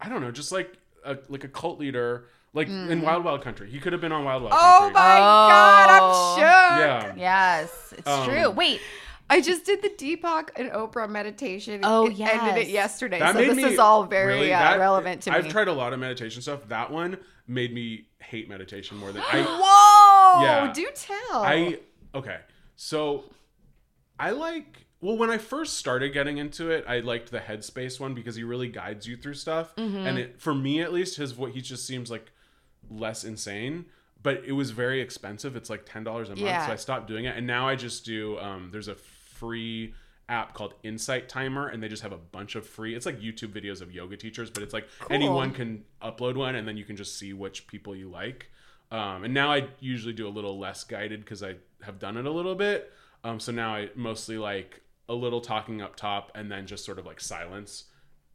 I 0.00 0.08
don't 0.08 0.22
know, 0.22 0.30
just 0.30 0.50
like 0.52 0.72
a 1.04 1.18
like 1.28 1.44
a 1.44 1.48
cult 1.48 1.78
leader 1.78 2.24
like 2.54 2.68
in 2.68 3.00
Wild 3.02 3.24
Wild 3.24 3.42
Country. 3.42 3.70
He 3.70 3.78
could 3.80 3.92
have 3.92 4.00
been 4.02 4.12
on 4.12 4.24
Wild 4.24 4.42
Wild 4.42 4.52
Mm. 4.54 4.58
Oh 4.60 4.78
Country. 4.80 4.94
my 4.94 5.16
god, 5.18 5.88
Oh. 6.02 6.34
I'm 6.34 6.38
shook. 6.38 7.16
Yeah. 7.16 7.20
Yes, 7.20 7.94
it's 7.96 8.06
Um, 8.08 8.28
true. 8.28 8.50
Wait, 8.50 8.80
I 9.30 9.40
just 9.40 9.64
did 9.64 9.80
the 9.80 9.88
Deepak 9.88 10.50
and 10.56 10.70
Oprah 10.70 11.08
meditation. 11.08 11.80
Oh, 11.82 12.06
it 12.08 12.20
ended 12.20 12.58
it 12.62 12.68
yesterday. 12.68 13.18
That 13.20 13.32
so 13.32 13.40
made 13.40 13.48
this 13.50 13.56
me 13.56 13.64
is 13.64 13.78
all 13.78 14.04
very 14.04 14.34
really- 14.34 14.52
uh, 14.52 14.58
that- 14.58 14.78
relevant 14.78 15.22
to 15.22 15.30
me. 15.30 15.36
I've 15.36 15.48
tried 15.48 15.68
a 15.68 15.72
lot 15.72 15.94
of 15.94 15.98
meditation 16.00 16.42
stuff. 16.42 16.68
That 16.68 16.90
one 16.90 17.16
made 17.48 17.72
me 17.72 18.06
hate 18.18 18.48
meditation 18.50 18.98
more 18.98 19.12
than 19.12 19.22
I 19.22 19.42
Whoa! 20.38 20.44
Yeah. 20.44 20.72
Do 20.74 20.88
tell. 20.94 21.42
I 21.42 21.78
okay. 22.14 22.36
So 22.76 23.24
I 24.18 24.30
like 24.30 24.86
well 25.00 25.16
when 25.16 25.30
I 25.30 25.38
first 25.38 25.76
started 25.78 26.12
getting 26.12 26.38
into 26.38 26.70
it, 26.70 26.84
I 26.88 27.00
liked 27.00 27.30
the 27.30 27.38
Headspace 27.40 27.98
one 28.00 28.14
because 28.14 28.36
he 28.36 28.44
really 28.44 28.68
guides 28.68 29.06
you 29.06 29.16
through 29.16 29.34
stuff. 29.34 29.74
Mm-hmm. 29.76 29.96
And 30.06 30.18
it 30.18 30.40
for 30.40 30.54
me 30.54 30.80
at 30.80 30.92
least, 30.92 31.16
his 31.16 31.36
what 31.36 31.52
he 31.52 31.60
just 31.60 31.86
seems 31.86 32.10
like 32.10 32.30
less 32.90 33.24
insane. 33.24 33.86
But 34.22 34.44
it 34.46 34.52
was 34.52 34.70
very 34.70 35.00
expensive. 35.00 35.56
It's 35.56 35.68
like 35.68 35.84
ten 35.84 36.04
dollars 36.04 36.28
a 36.28 36.32
month, 36.32 36.42
Yeah. 36.42 36.66
so 36.66 36.72
I 36.72 36.76
stopped 36.76 37.08
doing 37.08 37.24
it. 37.24 37.36
And 37.36 37.46
now 37.46 37.68
I 37.68 37.74
just 37.74 38.04
do. 38.04 38.38
Um, 38.38 38.68
there's 38.70 38.86
a 38.88 38.94
free 38.94 39.94
app 40.28 40.54
called 40.54 40.74
Insight 40.84 41.28
Timer, 41.28 41.66
and 41.66 41.82
they 41.82 41.88
just 41.88 42.02
have 42.04 42.12
a 42.12 42.16
bunch 42.18 42.54
of 42.54 42.64
free. 42.64 42.94
It's 42.94 43.04
like 43.04 43.20
YouTube 43.20 43.52
videos 43.52 43.80
of 43.82 43.90
yoga 43.92 44.16
teachers, 44.16 44.48
but 44.48 44.62
it's 44.62 44.72
like 44.72 44.86
anyone 45.10 45.50
can 45.50 45.84
upload 46.00 46.36
one, 46.36 46.54
and 46.54 46.66
then 46.68 46.76
you 46.76 46.84
can 46.84 46.96
just 46.96 47.18
see 47.18 47.32
which 47.32 47.66
people 47.66 47.96
you 47.96 48.08
like. 48.08 48.48
Um, 48.92 49.24
and 49.24 49.32
now 49.32 49.50
I 49.50 49.68
usually 49.80 50.12
do 50.12 50.28
a 50.28 50.30
little 50.30 50.58
less 50.58 50.84
guided 50.84 51.20
because 51.20 51.42
I 51.42 51.56
have 51.80 51.98
done 51.98 52.18
it 52.18 52.26
a 52.26 52.30
little 52.30 52.54
bit. 52.54 52.92
Um, 53.24 53.40
so 53.40 53.50
now 53.50 53.74
I 53.74 53.88
mostly 53.96 54.36
like 54.36 54.82
a 55.08 55.14
little 55.14 55.40
talking 55.40 55.80
up 55.80 55.96
top, 55.96 56.30
and 56.34 56.52
then 56.52 56.66
just 56.66 56.84
sort 56.84 56.98
of 56.98 57.06
like 57.06 57.18
silence. 57.18 57.84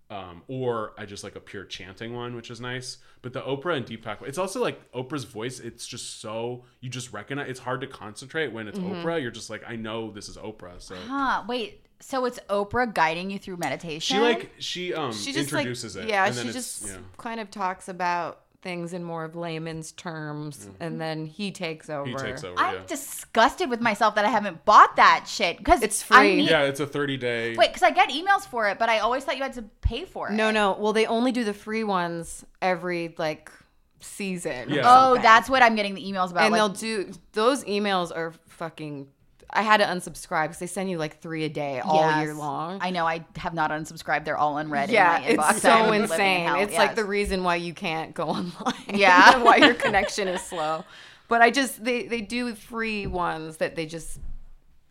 Um, 0.09 0.41
or 0.47 0.93
I 0.97 1.05
just 1.05 1.23
like 1.23 1.35
a 1.35 1.39
pure 1.39 1.65
chanting 1.65 2.15
one, 2.15 2.35
which 2.35 2.49
is 2.49 2.59
nice. 2.59 2.97
But 3.21 3.33
the 3.33 3.41
Oprah 3.41 3.77
and 3.77 3.85
Deepak, 3.85 4.23
it's 4.23 4.37
also 4.37 4.59
like 4.59 4.91
Oprah's 4.93 5.25
voice. 5.25 5.59
It's 5.59 5.85
just 5.85 6.21
so 6.21 6.63
you 6.79 6.89
just 6.89 7.13
recognize. 7.13 7.49
It's 7.49 7.59
hard 7.59 7.81
to 7.81 7.87
concentrate 7.87 8.51
when 8.51 8.67
it's 8.67 8.79
Oprah. 8.79 9.21
You're 9.21 9.31
just 9.31 9.49
like, 9.49 9.63
I 9.67 9.75
know 9.75 10.11
this 10.11 10.27
is 10.27 10.37
Oprah. 10.37 10.81
So 10.81 10.95
huh? 10.95 11.43
Wait, 11.47 11.85
so 11.99 12.25
it's 12.25 12.39
Oprah 12.49 12.91
guiding 12.91 13.29
you 13.29 13.37
through 13.37 13.57
meditation? 13.57 14.17
she 14.17 14.21
like 14.21 14.51
she 14.57 14.93
um 14.93 15.13
she 15.13 15.33
just 15.33 15.51
introduces 15.51 15.95
like, 15.95 16.05
it. 16.05 16.09
Yeah, 16.09 16.25
and 16.25 16.35
then 16.35 16.47
she 16.47 16.53
just 16.53 16.87
kind 17.17 17.39
of 17.39 17.51
talks 17.51 17.89
about 17.89 18.46
things 18.61 18.93
in 18.93 19.03
more 19.03 19.23
of 19.23 19.35
layman's 19.35 19.91
terms, 19.91 20.69
and 20.79 20.99
then 20.99 21.25
he 21.25 21.51
takes 21.51 21.89
over. 21.89 22.09
Mm-hmm. 22.09 22.17
he 22.25 22.31
takes 22.31 22.43
over. 22.43 22.55
I'm 22.57 22.75
yeah. 22.75 22.81
disgusted 22.87 23.69
with 23.69 23.81
myself 23.81 24.15
that 24.15 24.25
I 24.25 24.29
haven't 24.29 24.65
bought 24.65 24.95
that 24.95 25.25
shit 25.27 25.57
because 25.57 25.81
It's 25.83 26.03
I 26.11 26.21
free. 26.21 26.35
need- 26.37 26.49
yeah, 26.49 26.63
it's 26.63 26.79
a 26.79 26.87
30 26.87 27.17
day. 27.17 27.55
Wait, 27.55 27.69
because 27.69 27.83
I 27.83 27.91
get 27.91 28.09
emails 28.09 28.47
for 28.47 28.67
it, 28.67 28.79
but 28.79 28.89
I 28.89 28.99
always 28.99 29.23
thought 29.23 29.37
you 29.37 29.43
had 29.43 29.53
to 29.53 29.63
pay 29.81 30.05
for 30.05 30.29
it. 30.29 30.33
No, 30.33 30.51
no. 30.51 30.75
Well, 30.79 30.93
they 30.93 31.05
only 31.05 31.31
do 31.31 31.43
the 31.43 31.53
free 31.53 31.83
ones 31.83 32.45
every 32.61 33.13
like 33.17 33.51
season. 33.99 34.69
Yeah. 34.69 34.81
Oh, 34.85 35.17
that's 35.21 35.49
what 35.49 35.61
I'm 35.61 35.75
getting 35.75 35.95
the 35.95 36.03
emails 36.03 36.31
about. 36.31 36.43
and 36.43 36.51
like, 36.51 36.59
they'll 36.59 36.69
do 36.69 37.11
those 37.33 37.63
emails 37.65 38.15
are 38.15 38.33
fucking. 38.47 39.07
I 39.49 39.61
had 39.61 39.77
to 39.77 39.85
unsubscribe 39.85 40.43
because 40.45 40.59
they 40.59 40.67
send 40.67 40.89
you 40.89 40.97
like 40.97 41.19
three 41.21 41.45
a 41.45 41.49
day 41.49 41.79
all 41.79 42.01
Yes. 42.01 42.23
year 42.25 42.33
long. 42.33 42.79
I 42.81 42.89
know 42.91 43.05
I 43.07 43.25
have 43.37 43.53
not 43.53 43.71
unsubscribed. 43.71 44.25
They're 44.25 44.37
all 44.37 44.57
unread. 44.57 44.89
yeah, 44.89 45.19
in 45.19 45.37
my 45.37 45.49
it's 45.51 45.65
I'm 45.65 45.71
so 45.71 45.79
living 45.85 45.93
in 45.95 46.01
insane. 46.03 46.45
hell, 46.47 46.59
It's 46.61 46.77
like 46.77 46.95
the 46.95 47.05
reason 47.05 47.43
why 47.43 47.55
you 47.55 47.73
can't 47.73 48.13
go 48.13 48.23
online. 48.27 48.73
Yeah. 48.93 49.37
why 49.43 49.57
your 49.57 49.73
connection 49.73 50.27
is 50.27 50.41
slow. 50.41 50.83
But 51.29 51.41
I 51.41 51.51
just 51.51 51.83
they 51.83 52.07
they 52.07 52.21
do 52.21 52.53
free 52.55 53.07
ones 53.07 53.57
that 53.57 53.75
they 53.75 53.85
just 53.85 54.19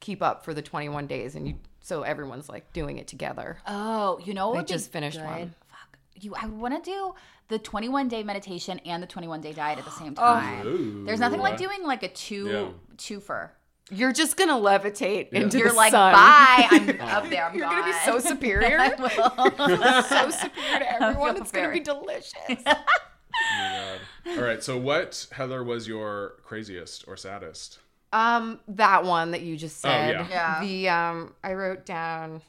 keep 0.01 0.23
up 0.23 0.45
for 0.45 0.55
the 0.55 0.63
21 0.63 1.07
days, 1.07 1.35
and 1.35 1.47
you 1.49 1.55
so 1.81 2.03
everyone's 2.03 2.49
like 2.49 2.73
doing 2.73 2.99
it 2.99 3.07
together. 3.07 3.59
Oh, 3.67 4.19
you 4.25 4.35
know, 4.35 4.51
what 4.51 4.67
They 4.67 4.75
just 4.75 4.91
finished 4.91 5.19
good? 5.19 5.25
one. 5.27 5.55
Fuck 5.71 5.99
you! 6.15 6.35
I 6.35 6.47
want 6.47 6.83
to 6.83 6.91
do 6.91 7.15
the 7.49 7.59
21 7.59 8.09
day 8.09 8.23
meditation 8.23 8.81
and 8.87 9.03
the 9.03 9.07
21 9.07 9.41
day 9.41 9.53
diet 9.53 9.79
at 9.79 9.85
the 9.85 9.91
Oh. 9.97 9.99
same 9.99 10.15
time. 10.15 10.67
Ooh. 10.67 11.05
There's 11.05 11.21
nothing 11.21 11.41
like 11.41 11.57
doing 11.59 11.83
like 11.85 12.03
a 12.03 12.09
two 12.09 12.49
Yeah. 12.49 12.69
twofer. 12.97 13.51
You're 13.91 14.13
just 14.13 14.37
gonna 14.37 14.55
levitate 14.55 15.29
into 15.31 15.59
You're 15.59 15.69
the 15.69 15.75
like, 15.75 15.93
sun. 15.93 16.13
bye. 16.13 16.67
I'm 16.71 17.01
up 17.01 17.29
there. 17.31 17.45
I'm 17.47 17.57
You're 17.57 17.69
gonna 17.69 17.85
be 17.85 17.93
so 18.05 18.19
superior. 18.31 18.79
I 18.81 18.89
will. 18.97 20.03
so 20.03 20.31
superior 20.31 20.79
to 20.81 20.93
everyone. 21.03 21.35
feel 21.35 21.43
It's 21.43 21.53
gonna 21.53 21.71
be 21.73 21.81
delicious. 21.81 22.33
Oh 22.49 22.55
my 22.57 23.99
God. 24.25 24.39
All 24.39 24.43
right. 24.45 24.63
So, 24.63 24.77
what 24.77 25.27
Heather 25.33 25.63
was 25.63 25.87
your 25.87 26.35
craziest 26.43 27.05
or 27.07 27.17
saddest? 27.17 27.79
Um, 28.13 28.61
that 28.69 29.05
one 29.05 29.31
that 29.33 29.43
you 29.43 29.57
just 29.57 29.85
Oh, 29.85 29.89
said. 29.89 30.11
yeah. 30.11 30.29
Yeah. 30.31 30.61
The 30.63 30.89
um, 30.89 31.35
I 31.45 31.53
wrote 31.55 31.85
down. 31.87 32.41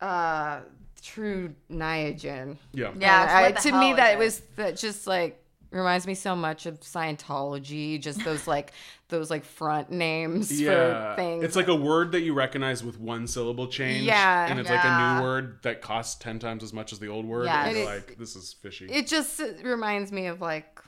Uh, 0.00 0.60
Tru 1.02 1.54
Niagen. 1.70 2.58
Yeah. 2.72 2.92
Yeah, 2.98 3.46
And 3.46 3.58
so 3.58 3.68
I- 3.68 3.72
to 3.72 3.78
me, 3.80 3.92
that 3.94 4.14
it? 4.14 4.18
was 4.18 4.40
that 4.56 4.76
just 4.76 5.06
like 5.06 5.42
reminds 5.70 6.06
me 6.06 6.14
so 6.14 6.34
much 6.34 6.66
of 6.66 6.80
Scientology. 6.80 8.00
Just 8.00 8.22
those 8.24 8.46
like 8.46 8.72
those 9.08 9.30
like 9.30 9.44
front 9.44 9.90
names 9.90 10.48
for 10.60 11.14
things. 11.16 11.44
It's 11.44 11.54
like 11.56 11.68
a 11.68 11.74
word 11.76 12.12
that 12.12 12.22
you 12.22 12.34
recognize 12.34 12.82
with 12.82 12.98
one 12.98 13.26
syllable 13.28 13.68
change. 13.68 14.02
Yeah. 14.04 14.46
And 14.50 14.58
it's 14.58 14.68
like 14.68 14.84
a 14.84 15.16
new 15.18 15.22
word 15.22 15.58
that 15.62 15.80
costs 15.80 16.16
10 16.16 16.38
times 16.40 16.64
as 16.64 16.72
much 16.72 16.92
as 16.92 16.98
the 16.98 17.06
old 17.08 17.24
word. 17.24 17.44
Yes. 17.44 17.66
And 17.68 17.76
you're 17.76 17.86
It- 17.86 17.94
like, 17.94 18.18
this 18.18 18.34
is 18.34 18.52
fishy. 18.52 18.86
it 18.86 19.06
just 19.06 19.40
reminds 19.62 20.10
me 20.10 20.26
of 20.26 20.40
like 20.40 20.80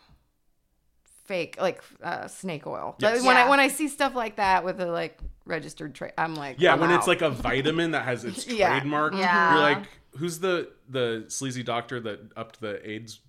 fake 1.27 1.57
like 1.61 1.83
uh, 2.03 2.27
snake 2.29 2.67
oil. 2.67 2.97
Yes. 2.99 3.23
When 3.25 3.37
I 3.37 3.49
when 3.49 3.61
I 3.61 3.69
see 3.69 3.89
stuff 3.89 4.15
like 4.15 4.37
that 4.37 4.65
with 4.65 4.81
a 4.81 4.87
like 4.87 5.19
registered 5.45 5.95
trade, 5.95 6.13
I'm 6.19 6.35
like, 6.35 6.57
yeah, 6.59 6.73
I'm 6.73 6.81
when 6.81 6.91
it's 6.91 7.07
like 7.07 7.23
a 7.23 7.31
vitamin 7.31 7.93
that 7.93 8.05
has 8.05 8.25
its 8.25 8.47
Yeah. 8.47 8.71
trademark, 8.71 9.15
Yeah. 9.15 9.53
you're 9.53 9.63
like, 9.63 9.85
who's 10.17 10.41
the 10.41 10.71
the 10.89 11.27
sleazy 11.29 11.63
doctor 11.63 12.01
that 12.01 12.21
upped 12.37 12.61
the 12.61 12.81
AIDS 12.89 13.21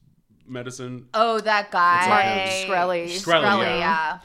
medicine? 0.48 1.08
Oh, 1.14 1.40
that 1.42 1.72
guy. 1.72 2.10
like 2.10 2.26
a- 2.26 2.66
Shkreli. 2.68 3.06
Shkreli, 3.08 3.44
Shkreli, 3.44 3.80
yeah. 3.80 4.20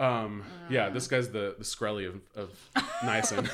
Yeah. 0.00 0.20
Um, 0.20 0.42
yeah, 0.70 0.88
this 0.88 1.06
guy's 1.08 1.28
the 1.30 1.54
the 1.58 1.64
Shkreli 1.64 2.06
of, 2.08 2.20
of 2.34 2.50
niacin. 3.04 3.48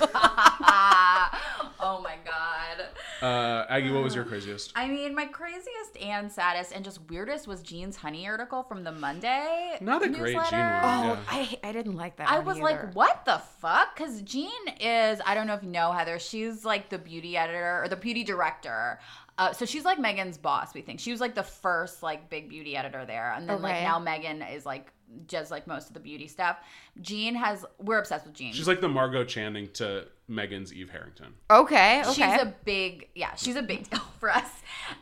oh 1.81 2.01
my 2.03 2.17
god. 2.25 2.87
uh, 3.23 3.67
Aggie, 3.69 3.91
what 3.91 4.03
was 4.03 4.15
your 4.15 4.25
craziest? 4.25 4.73
I 4.77 4.89
mean, 4.89 5.15
my 5.15 5.27
craziest 5.27 5.97
and 6.01 6.31
saddest 6.31 6.73
and 6.73 6.85
just 6.85 7.01
weirdest 7.11 7.47
was 7.49 7.63
Jean's 7.63 7.97
honey 7.97 8.27
article 8.29 8.63
from 8.63 8.85
the 8.85 8.93
Monday. 8.93 9.77
Not 9.81 10.03
a 10.05 10.09
great 10.09 10.35
Jean 10.35 10.43
newsletter. 10.43 10.57
one. 10.57 10.83
Oh, 10.85 11.13
Yeah. 11.13 11.19
I 11.29 11.59
I 11.65 11.73
didn't 11.73 11.97
like 11.97 12.17
that. 12.17 12.29
I 12.31 12.37
one 12.39 12.47
was 12.47 12.57
either. 12.59 12.65
like, 12.65 12.95
what 12.95 13.25
the 13.25 13.41
fuck? 13.61 13.97
Because 13.97 14.23
Jean 14.23 14.51
is, 14.81 15.21
I 15.25 15.35
don't 15.35 15.47
know 15.47 15.55
if 15.55 15.63
you 15.63 15.71
know 15.71 15.93
Heather, 15.93 16.19
she's 16.19 16.65
like 16.65 16.91
the 16.91 16.99
beauty 16.99 17.37
editor 17.37 17.83
or 17.83 17.89
the 17.89 17.97
beauty 17.97 18.25
director. 18.25 18.99
Uh, 19.39 19.53
so 19.53 19.67
she's 19.67 19.85
like 19.85 19.99
Megan's 19.99 20.39
boss, 20.39 20.73
we 20.75 20.81
think. 20.81 20.99
She 20.99 21.11
was 21.11 21.21
like 21.21 21.35
the 21.35 21.43
first 21.43 22.03
like 22.03 22.31
big 22.31 22.49
beauty 22.49 22.77
editor 22.77 23.05
there. 23.05 23.33
And 23.33 23.49
then 23.49 23.61
like 23.61 23.83
now 23.83 23.99
Megan 23.99 24.43
is 24.43 24.65
like 24.65 24.93
does 25.27 25.51
like 25.51 25.67
most 25.67 25.89
of 25.89 25.95
the 25.95 26.01
beauty 26.01 26.27
stuff. 26.27 26.59
Jean 27.01 27.35
has, 27.35 27.65
we're 27.79 27.99
obsessed 27.99 28.27
with 28.27 28.35
Jean. 28.35 28.53
She's 28.53 28.69
like 28.69 28.81
the 28.81 28.89
Margo 28.89 29.25
Channing 29.25 29.69
to 29.75 30.07
Megan's 30.29 30.73
Eve 30.73 30.91
Harrington. 30.91 31.35
Okay, 31.51 32.01
okay. 32.01 32.13
She's 32.13 32.43
a 32.43 32.55
big, 32.65 33.09
yeah, 33.15 33.35
she's 33.35 33.57
a 33.57 33.63
big 33.63 33.89
deal 33.91 34.01
for 34.19 34.31
us. 34.31 34.51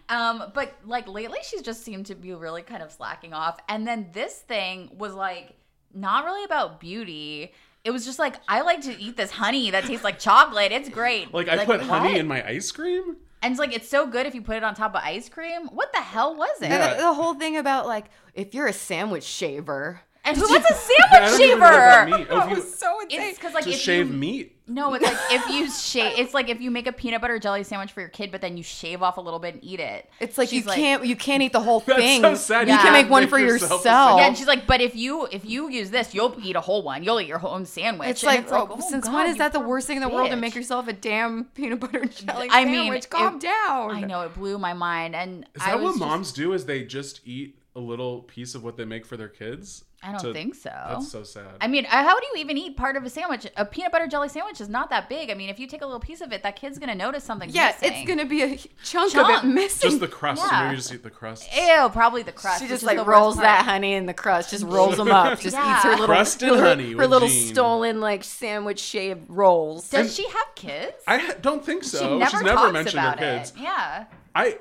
Um, 0.08 0.50
but 0.52 0.74
like 0.84 1.08
lately, 1.08 1.38
she's 1.42 1.62
just 1.62 1.84
seemed 1.84 2.06
to 2.06 2.14
be 2.14 2.34
really 2.34 2.62
kind 2.62 2.82
of 2.82 2.92
slacking 2.92 3.32
off. 3.32 3.58
And 3.68 3.86
then 3.86 4.08
this 4.12 4.34
thing 4.34 4.90
was 4.98 5.14
like 5.14 5.54
not 5.94 6.24
really 6.24 6.44
about 6.44 6.80
beauty. 6.80 7.52
It 7.84 7.90
was 7.90 8.04
just 8.04 8.18
like 8.18 8.36
I 8.48 8.62
like 8.62 8.80
to 8.82 8.98
eat 8.98 9.16
this 9.16 9.30
honey 9.30 9.70
that 9.70 9.84
tastes 9.84 10.04
like 10.04 10.18
chocolate. 10.18 10.72
It's 10.72 10.88
great. 10.88 11.32
Like, 11.32 11.48
I 11.48 11.64
put 11.64 11.82
honey 11.82 12.18
in 12.18 12.26
my 12.26 12.46
ice 12.46 12.70
cream. 12.72 13.16
And 13.44 13.52
it's 13.52 13.60
like 13.60 13.72
it's 13.74 13.88
so 13.88 14.06
good 14.06 14.26
if 14.26 14.34
you 14.34 14.42
put 14.42 14.56
it 14.56 14.64
on 14.64 14.74
top 14.74 14.94
of 14.96 15.02
ice 15.04 15.28
cream. 15.28 15.66
What 15.68 15.92
the 15.92 16.00
hell 16.00 16.34
was 16.34 16.60
it? 16.62 16.70
Yeah. 16.70 16.94
the, 16.94 17.02
the 17.02 17.12
whole 17.14 17.34
thing 17.34 17.56
about 17.56 17.86
like 17.86 18.06
if 18.34 18.54
you're 18.54 18.66
a 18.66 18.72
sandwich 18.72 19.22
shaver. 19.24 20.00
And 20.24 20.36
who 20.40 20.42
wants 20.48 20.68
a 20.70 20.74
I 21.12 21.28
sandwich 21.28 21.30
don't 21.30 21.40
even 21.42 21.58
know 21.60 21.66
that 21.70 22.06
shaver? 22.08 22.16
means. 22.18 22.28
Oh, 22.30 22.50
if 22.50 22.56
you, 22.56 22.62
so 22.62 22.98
It's 23.10 23.38
because 23.38 23.54
like 23.54 23.64
to 23.64 23.70
if 23.70 23.78
shave 23.78 24.06
you, 24.08 24.12
meat. 24.14 24.53
No, 24.66 24.94
it's 24.94 25.04
like 25.04 25.16
if 25.30 25.46
you 25.50 25.70
shave. 25.70 26.18
It's 26.18 26.32
like 26.32 26.48
if 26.48 26.58
you 26.60 26.70
make 26.70 26.86
a 26.86 26.92
peanut 26.92 27.20
butter 27.20 27.38
jelly 27.38 27.64
sandwich 27.64 27.92
for 27.92 28.00
your 28.00 28.08
kid, 28.08 28.32
but 28.32 28.40
then 28.40 28.56
you 28.56 28.62
shave 28.62 29.02
off 29.02 29.18
a 29.18 29.20
little 29.20 29.38
bit 29.38 29.54
and 29.54 29.62
eat 29.64 29.78
it. 29.78 30.08
It's 30.20 30.38
like 30.38 30.48
She's 30.48 30.64
you 30.64 30.72
can't 30.72 31.04
you 31.04 31.16
can't 31.16 31.42
eat 31.42 31.52
the 31.52 31.60
whole 31.60 31.80
That's 31.80 31.98
thing. 31.98 32.22
so 32.22 32.34
sad. 32.34 32.66
You 32.68 32.72
You 32.74 32.80
can 32.80 32.92
make 32.94 33.10
one 33.10 33.24
make 33.24 33.30
for 33.30 33.38
yourself 33.38 33.70
a 33.72 33.74
yourself. 33.74 34.20
Yeah, 34.20 34.26
and 34.26 34.38
she's 34.38 34.46
like, 34.46 34.66
but 34.66 34.80
if 34.80 34.96
you 34.96 35.26
if 35.30 35.44
you 35.44 35.68
use 35.68 35.90
this, 35.90 36.14
you'll 36.14 36.34
eat 36.42 36.56
a 36.56 36.62
whole 36.62 36.82
one. 36.82 37.04
You'll 37.04 37.20
eat 37.20 37.28
your 37.28 37.46
own 37.46 37.66
sandwich. 37.66 38.08
It's 38.08 38.24
And 38.24 38.46
like, 38.46 38.52
oh, 38.52 38.68
oh, 38.70 38.80
since 38.90 39.04
God, 39.06 39.14
when 39.14 39.26
is 39.26 39.34
you 39.34 39.38
that 39.40 39.52
the 39.52 39.58
poor 39.58 39.68
worst 39.68 39.86
thing 39.86 39.98
in 39.98 40.02
the 40.02 40.08
world 40.08 40.30
to 40.30 40.36
bitch. 40.36 40.40
make 40.40 40.54
yourself 40.54 40.88
a 40.88 40.94
damn 40.94 41.44
peanut 41.54 41.80
butter 41.80 41.98
and 41.98 42.10
jelly 42.16 42.48
I 42.50 42.64
mean, 42.64 42.74
sandwich? 42.84 43.10
Calm 43.10 43.34
it- 43.36 43.40
down. 43.42 43.90
I 43.90 44.00
know 44.00 44.22
it 44.22 44.34
blew 44.34 44.56
my 44.58 44.72
mind, 44.72 45.14
and 45.14 45.44
Is 45.54 45.60
I 45.62 45.72
that 45.72 45.76
was 45.76 45.84
what 45.84 45.90
just- 45.92 46.00
moms 46.00 46.32
do? 46.32 46.52
Is 46.54 46.64
they 46.64 46.84
just 46.84 47.20
eat 47.26 47.58
a 47.76 47.80
little 47.80 48.22
piece 48.22 48.54
of 48.54 48.62
what 48.62 48.76
they 48.76 48.84
make 48.84 49.04
for 49.04 49.16
their 49.16 49.28
kids? 49.28 49.84
I 50.02 50.12
don't 50.12 50.20
to- 50.20 50.32
think 50.34 50.54
so. 50.54 50.68
That's 50.70 51.10
so 51.10 51.22
sad. 51.24 51.46
I 51.62 51.66
mean, 51.66 51.86
uh, 51.86 51.88
how 52.04 52.20
do 52.20 52.26
you 52.34 52.40
even 52.40 52.58
eat 52.58 52.76
part 52.76 52.94
of 52.96 53.04
a 53.04 53.10
sandwich? 53.10 53.46
A 53.56 53.64
peanut 53.64 53.90
butter 53.90 54.06
jelly 54.06 54.28
sandwich 54.28 54.60
is 54.60 54.68
not 54.68 54.90
that 54.90 55.08
big. 55.08 55.30
I 55.30 55.34
mean, 55.34 55.48
if 55.48 55.58
you 55.58 55.66
take 55.66 55.80
a 55.80 55.86
little 55.86 55.98
piece 55.98 56.20
of 56.20 56.30
it, 56.30 56.42
that 56.42 56.56
kid's 56.56 56.78
gonna 56.78 56.94
notice 56.94 57.24
something. 57.24 57.48
Yeah, 57.50 57.68
missing. 57.80 57.92
it's 58.00 58.06
gonna 58.08 58.26
be 58.26 58.42
a 58.42 58.56
chunk, 58.84 59.12
Chunk. 59.12 59.38
of 59.38 59.44
it 59.44 59.48
missing. 59.48 59.88
just 59.90 60.00
the 60.00 60.08
crust. 60.08 60.42
Yeah. 60.50 60.64
Maybe 60.66 60.76
just 60.76 60.92
eat 60.92 61.02
the 61.02 61.10
crust. 61.10 61.48
Ew, 61.56 61.88
probably 61.90 62.22
the 62.22 62.32
crust. 62.32 62.60
she 62.60 62.68
just 62.68 62.82
like 62.82 63.04
rolls 63.06 63.38
that 63.38 63.64
honey 63.64 63.94
in 63.94 64.04
the 64.04 64.12
crust, 64.14 64.50
just 64.50 64.64
rolls 64.64 64.98
them 64.98 65.10
up, 65.10 65.40
just 65.40 65.56
Yeah. 65.56 65.74
eats 65.74 65.84
her 65.84 65.90
little 65.92 66.06
Crust 66.06 66.42
and 66.42 66.56
her, 66.56 66.62
honey 66.62 66.92
her 66.92 67.06
little 67.06 67.28
Jean. 67.28 67.46
stolen 67.54 68.00
like 68.02 68.24
sandwich 68.24 68.80
shaped 68.80 69.24
rolls. 69.28 69.88
Does 69.88 70.14
she 70.14 70.28
have 70.28 70.54
kids? 70.54 70.92
I 71.08 71.32
don't 71.40 71.64
think 71.64 71.82
so. 71.82 71.98
she 71.98 72.18
never 72.18 72.30
She's 72.30 72.42
never 72.42 72.54
talks 72.56 72.72
mentioned 72.74 73.00
her 73.00 73.08
about 73.08 73.18
kids. 73.18 73.52
it. 73.56 73.62
Yeah, 73.62 74.04
I, 74.34 74.58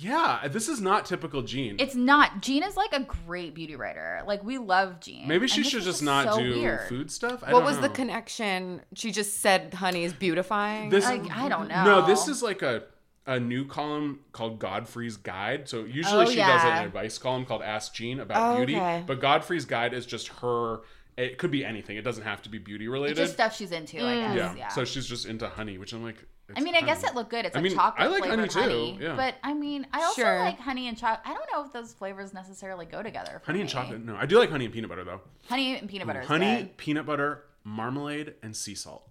yeah, 0.00 0.48
this 0.48 0.68
is 0.68 0.80
not 0.80 1.04
typical 1.04 1.42
Jean. 1.42 1.76
it's 1.78 1.94
not. 1.94 2.40
Jean 2.40 2.62
is 2.62 2.76
like 2.76 2.92
a 2.92 3.00
great 3.26 3.54
beauty 3.54 3.76
writer. 3.76 4.22
Like 4.26 4.42
we 4.42 4.56
love 4.56 5.00
Jean. 5.00 5.28
Maybe 5.28 5.46
she 5.46 5.62
should 5.62 5.82
just 5.82 6.02
not 6.02 6.34
so 6.34 6.40
do 6.40 6.60
weird. 6.60 6.88
food 6.88 7.10
stuff. 7.10 7.42
I 7.42 7.52
what 7.52 7.60
don't 7.60 7.64
was 7.64 7.80
the 7.80 7.90
connection? 7.90 8.80
She 8.94 9.12
just 9.12 9.40
said 9.40 9.74
honey 9.74 10.04
is 10.04 10.12
beautifying. 10.12 10.88
This 10.88 11.04
Like, 11.04 11.30
I 11.30 11.48
don't 11.48 11.68
know. 11.68 11.84
No, 11.84 12.06
this 12.06 12.28
is 12.28 12.42
like 12.42 12.62
a 12.62 12.84
a 13.26 13.38
new 13.38 13.66
column 13.66 14.20
called 14.32 14.58
Godfrey's 14.58 15.16
Guide. 15.18 15.68
So 15.68 15.84
usually 15.84 16.24
Oh, 16.24 16.30
she 16.30 16.36
does 16.36 16.64
an 16.64 16.84
advice 16.86 17.18
column 17.18 17.44
called 17.44 17.62
Ask 17.62 17.94
Jean 17.94 18.20
about 18.20 18.54
Oh, 18.54 18.56
beauty, 18.56 18.76
okay. 18.76 19.04
but 19.06 19.20
Godfrey's 19.20 19.66
Guide 19.66 19.92
is 19.92 20.06
just 20.06 20.28
her. 20.40 20.80
It 21.16 21.36
could 21.36 21.50
be 21.50 21.64
anything. 21.64 21.98
It 21.98 22.02
doesn't 22.02 22.24
have 22.24 22.40
to 22.42 22.48
be 22.48 22.58
beauty 22.58 22.88
related. 22.88 23.18
It's 23.18 23.20
just 23.20 23.32
stuff 23.34 23.56
she's 23.56 23.72
into. 23.72 23.98
I 23.98 24.00
mm. 24.00 24.20
guess. 24.20 24.36
yeah. 24.36 24.54
Yeah. 24.56 24.68
So 24.68 24.86
she's 24.86 25.06
just 25.06 25.26
into 25.26 25.48
honey, 25.48 25.76
which 25.76 25.92
I'm 25.92 26.02
like. 26.02 26.24
I 26.56 26.60
it's 26.60 26.64
mean, 26.64 26.74
I 26.74 26.80
guess 26.82 27.02
it 27.04 27.14
looked 27.14 27.30
good. 27.30 27.44
It's 27.44 27.56
I 27.56 27.60
a 27.60 27.62
mean, 27.62 27.74
chocolate 27.74 28.02
I 28.08 28.10
like 28.10 28.24
honey 28.24 28.48
too, 28.48 28.60
honey. 28.60 28.98
yeah. 29.00 29.16
But 29.16 29.36
I 29.42 29.54
mean, 29.54 29.86
I 29.92 30.02
also 30.02 30.22
Sure. 30.22 30.38
like 30.40 30.58
honey 30.58 30.88
and 30.88 30.96
chocolate. 30.98 31.20
I 31.24 31.34
don't 31.34 31.46
know 31.52 31.64
if 31.64 31.72
those 31.72 31.92
flavors 31.92 32.32
necessarily 32.34 32.86
go 32.86 33.02
together. 33.02 33.40
For 33.44 33.46
honey 33.52 33.60
and 33.60 33.68
me. 33.68 33.72
chocolate. 33.72 34.04
No, 34.04 34.16
I 34.16 34.26
do 34.26 34.38
like 34.38 34.50
honey 34.50 34.64
and 34.66 34.74
peanut 34.74 34.88
butter 34.90 35.04
though. 35.04 35.20
Honey 35.48 35.78
and 35.78 35.88
peanut 35.88 36.06
butter. 36.06 36.20
Is 36.22 36.26
honey, 36.28 36.56
good. 36.58 36.76
peanut 36.76 37.06
butter, 37.06 37.44
marmalade, 37.64 38.34
and 38.42 38.56
sea 38.56 38.74
salt. 38.74 39.06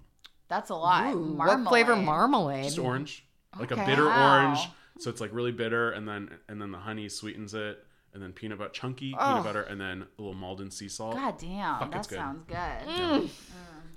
That's 0.48 0.70
a 0.70 0.76
lot. 0.76 1.14
Ooh, 1.14 1.20
Marmalade. 1.36 1.60
what 1.66 1.70
flavor 1.70 1.96
marmalade? 1.96 2.64
Just 2.66 2.80
orange, 2.80 3.26
like 3.60 3.72
a 3.72 3.76
bitter 3.76 4.06
Wow. 4.06 4.44
orange. 4.46 4.60
So 5.00 5.10
it's 5.10 5.22
like 5.22 5.34
really 5.34 5.52
bitter, 5.52 5.92
and 5.92 6.08
then 6.08 6.30
and 6.50 6.62
then 6.62 6.72
the 6.72 6.80
honey 6.80 7.08
sweetens 7.08 7.54
it, 7.54 7.86
and 8.14 8.22
then 8.22 8.34
peanut 8.34 8.58
butter, 8.58 8.72
chunky 8.72 9.16
Oh. 9.18 9.26
peanut 9.28 9.44
butter, 9.44 9.62
and 9.62 9.80
then 9.80 10.02
a 10.18 10.22
little 10.22 10.34
Maldon 10.34 10.72
sea 10.72 10.90
salt. 10.90 11.16
God 11.16 11.38
damn, 11.38 11.80
Fuck, 11.80 11.92
that 11.92 11.98
it's 12.00 12.08
good. 12.08 12.16
sounds 12.18 12.44
good. 12.48 12.56
Mm, 12.58 13.30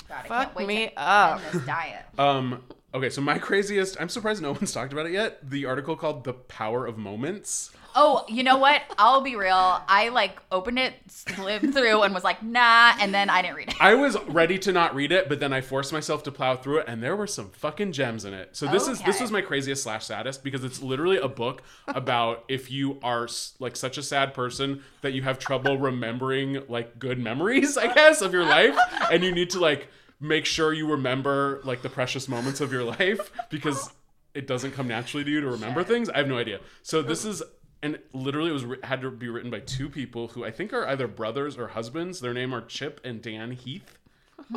God, 0.09 0.25
I 0.25 0.29
Fuck 0.29 0.29
can't 0.29 0.55
wait 0.57 0.67
me 0.69 0.89
to 0.89 1.01
up. 1.01 1.41
end 1.43 1.53
this 1.55 1.67
diet. 1.67 2.05
Um. 2.19 2.63
Okay, 2.95 3.11
so 3.11 3.21
my 3.21 3.39
craziest. 3.41 4.01
I'm 4.01 4.09
surprised 4.09 4.43
no 4.43 4.53
one's 4.53 4.73
talked 4.73 4.93
about 4.93 5.07
it 5.07 5.13
yet. 5.13 5.39
The 5.49 5.67
article 5.67 5.97
called 5.97 6.25
"The 6.25 6.35
Power 6.35 6.87
of 6.87 6.99
Moments." 6.99 7.71
Oh, 7.95 8.25
you 8.29 8.43
know 8.43 8.57
what? 8.57 8.83
I'll 8.97 9.21
be 9.21 9.37
real. 9.37 9.83
I 9.87 10.09
like 10.09 10.41
opened 10.51 10.79
it, 10.79 10.95
skimmed 11.09 11.75
through, 11.75 12.03
and 12.03 12.15
was 12.15 12.25
like, 12.25 12.43
nah, 12.43 12.95
and 12.99 13.13
then 13.15 13.29
I 13.29 13.43
didn't 13.43 13.57
read 13.57 13.69
it. 13.69 13.81
I 13.81 13.95
was 13.95 14.17
ready 14.29 14.59
to 14.61 14.73
not 14.73 14.95
read 14.95 15.13
it, 15.13 15.29
but 15.29 15.41
then 15.41 15.53
I 15.53 15.61
forced 15.61 15.93
myself 15.93 16.23
to 16.25 16.33
plow 16.33 16.57
through 16.57 16.79
it, 16.79 16.85
and 16.89 17.03
there 17.03 17.17
were 17.17 17.27
some 17.27 17.51
fucking 17.51 17.93
gems 17.93 18.25
in 18.25 18.33
it. 18.33 18.57
So 18.57 18.67
this 18.67 18.89
is 18.89 19.03
this 19.03 19.21
was 19.21 19.31
my 19.31 19.43
craziest 19.43 19.83
slash 19.83 20.07
saddest 20.07 20.43
because 20.43 20.65
it's 20.65 20.83
literally 20.83 21.19
a 21.19 21.29
book 21.29 21.63
about 21.87 22.45
if 22.49 22.71
you 22.71 22.99
are 23.03 23.29
like 23.59 23.77
such 23.77 23.99
a 23.99 24.03
sad 24.03 24.33
person 24.33 24.83
that 25.03 25.13
you 25.13 25.23
have 25.23 25.39
trouble 25.39 25.79
remembering 25.79 26.63
like 26.69 26.99
good 26.99 27.19
memories, 27.19 27.77
I 27.77 27.93
guess, 27.93 28.23
of 28.23 28.33
your 28.33 28.45
life, 28.45 28.77
and 29.11 29.23
you 29.23 29.33
need 29.33 29.51
to 29.51 29.61
like 29.61 29.89
make 30.23 30.47
sure 30.47 30.73
you 30.73 30.91
remember 30.91 31.61
like 31.65 31.83
the 31.83 31.89
precious 31.91 32.29
moments 32.29 32.61
of 32.61 32.73
your 32.73 32.85
life 32.99 33.31
because 33.51 33.91
it 34.35 34.47
doesn't 34.47 34.71
come 34.71 34.89
naturally 34.89 35.25
to 35.25 35.31
you 35.31 35.41
to 35.41 35.51
remember 35.51 35.85
things. 35.85 36.09
I 36.09 36.19
have 36.19 36.29
no 36.29 36.39
idea. 36.39 36.61
So 36.83 37.03
this 37.03 37.25
is. 37.25 37.43
And 37.85 37.99
literally, 38.13 38.51
it 38.51 38.53
was 38.53 38.65
had 38.85 39.01
to 39.01 39.11
be 39.11 39.29
written 39.29 39.51
by 39.51 39.59
two 39.59 39.89
people 39.89 40.29
who 40.29 40.45
I 40.45 40.53
think 40.53 40.73
are 40.73 40.87
either 40.87 41.09
brothers 41.09 41.59
or 41.59 41.67
husbands. 41.67 42.21
Their 42.21 42.33
name 42.33 42.55
are 42.55 42.61
Chip 42.61 43.01
and 43.03 43.21
Dan 43.21 43.51
Heath. 43.51 43.99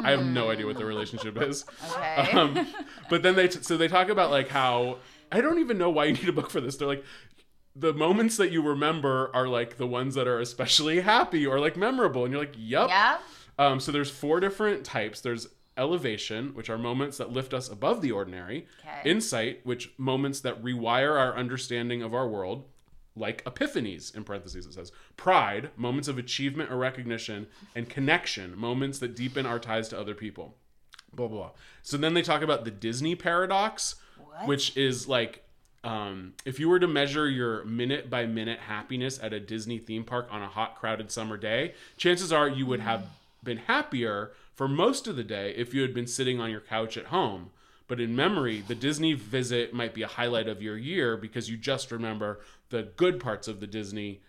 I 0.03 0.11
have 0.11 0.23
no 0.23 0.51
idea 0.51 0.67
what 0.67 0.77
their 0.77 0.85
relationship 0.85 1.41
is. 1.41 1.65
Okay. 1.91 2.29
Um, 2.33 2.67
but 3.09 3.23
then 3.23 3.35
they 3.35 3.47
t- 3.47 3.63
so 3.63 3.77
they 3.77 3.87
talk 3.87 4.09
about 4.09 4.29
like 4.29 4.49
how 4.49 4.97
I 5.31 5.41
don't 5.41 5.57
even 5.57 5.79
know 5.79 5.89
why 5.89 6.05
you 6.05 6.13
need 6.13 6.29
a 6.29 6.33
book 6.33 6.51
for 6.51 6.61
this. 6.61 6.77
They're 6.77 6.87
like 6.87 7.03
the 7.75 7.93
moments 7.93 8.37
that 8.37 8.51
you 8.51 8.61
remember 8.61 9.31
are 9.33 9.47
like 9.47 9.77
the 9.77 9.87
ones 9.87 10.15
that 10.15 10.27
are 10.27 10.39
especially 10.39 11.01
happy 11.01 11.45
or 11.45 11.59
like 11.59 11.75
memorable, 11.75 12.23
and 12.23 12.31
you're 12.31 12.41
like, 12.41 12.55
yep, 12.57 12.89
yeah. 12.89 13.17
Um, 13.57 13.79
so 13.79 13.91
there's 13.91 14.11
four 14.11 14.39
different 14.39 14.83
types. 14.83 15.21
There's 15.21 15.47
elevation, 15.77 16.53
which 16.53 16.69
are 16.69 16.77
moments 16.77 17.17
that 17.17 17.31
lift 17.31 17.53
us 17.53 17.69
above 17.69 18.01
the 18.01 18.11
ordinary. 18.11 18.67
Okay. 18.79 19.09
Insight, 19.09 19.65
which 19.65 19.91
moments 19.97 20.39
that 20.41 20.63
rewire 20.63 21.19
our 21.19 21.35
understanding 21.35 22.01
of 22.01 22.13
our 22.13 22.27
world, 22.27 22.65
like 23.15 23.43
epiphanies 23.45 24.15
in 24.15 24.23
parentheses 24.23 24.65
it 24.65 24.73
says. 24.73 24.91
Pride, 25.17 25.69
moments 25.75 26.07
of 26.07 26.17
achievement 26.17 26.71
or 26.71 26.77
recognition, 26.77 27.47
and 27.75 27.89
connection, 27.89 28.57
moments 28.57 28.99
that 28.99 29.15
deepen 29.15 29.45
our 29.45 29.59
ties 29.59 29.87
to 29.89 29.99
other 29.99 30.13
people. 30.13 30.55
Blah 31.13 31.27
blah. 31.27 31.37
blah. 31.37 31.51
So 31.81 31.97
then 31.97 32.13
they 32.13 32.21
talk 32.21 32.41
about 32.41 32.65
the 32.65 32.71
Disney 32.71 33.15
paradox, 33.15 33.95
which 34.45 34.75
is 34.75 35.07
like 35.07 35.43
um, 35.85 36.33
if 36.45 36.59
you 36.59 36.67
were 36.67 36.79
to 36.79 36.87
measure 36.87 37.29
your 37.29 37.63
minute 37.63 38.09
by 38.09 38.25
minute 38.25 38.59
happiness 38.59 39.19
at 39.21 39.33
a 39.33 39.39
Disney 39.39 39.77
theme 39.77 40.03
park 40.03 40.27
on 40.31 40.41
a 40.41 40.47
hot, 40.47 40.75
crowded 40.75 41.11
summer 41.11 41.37
day, 41.37 41.73
chances 41.95 42.33
are 42.33 42.49
you 42.49 42.65
would 42.65 42.79
have 42.79 43.07
been 43.45 43.59
happier 43.59 44.33
for 44.53 44.67
most 44.67 45.07
of 45.07 45.15
the 45.15 45.23
day 45.23 45.53
if 45.55 45.73
you 45.73 45.81
had 45.81 45.93
been 45.93 46.07
sitting 46.07 46.41
on 46.41 46.51
your 46.51 46.59
couch 46.59 46.97
at 46.97 47.05
home. 47.05 47.51
But 47.87 48.01
in 48.01 48.15
memory, 48.15 48.63
the 48.67 48.75
Disney 48.75 49.13
visit 49.13 49.73
might 49.73 49.93
be 49.93 50.01
a 50.01 50.07
highlight 50.07 50.47
of 50.47 50.61
your 50.61 50.77
year 50.77 51.15
because 51.15 51.49
you 51.49 51.55
just 51.55 51.91
remember 51.91 52.39
the 52.69 52.83
good 52.97 53.19
parts 53.19 53.47
of 53.47 53.59
the 53.59 53.67
Disney 53.67 54.21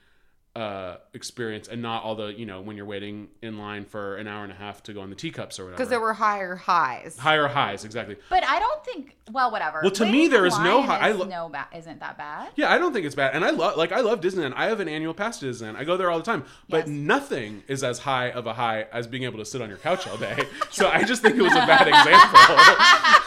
uh, 0.56 0.96
experience 1.12 1.68
and 1.68 1.82
not 1.82 2.02
all 2.02 2.14
the, 2.14 2.28
you 2.28 2.46
know, 2.46 2.60
when 2.62 2.76
you're 2.76 2.86
waiting 2.86 3.28
in 3.42 3.58
line 3.58 3.84
for 3.84 4.16
an 4.16 4.26
hour 4.26 4.42
and 4.42 4.50
a 4.52 4.54
half 4.56 4.82
to 4.84 4.92
go 4.94 5.00
on 5.02 5.10
the 5.10 5.16
teacups 5.16 5.58
or 5.60 5.64
whatever. 5.64 5.76
Because 5.76 5.90
there 5.90 6.00
were 6.00 6.14
higher 6.14 6.56
highs. 6.56 7.18
higher 7.18 7.46
highs, 7.46 7.84
exactly. 7.84 8.16
But 8.30 8.42
I 8.44 8.58
don't 8.58 8.84
think. 8.84 9.16
Well, 9.30 9.50
whatever. 9.50 9.80
Well, 9.82 9.90
to 9.90 10.04
Waiting 10.04 10.20
me, 10.20 10.28
there 10.28 10.46
is 10.46 10.58
no 10.60 10.80
high. 10.82 10.98
hi- 10.98 11.06
I 11.08 11.10
is 11.10 11.16
lo- 11.18 11.26
no 11.26 11.48
ba- 11.48 11.68
isn't 11.76 12.00
that 12.00 12.16
bad? 12.16 12.48
Yeah, 12.56 12.72
I 12.72 12.78
don't 12.78 12.92
think 12.92 13.04
it's 13.06 13.14
bad, 13.14 13.34
and 13.34 13.44
I 13.44 13.50
love 13.50 13.76
like 13.76 13.92
I 13.92 14.00
love 14.00 14.20
Disneyland. 14.20 14.54
I 14.56 14.66
have 14.66 14.80
an 14.80 14.88
annual 14.88 15.14
pass 15.14 15.38
to 15.40 15.46
Disneyland. 15.46 15.76
I 15.76 15.84
go 15.84 15.96
there 15.96 16.10
all 16.10 16.18
the 16.18 16.24
time, 16.24 16.44
but 16.68 16.86
Yes. 16.86 16.88
nothing 16.88 17.62
is 17.68 17.84
as 17.84 17.98
high 17.98 18.30
of 18.30 18.46
a 18.46 18.54
high 18.54 18.86
as 18.92 19.06
being 19.06 19.24
able 19.24 19.38
to 19.38 19.44
sit 19.44 19.60
on 19.60 19.68
your 19.68 19.78
couch 19.78 20.06
all 20.08 20.16
day. 20.16 20.44
so 20.70 20.88
I 20.88 21.02
just 21.04 21.22
think 21.22 21.36
it 21.36 21.42
was 21.42 21.52
a 21.52 21.66
bad 21.66 21.86
example. 21.88 23.22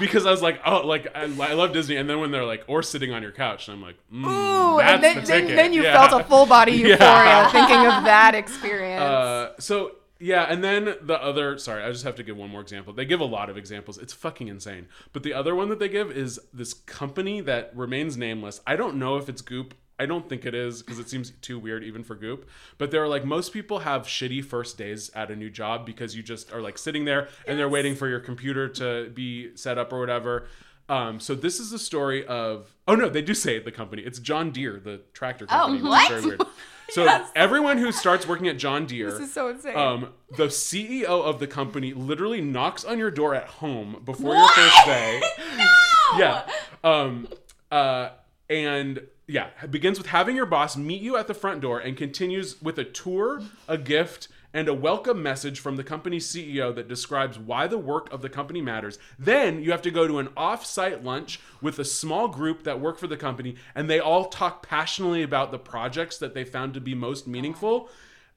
because 0.00 0.26
I 0.26 0.30
was 0.30 0.42
like, 0.42 0.60
oh, 0.66 0.86
like 0.86 1.08
I, 1.14 1.22
I 1.22 1.52
love 1.54 1.72
Disney, 1.72 1.96
and 1.96 2.08
then 2.08 2.20
when 2.20 2.30
they're 2.30 2.44
like, 2.44 2.64
or 2.66 2.82
sitting 2.82 3.12
on 3.12 3.22
your 3.22 3.32
couch, 3.32 3.68
and 3.68 3.76
I'm 3.76 3.82
like, 3.82 3.96
mm, 4.12 4.24
Ooh, 4.26 4.80
and 4.80 5.02
then, 5.02 5.16
the 5.16 5.26
then, 5.26 5.46
then 5.46 5.72
you 5.72 5.82
Yeah. 5.82 6.08
felt 6.08 6.20
a 6.20 6.24
full 6.24 6.46
body 6.46 6.72
Yeah. 6.76 6.86
euphoria 6.88 7.48
thinking 7.50 7.86
of 7.86 8.04
that 8.04 8.34
experience. 8.34 9.00
Uh, 9.02 9.52
so 9.58 9.92
yeah, 10.18 10.44
and 10.48 10.62
then 10.62 10.94
the 11.02 11.20
other 11.20 11.58
sorry, 11.58 11.82
I 11.82 11.90
just 11.90 12.04
have 12.04 12.14
to 12.16 12.22
give 12.22 12.36
one 12.36 12.48
more 12.50 12.60
example. 12.60 12.92
They 12.92 13.04
give 13.04 13.20
a 13.20 13.24
lot 13.24 13.50
of 13.50 13.56
examples. 13.56 13.98
It's 13.98 14.12
fucking 14.12 14.48
insane. 14.48 14.86
But 15.12 15.24
the 15.24 15.34
other 15.34 15.54
one 15.54 15.68
that 15.70 15.78
they 15.80 15.88
give 15.88 16.10
is 16.12 16.38
this 16.52 16.74
company 16.74 17.40
that 17.40 17.72
remains 17.74 18.16
nameless. 18.16 18.60
I 18.66 18.76
don't 18.76 18.96
know 18.96 19.16
if 19.16 19.28
it's 19.28 19.42
Goop. 19.42 19.74
I 20.02 20.06
don't 20.06 20.28
think 20.28 20.44
it 20.44 20.54
is 20.54 20.82
because 20.82 20.98
it 20.98 21.08
seems 21.08 21.30
too 21.42 21.58
weird 21.58 21.84
even 21.84 22.02
for 22.02 22.16
Goop. 22.16 22.48
But 22.76 22.90
they're 22.90 23.06
like 23.06 23.24
most 23.24 23.52
people 23.52 23.78
have 23.80 24.02
shitty 24.02 24.44
first 24.44 24.76
days 24.76 25.10
at 25.14 25.30
a 25.30 25.36
new 25.36 25.48
job 25.48 25.86
because 25.86 26.16
you 26.16 26.22
just 26.22 26.52
are 26.52 26.60
like 26.60 26.76
sitting 26.76 27.04
there 27.04 27.28
and 27.46 27.58
they're 27.58 27.68
waiting 27.68 27.94
for 27.94 28.08
your 28.08 28.20
computer 28.20 28.68
to 28.68 29.10
be 29.10 29.54
set 29.56 29.78
up 29.78 29.92
or 29.92 30.00
whatever. 30.00 30.48
Um, 30.88 31.20
so 31.20 31.34
this 31.34 31.60
is 31.60 31.70
the 31.70 31.78
story 31.78 32.26
of 32.26 32.74
oh 32.88 32.94
no, 32.96 33.08
they 33.08 33.22
do 33.22 33.32
say 33.34 33.60
the 33.60 33.70
company. 33.70 34.02
It's 34.02 34.18
John 34.18 34.50
Deere, 34.50 34.80
the 34.80 35.00
tractor 35.14 35.46
company. 35.46 35.74
which 35.74 35.82
is 35.84 35.88
what? 35.88 36.10
very 36.10 36.26
weird. 36.26 36.42
So 36.90 37.24
everyone 37.34 37.78
who 37.78 37.90
starts 37.90 38.28
working 38.28 38.48
at 38.48 38.58
John 38.58 38.84
Deere 38.84 39.12
this 39.12 39.20
is 39.20 39.32
so 39.32 39.48
insane. 39.48 39.74
um, 39.74 40.08
the 40.36 40.48
CEO 40.48 41.04
of 41.06 41.38
the 41.38 41.46
company 41.46 41.94
literally 41.94 42.42
knocks 42.42 42.84
on 42.84 42.98
your 42.98 43.10
door 43.10 43.34
at 43.34 43.46
home 43.46 44.02
before 44.04 44.34
your 44.34 44.48
first 44.48 44.84
day. 44.84 45.22
Yeah. 46.18 46.46
Um, 46.84 47.28
uh, 47.70 48.10
and 48.52 49.06
yeah, 49.26 49.48
begins 49.70 49.96
with 49.96 50.08
having 50.08 50.36
your 50.36 50.44
boss 50.44 50.76
meet 50.76 51.00
you 51.00 51.16
at 51.16 51.26
the 51.26 51.32
front 51.32 51.62
door 51.62 51.78
and 51.78 51.96
continues 51.96 52.60
with 52.60 52.78
a 52.78 52.84
tour, 52.84 53.40
a 53.66 53.78
gift, 53.78 54.28
and 54.52 54.68
a 54.68 54.74
welcome 54.74 55.22
message 55.22 55.58
from 55.58 55.76
the 55.76 55.84
company's 55.84 56.30
CEO 56.30 56.74
that 56.74 56.86
describes 56.86 57.38
why 57.38 57.66
the 57.66 57.78
work 57.78 58.12
of 58.12 58.20
the 58.20 58.28
company 58.28 58.60
matters. 58.60 58.98
Then 59.18 59.62
you 59.62 59.70
have 59.70 59.80
to 59.82 59.90
go 59.90 60.06
to 60.06 60.18
an 60.18 60.28
off-site 60.36 61.02
lunch 61.02 61.40
with 61.62 61.78
a 61.78 61.84
small 61.84 62.28
group 62.28 62.64
that 62.64 62.78
work 62.78 62.98
for 62.98 63.06
the 63.06 63.16
company, 63.16 63.56
and 63.74 63.88
they 63.88 63.98
all 63.98 64.26
talk 64.26 64.66
passionately 64.66 65.22
about 65.22 65.50
the 65.50 65.58
projects 65.58 66.18
that 66.18 66.34
they 66.34 66.44
found 66.44 66.74
to 66.74 66.80
be 66.80 66.94
most 66.94 67.26
meaningful. 67.26 67.88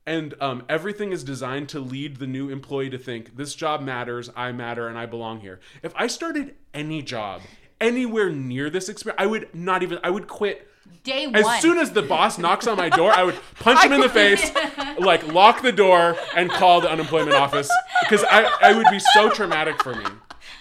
And 0.06 0.34
um, 0.40 0.64
everything 0.70 1.12
is 1.12 1.26
designed 1.26 1.68
to 1.70 1.82
lead 1.82 2.18
the 2.18 2.28
new 2.28 2.50
employee 2.50 2.92
to 2.92 2.98
think 2.98 3.36
this 3.36 3.54
job 3.54 3.82
matters, 3.82 4.30
I 4.34 4.54
matter, 4.54 4.88
and 4.88 4.98
I 4.98 5.08
belong 5.08 5.42
here. 5.42 5.60
If 5.84 5.92
I 5.98 6.08
started 6.08 6.56
any 6.74 7.02
job 7.02 7.42
anywhere 7.82 8.30
near 8.30 8.70
this 8.70 8.90
experience, 8.90 9.22
I 9.22 9.26
would 9.26 9.54
not 9.54 9.84
even, 9.84 10.00
I 10.04 10.10
would 10.10 10.28
quit. 10.28 10.68
Day 11.04 11.30
As 11.34 11.62
soon 11.62 11.78
as 11.78 11.92
the 11.92 12.02
boss 12.02 12.38
knocks 12.40 12.66
on 12.66 12.78
my 12.78 12.90
door, 12.90 13.12
I 13.12 13.24
would 13.24 13.38
punch 13.60 13.84
him 13.84 13.94
in 13.94 14.02
the 14.02 14.10
face, 14.22 14.52
like 14.98 15.28
lock 15.28 15.62
the 15.62 15.72
door, 15.72 16.16
and 16.36 16.50
call 16.50 16.82
the 16.82 16.90
unemployment 16.90 17.36
office 17.36 17.70
because 18.02 18.24
I, 18.24 18.52
I 18.62 18.74
would 18.76 18.88
be 18.90 19.00
so 19.14 19.30
traumatic 19.30 19.82
for 19.84 19.94
me. 19.94 20.04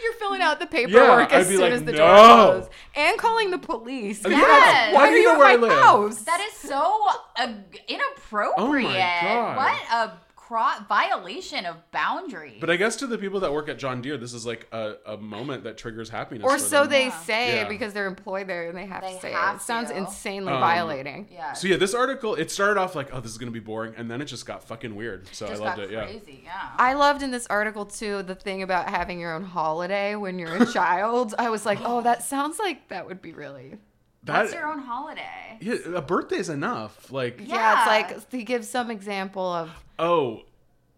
You're 0.03 0.13
filling 0.15 0.35
filling 0.35 0.43
out 0.43 0.61
the 0.61 0.67
paperwork 0.67 1.33
I'd 1.33 1.41
as 1.41 1.49
be 1.49 1.55
soon 1.55 1.63
like, 1.63 1.73
as 1.73 1.85
the 1.85 1.93
"No." 1.93 1.99
door 1.99 2.17
closed, 2.17 2.71
and 2.95 3.19
calling 3.19 3.51
the 3.51 3.59
police. 3.59 4.23
Yeah. 4.23 4.31
Yes. 4.31 4.95
Why 4.95 5.01
are 5.03 5.11
do 5.11 5.13
you 5.15 5.19
you 5.21 5.25
know 5.25 5.33
at 5.33 5.39
where 5.39 5.47
I 5.49 5.57
my 5.57 5.69
live? 5.69 5.83
house? 5.83 6.23
That 6.23 6.41
is 6.41 6.53
so 6.55 7.07
uh, 7.37 7.53
inappropriate. 7.89 8.93
God. 8.93 9.57
What 9.57 9.83
a 9.93 10.13
cro- 10.47 10.85
violation 10.89 11.67
of 11.67 11.77
boundaries. 11.91 12.59
But 12.61 12.71
I 12.71 12.77
guess 12.77 12.97
to 12.97 13.07
the 13.07 13.19
people 13.19 13.41
that 13.41 13.53
work 13.53 13.69
at 13.69 13.79
John 13.79 14.01
Deere, 14.03 14.17
this 14.19 14.33
is 14.35 14.45
like 14.47 14.67
a, 14.73 14.95
a 15.07 15.17
moment 15.17 15.65
that 15.65 15.77
triggers 15.79 16.11
happiness. 16.11 16.45
or 16.45 16.59
for 16.59 16.65
so 16.65 16.81
them. 16.83 16.91
they 16.91 17.11
say 17.11 17.57
Yeah. 17.57 17.69
because 17.69 17.93
they're 17.93 18.07
employed 18.07 18.47
there 18.47 18.69
and 18.69 18.77
they 18.77 18.87
have 18.87 19.03
They 19.03 19.15
to 19.15 19.21
say 19.21 19.33
have 19.33 19.55
it. 19.55 19.59
It 19.59 19.63
sounds 19.63 19.91
insanely 19.91 20.53
Um, 20.53 20.61
violating. 20.61 21.29
yeah. 21.31 21.53
So 21.55 21.69
yeah, 21.69 21.77
this 21.77 21.95
article 21.95 22.35
it 22.35 22.51
started 22.51 22.79
off 22.81 22.95
like, 22.95 23.09
oh, 23.13 23.21
this 23.21 23.31
is 23.31 23.39
gonna 23.39 23.51
be 23.51 23.61
boring, 23.61 23.95
and 23.97 24.11
then 24.11 24.21
it 24.21 24.27
just 24.27 24.47
got 24.47 24.63
fucking 24.65 24.95
weird. 24.95 25.27
So 25.35 25.47
just 25.49 25.61
I 25.61 25.65
loved 25.65 25.77
got 25.79 25.85
it. 25.87 25.91
Yeah. 25.93 26.05
crazy. 26.05 26.41
Yeah. 26.45 26.71
I 26.77 26.95
loved 26.95 27.23
in 27.23 27.31
this 27.31 27.47
article 27.49 27.87
too 27.87 28.23
the 28.23 28.35
thing 28.35 28.63
about 28.63 28.89
having 28.89 29.19
your 29.21 29.33
own 29.35 29.45
holiday 29.45 30.15
when 30.15 30.39
you're 30.39 30.55
a 30.63 30.67
child. 30.73 31.35
I 31.39 31.49
was 31.51 31.65
like, 31.67 31.79
oh, 31.83 32.03
that 32.03 32.23
sounds 32.23 32.59
like 32.59 32.89
that 32.89 33.07
would 33.07 33.23
be 33.23 33.33
really. 33.33 33.79
That 34.25 34.43
What's 34.43 34.55
your 34.55 34.67
own 34.67 34.79
holiday? 34.81 35.59
yeah, 35.61 35.75
a 35.95 36.03
birthday's 36.03 36.49
enough. 36.49 37.11
Like 37.13 37.41
Yeah, 37.41 37.55
Yeah. 37.57 37.79
it's 37.79 37.87
like 38.23 38.31
he 38.33 38.45
gives 38.45 38.69
some 38.69 38.91
example 38.91 39.43
of 39.53 39.71
Oh, 39.99 40.43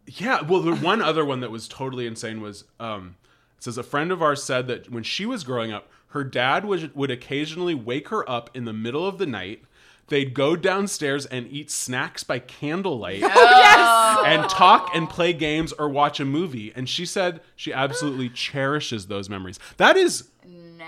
yeah. 0.06 0.42
Well, 0.42 0.60
the 0.60 0.76
one 0.76 1.02
other 1.02 1.24
one 1.24 1.40
that 1.40 1.50
was 1.50 1.66
totally 1.68 2.06
insane 2.06 2.40
was 2.40 2.64
um, 2.78 3.16
it 3.56 3.64
says 3.64 3.76
a 3.78 3.82
friend 3.82 4.12
of 4.12 4.22
ours 4.22 4.42
said 4.42 4.68
that 4.68 4.90
when 4.90 5.02
she 5.02 5.26
was 5.26 5.42
growing 5.44 5.72
up, 5.72 5.88
her 6.08 6.22
dad 6.24 6.64
would 6.64 6.94
would 6.94 7.10
occasionally 7.10 7.74
wake 7.74 8.08
her 8.08 8.28
up 8.30 8.50
in 8.54 8.64
the 8.64 8.72
middle 8.72 9.06
of 9.06 9.18
the 9.18 9.26
night. 9.26 9.62
They'd 10.08 10.34
go 10.34 10.54
downstairs 10.54 11.26
and 11.26 11.48
eat 11.50 11.68
snacks 11.68 12.22
by 12.22 12.38
candlelight 12.38 13.18
Yes. 13.22 14.18
and 14.24 14.48
talk 14.48 14.90
and 14.94 15.10
play 15.10 15.32
games 15.32 15.72
or 15.72 15.88
watch 15.88 16.20
a 16.20 16.24
movie. 16.24 16.72
And 16.76 16.88
she 16.88 17.04
said 17.04 17.40
she 17.56 17.72
absolutely 17.72 18.28
cherishes 18.28 19.08
those 19.08 19.28
memories. 19.28 19.58
That 19.78 19.96
is 19.96 20.28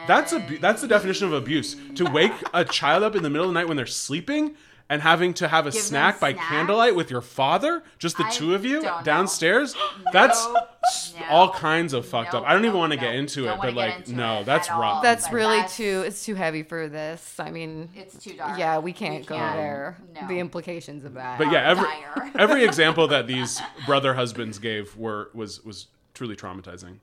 that's 0.07 0.33
a 0.33 0.39
that's 0.61 0.81
the 0.83 0.89
definition 0.89 1.27
of 1.27 1.33
abuse. 1.33 1.77
To 1.97 2.05
wake 2.05 2.33
a 2.55 2.65
child 2.65 3.03
up 3.03 3.15
in 3.17 3.23
the 3.23 3.31
middle 3.31 3.47
of 3.47 3.53
the 3.53 3.59
night 3.61 3.69
when 3.69 3.77
they're 3.77 3.87
sleeping 3.87 4.55
and 4.91 5.03
having 5.03 5.35
to 5.35 5.47
have 5.49 5.67
a 5.67 5.71
them 5.71 5.79
snack 5.83 6.19
by 6.19 6.33
snacks? 6.33 6.49
candlelight 6.49 6.97
with 6.97 7.11
your 7.11 7.21
father, 7.21 7.83
just 7.99 8.17
the 8.17 8.25
I 8.25 8.31
two 8.31 8.55
of 8.55 8.65
you 8.65 8.81
don't 8.81 8.85
know. 8.85 9.01
downstairs. 9.05 9.77
That's 10.15 10.43
No, 10.47 10.57
s- 10.87 11.15
no, 11.21 11.27
all 11.29 11.51
kinds 11.53 11.93
of 11.93 12.07
fucked 12.07 12.33
no, 12.33 12.39
up. 12.39 12.47
I 12.47 12.55
don't 12.55 12.65
even 12.65 12.79
want 12.79 12.93
to 12.93 12.97
no. 12.97 13.03
get 13.03 13.15
into 13.15 13.43
Don't 13.45 13.53
it, 13.55 13.59
wanna 13.59 13.73
but 13.73 13.75
get 13.75 13.77
like 13.77 13.97
into 13.99 14.13
no, 14.15 14.41
it 14.41 14.47
that's 14.47 14.69
at 14.71 14.75
all. 14.75 14.81
rough. 14.81 15.03
that's 15.03 15.27
but 15.29 15.35
really 15.35 15.57
that's- 15.57 15.77
too 15.77 16.05
it's 16.07 16.25
too 16.25 16.35
heavy 16.37 16.63
for 16.63 16.89
this. 16.89 17.39
I 17.39 17.51
mean, 17.51 17.91
It's 17.95 18.17
too 18.25 18.33
dark. 18.35 18.59
yeah, 18.59 18.79
we 18.79 18.95
can't 18.95 19.27
go 19.27 19.37
can't. 19.37 19.57
there. 19.57 19.99
No. 20.15 20.27
The 20.27 20.39
implications 20.39 21.05
of 21.05 21.13
that. 21.15 21.37
But 21.37 21.53
yeah, 21.53 21.69
every 21.69 21.85
dire. 21.85 22.33
every 22.39 22.65
example 22.65 23.09
that 23.09 23.27
these 23.27 23.61
brother 23.85 24.15
husbands 24.15 24.59
gave 24.59 24.97
were 24.97 25.29
was 25.35 25.63
was 25.67 25.89
truly 26.15 26.35
traumatizing. 26.35 27.01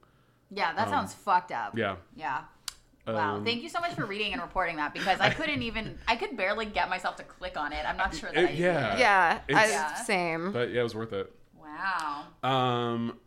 Yeah, 0.50 0.74
that 0.74 0.90
sounds 0.90 1.14
fucked 1.14 1.52
up. 1.52 1.74
Um, 1.74 1.80
Yeah. 1.80 1.96
Yeah. 2.16 2.40
Wow. 3.08 3.36
Um, 3.36 3.46
Thank 3.46 3.62
you 3.62 3.70
so 3.70 3.80
much 3.80 3.94
for 3.94 4.06
reading 4.06 4.34
and 4.34 4.42
reporting 4.42 4.78
that 4.78 4.94
because 4.94 5.20
I 5.20 5.30
couldn't 5.30 5.62
even 5.62 5.98
I 6.08 6.16
could 6.16 6.36
barely 6.36 6.66
get 6.66 6.90
myself 6.90 7.16
to 7.18 7.24
click 7.24 7.56
on 7.58 7.72
it. 7.72 7.86
I'm 7.88 7.98
not 7.98 8.16
sure 8.16 8.32
that 8.34 8.44
It- 8.44 8.50
I 8.50 8.54
yeah. 8.54 8.92
did. 8.92 9.00
yeah, 9.00 9.40
I, 9.50 9.52
It's- 9.52 9.70
Yeah. 9.72 9.94
same. 9.96 10.52
But 10.52 10.72
yeah, 10.72 10.80
it 10.80 10.84
was 10.84 10.96
worth 10.96 11.14
it. 11.14 11.32
Wow. 11.60 12.24
Um, 12.44 13.20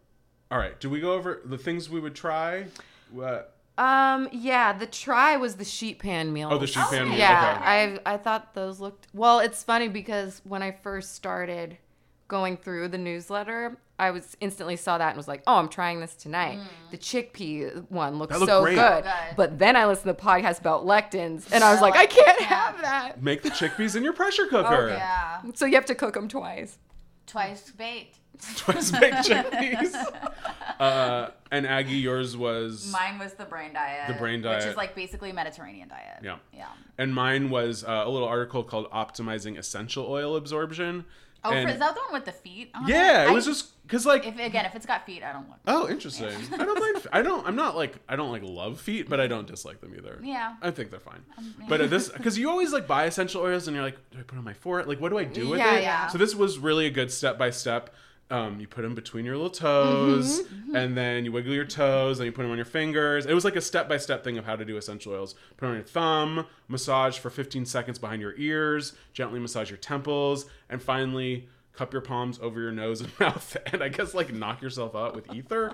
all 0.50 0.58
right. 0.58 0.78
Do 0.80 0.90
we 0.90 1.00
go 1.00 1.12
over 1.12 1.42
the 1.44 1.58
things 1.58 1.88
we 1.88 2.00
would 2.00 2.14
try? 2.14 2.66
What? 3.12 3.54
Um, 3.76 4.28
yeah, 4.32 4.72
the 4.72 4.86
try 4.86 5.36
was 5.36 5.54
the 5.56 5.64
sheet 5.64 6.00
pan 6.00 6.32
meal. 6.32 6.48
Oh, 6.50 6.58
the 6.58 6.66
sheet 6.66 6.82
pan 6.90 7.10
meal. 7.10 7.18
Yeah, 7.18 7.54
Okay. 7.60 8.00
I 8.06 8.14
I 8.14 8.16
thought 8.16 8.54
those 8.54 8.80
looked 8.80 9.06
well. 9.14 9.38
It's 9.38 9.62
funny 9.62 9.86
because 9.86 10.40
when 10.44 10.62
I 10.62 10.72
first 10.72 11.14
started 11.14 11.78
going 12.26 12.56
through 12.56 12.88
the 12.88 12.98
newsletter, 12.98 13.78
I 13.98 14.10
was 14.12 14.36
instantly 14.40 14.76
saw 14.76 14.98
that 14.98 15.08
and 15.08 15.16
was 15.16 15.28
like, 15.28 15.42
"Oh, 15.46 15.56
I'm 15.56 15.68
trying 15.68 16.00
this 16.00 16.14
tonight." 16.14 16.60
The 16.90 16.98
chickpea 16.98 17.90
one 17.90 18.18
looks 18.18 18.38
so 18.38 18.62
great. 18.62 18.76
good. 18.76 19.04
Good. 19.04 19.36
But 19.36 19.58
then 19.58 19.76
I 19.76 19.86
listened 19.86 20.16
to 20.16 20.20
the 20.20 20.28
podcast 20.28 20.60
about 20.60 20.86
lectins, 20.86 21.50
and 21.52 21.64
I 21.64 21.72
was 21.72 21.80
like, 21.80 21.96
"I 21.96 22.06
can't 22.06 22.40
have 22.40 22.80
that." 22.82 23.22
Make 23.22 23.42
the 23.42 23.50
chickpeas 23.50 23.96
in 23.96 24.04
your 24.04 24.12
pressure 24.12 24.46
cooker. 24.46 24.88
Yeah. 24.90 25.42
So 25.54 25.66
you 25.66 25.74
have 25.74 25.86
to 25.86 25.94
cook 25.94 26.14
them 26.14 26.28
twice. 26.28 26.78
Twice 27.26 27.70
baked. 27.70 28.18
Twice 28.56 28.92
baked 28.92 29.16
chickpeas. 29.16 29.94
uh, 30.80 31.30
and 31.50 31.66
Aggie, 31.66 31.96
yours 31.96 32.36
was. 32.36 32.90
Mine 32.92 33.18
was 33.18 33.34
the 33.34 33.44
brain 33.44 33.72
diet. 33.72 34.06
The 34.06 34.14
brain 34.14 34.42
diet, 34.42 34.58
Which 34.58 34.70
is 34.70 34.76
like 34.76 34.94
basically 34.94 35.32
Mediterranean 35.32 35.88
diet. 35.88 36.20
Yeah. 36.22 36.36
Yeah. 36.54 36.68
And 36.98 37.12
mine 37.12 37.50
was 37.50 37.82
uh, 37.82 38.04
a 38.06 38.08
little 38.08 38.28
article 38.28 38.62
called 38.62 38.88
"Optimizing 38.92 39.58
Essential 39.58 40.06
Oil 40.06 40.36
Absorption." 40.36 41.04
Oh, 41.44 41.50
And- 41.52 41.68
for, 41.68 41.72
is 41.74 41.78
that 41.80 41.94
the 41.94 42.00
one 42.00 42.12
with 42.14 42.24
the 42.24 42.32
feet? 42.32 42.70
On 42.74 42.86
yeah, 42.88 43.24
it 43.24 43.28
I- 43.28 43.32
was 43.32 43.44
just 43.44 43.80
because 43.86 44.04
like 44.04 44.26
If 44.26 44.38
again, 44.38 44.66
if 44.66 44.74
it's 44.74 44.84
got 44.84 45.06
feet, 45.06 45.22
I 45.22 45.32
don't 45.32 45.48
look. 45.48 45.58
Oh, 45.66 45.88
interesting. 45.88 46.28
I 46.52 46.56
don't 46.64 46.78
mind. 46.78 47.06
I 47.12 47.22
don't. 47.22 47.46
I'm 47.46 47.56
not 47.56 47.74
like. 47.76 47.94
I 48.08 48.16
don't 48.16 48.30
like 48.32 48.42
love 48.42 48.80
feet, 48.80 49.08
but 49.08 49.18
I 49.20 49.26
don't 49.28 49.46
dislike 49.46 49.80
them 49.80 49.94
either. 49.96 50.20
Yeah. 50.22 50.56
I 50.60 50.70
think 50.72 50.90
they're 50.90 51.00
fine. 51.00 51.22
But 51.68 51.80
uh, 51.80 51.86
this, 51.86 52.08
because 52.16 52.36
you 52.36 52.50
always 52.50 52.72
like 52.72 52.86
buy 52.86 53.04
essential 53.04 53.40
oils 53.42 53.66
and 53.68 53.74
you're 53.74 53.84
like, 53.84 53.96
do 54.10 54.18
I 54.18 54.22
put 54.22 54.36
on 54.36 54.44
my 54.44 54.52
forehead? 54.52 54.88
Like, 54.88 55.00
what 55.00 55.08
do 55.10 55.18
I 55.18 55.24
do 55.24 55.48
with 55.48 55.58
Yeah, 55.60 55.76
it? 55.76 55.82
yeah. 55.82 56.06
So 56.08 56.18
this 56.18 56.34
was 56.34 56.58
really 56.58 56.86
a 56.86 56.90
good 56.90 57.10
step 57.10 57.38
by 57.38 57.50
step. 57.50 57.94
Um, 58.30 58.60
you 58.60 58.66
put 58.68 58.82
them 58.82 58.94
between 58.94 59.24
your 59.24 59.36
little 59.36 59.48
toes, 59.50 60.42
Mm-hmm, 60.42 60.76
and 60.76 60.94
then 60.96 61.24
you 61.24 61.32
wiggle 61.32 61.54
your 61.54 61.64
toes, 61.64 62.18
and 62.18 62.26
you 62.26 62.32
put 62.32 62.42
them 62.42 62.50
on 62.50 62.58
your 62.58 62.66
fingers. 62.66 63.24
It 63.24 63.32
was 63.32 63.44
like 63.44 63.56
a 63.56 63.60
step 63.60 63.88
by 63.88 63.96
step 63.96 64.22
thing 64.22 64.36
of 64.36 64.44
how 64.44 64.54
to 64.54 64.66
do 64.66 64.76
essential 64.76 65.14
oils. 65.14 65.34
Put 65.56 65.66
it 65.66 65.68
on 65.70 65.74
your 65.76 65.84
thumb, 65.84 66.46
massage 66.68 67.18
for 67.18 67.30
15 67.30 67.64
seconds 67.64 67.98
behind 67.98 68.20
your 68.20 68.34
ears, 68.36 68.92
gently 69.14 69.40
massage 69.40 69.70
your 69.70 69.78
temples, 69.78 70.44
and 70.68 70.82
finally 70.82 71.48
cup 71.72 71.92
your 71.92 72.02
palms 72.02 72.38
over 72.42 72.60
your 72.60 72.72
nose 72.72 73.00
and 73.00 73.10
mouth, 73.20 73.56
and 73.72 73.82
I 73.82 73.88
guess 73.88 74.12
like 74.12 74.30
knock 74.34 74.60
yourself 74.60 74.94
out 74.94 75.14
with 75.14 75.32
ether. 75.32 75.72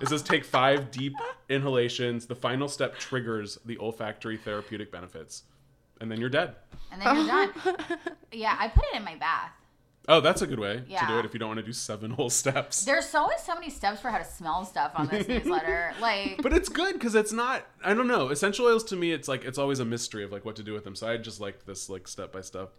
It 0.00 0.08
says 0.08 0.22
take 0.22 0.44
five 0.44 0.90
deep 0.90 1.12
inhalations. 1.48 2.26
The 2.26 2.34
final 2.34 2.66
step 2.68 2.98
triggers 2.98 3.58
the 3.64 3.78
olfactory 3.78 4.38
therapeutic 4.38 4.90
benefits, 4.90 5.44
and 6.00 6.10
then 6.10 6.18
you're 6.18 6.30
dead. 6.30 6.56
And 6.90 7.00
then 7.00 7.16
you're 7.16 7.26
done. 7.26 7.50
yeah, 8.32 8.56
I 8.58 8.68
put 8.68 8.84
it 8.92 8.96
in 8.96 9.04
my 9.04 9.14
bath. 9.16 9.52
Oh, 10.08 10.20
that's 10.20 10.42
a 10.42 10.46
good 10.46 10.58
way 10.58 10.82
to 11.00 11.06
do 11.06 11.18
it 11.20 11.24
if 11.24 11.32
you 11.32 11.38
don't 11.38 11.48
want 11.48 11.60
to 11.60 11.66
do 11.66 11.72
seven 11.72 12.10
whole 12.18 12.30
steps. 12.30 12.84
There's 12.84 13.14
always 13.14 13.40
so 13.40 13.54
many 13.54 13.70
steps 13.70 14.00
for 14.00 14.10
how 14.10 14.18
to 14.18 14.24
smell 14.24 14.64
stuff 14.64 14.92
on 14.96 15.06
this 15.08 15.28
newsletter. 15.28 15.94
Like, 16.00 16.40
But 16.42 16.52
it's 16.52 16.68
good 16.68 16.94
because 16.94 17.14
it's 17.14 17.32
not. 17.32 17.64
I 17.84 17.94
don't 17.94 18.08
know. 18.08 18.28
Essential 18.28 18.66
oils 18.66 18.82
to 18.84 18.96
me, 18.96 19.12
it's 19.12 19.28
like 19.28 19.44
it's 19.44 19.58
always 19.58 19.78
a 19.78 19.84
mystery 19.84 20.24
of 20.24 20.32
like 20.32 20.44
what 20.44 20.56
to 20.56 20.62
do 20.62 20.72
with 20.72 20.84
them. 20.84 20.96
So 20.96 21.06
I 21.08 21.16
just 21.18 21.40
like 21.40 21.64
this 21.66 21.88
like 21.88 22.08
step 22.08 22.32
by 22.32 22.40
step 22.40 22.72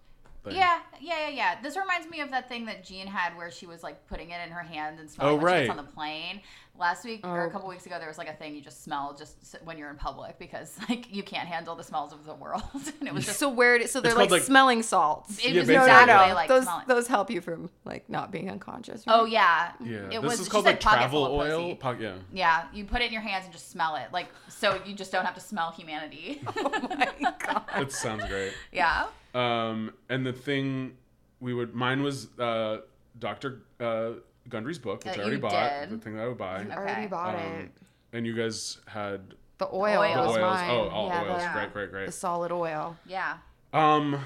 thing. 0.44 0.56
yeah, 0.56 0.80
yeah, 1.00 1.28
yeah, 1.28 1.30
yeah. 1.30 1.62
This 1.62 1.76
reminds 1.78 2.10
me 2.10 2.22
of 2.22 2.32
that 2.32 2.50
thing 2.50 2.66
that 2.66 2.84
Jean 2.84 3.08
had 3.08 3.36
where 3.38 3.52
she 3.52 3.66
was 3.66 3.84
like 3.84 4.06
putting 4.08 4.32
it 4.32 4.40
in 4.46 4.52
her 4.52 4.62
hand 4.62 5.00
and 5.00 5.10
smelling 5.10 5.34
Oh, 5.34 5.36
when 5.38 5.42
she 5.42 5.46
right. 5.46 5.68
gets 5.68 5.70
on 5.72 5.78
the 5.86 5.92
plane. 5.92 6.42
Last 6.76 7.06
week 7.06 7.20
or 7.24 7.44
a 7.44 7.48
Oh. 7.48 7.50
couple 7.52 7.70
weeks 7.70 7.86
ago, 7.86 8.00
there 8.00 8.08
was 8.08 8.18
like 8.18 8.28
a 8.30 8.34
thing 8.34 8.56
you 8.56 8.62
just 8.62 8.84
smell 8.84 9.16
just 9.16 9.58
when 9.64 9.78
you're 9.78 9.92
in 9.92 9.96
public 9.96 10.40
because 10.40 10.76
like 10.90 11.14
you 11.14 11.22
can't 11.22 11.48
handle 11.48 11.76
the 11.76 11.84
smells 11.84 12.12
of 12.12 12.26
the 12.26 12.34
world, 12.34 12.64
and 13.00 13.08
it 13.08 13.14
was 13.14 13.26
just 13.26 13.38
So 13.38 13.48
weird. 13.48 13.88
So 13.90 14.02
they're 14.02 14.16
like, 14.16 14.32
like- 14.32 14.42
smelling 14.42 14.82
salts. 14.82 15.38
it 15.38 15.52
Yeah, 15.54 15.60
was 15.60 15.68
basically. 15.68 15.76
exactly 15.76 16.34
like 16.34 16.50
those 16.50 16.64
smelling. 16.64 16.86
those 16.88 17.08
help 17.08 17.30
you 17.30 17.42
from 17.42 17.70
like 17.86 18.10
not 18.10 18.32
being 18.32 18.50
unconscious. 18.50 19.04
Oh 19.08 19.26
yeah, 19.26 19.74
Yeah. 19.84 19.98
It 20.10 20.10
this 20.14 20.24
was 20.24 20.40
is 20.40 20.50
called 20.50 20.64
said 20.66 20.72
like 20.72 20.80
travel 20.80 21.26
oil. 21.26 21.76
Po- 21.76 21.92
yeah. 21.92 22.14
Yeah, 22.34 22.64
you 22.74 22.86
put 22.86 23.02
it 23.04 23.06
in 23.06 23.14
your 23.14 23.22
hands 23.22 23.44
and 23.46 23.54
just 23.54 23.70
smell 23.70 23.96
it, 23.98 24.12
like 24.12 24.30
so 24.50 24.82
you 24.84 24.96
just 24.96 25.12
don't 25.12 25.26
have 25.26 25.36
to 25.36 25.42
smell 25.42 25.70
humanity. 25.72 26.42
Oh 26.58 26.88
my 26.90 27.34
god. 27.38 27.64
It 27.78 27.92
sounds 27.92 28.26
great. 28.26 28.54
yeah. 28.72 29.06
Um, 29.34 29.94
and 30.10 30.26
the 30.26 30.34
thing 30.34 30.96
we 31.40 31.54
would 31.54 31.74
mine 31.74 32.04
was 32.04 32.28
uh, 32.40 32.80
Doctor 33.20 33.62
uh, 33.80 34.12
Gundry's 34.50 34.80
book, 34.80 35.04
which 35.06 35.16
That 35.16 35.20
I 35.20 35.22
already 35.22 35.36
you 35.38 35.42
bought. 35.42 35.70
did. 35.82 35.90
The 35.90 35.98
thing 36.04 36.16
that 36.16 36.24
I 36.24 36.28
would 36.28 36.38
buy. 36.38 36.66
I 36.70 36.76
already 36.76 37.08
bought 37.08 37.36
Um, 37.36 37.42
it. 37.42 37.72
and 38.14 38.26
you 38.26 38.34
guys 38.36 38.78
had 38.88 39.34
The 39.58 39.68
oil, 39.68 40.00
oil. 40.02 40.14
the 40.16 40.28
was 40.28 40.38
oils. 40.38 40.42
mine. 40.42 40.70
Oh, 40.70 40.90
all 40.90 41.08
yeah, 41.08 41.24
oils. 41.24 41.44
The, 41.44 41.70
Great, 41.74 41.92
great, 41.92 42.06
the 42.06 42.12
solid 42.12 42.52
oil. 42.52 42.96
Yeah. 43.08 43.38
Um, 43.74 44.20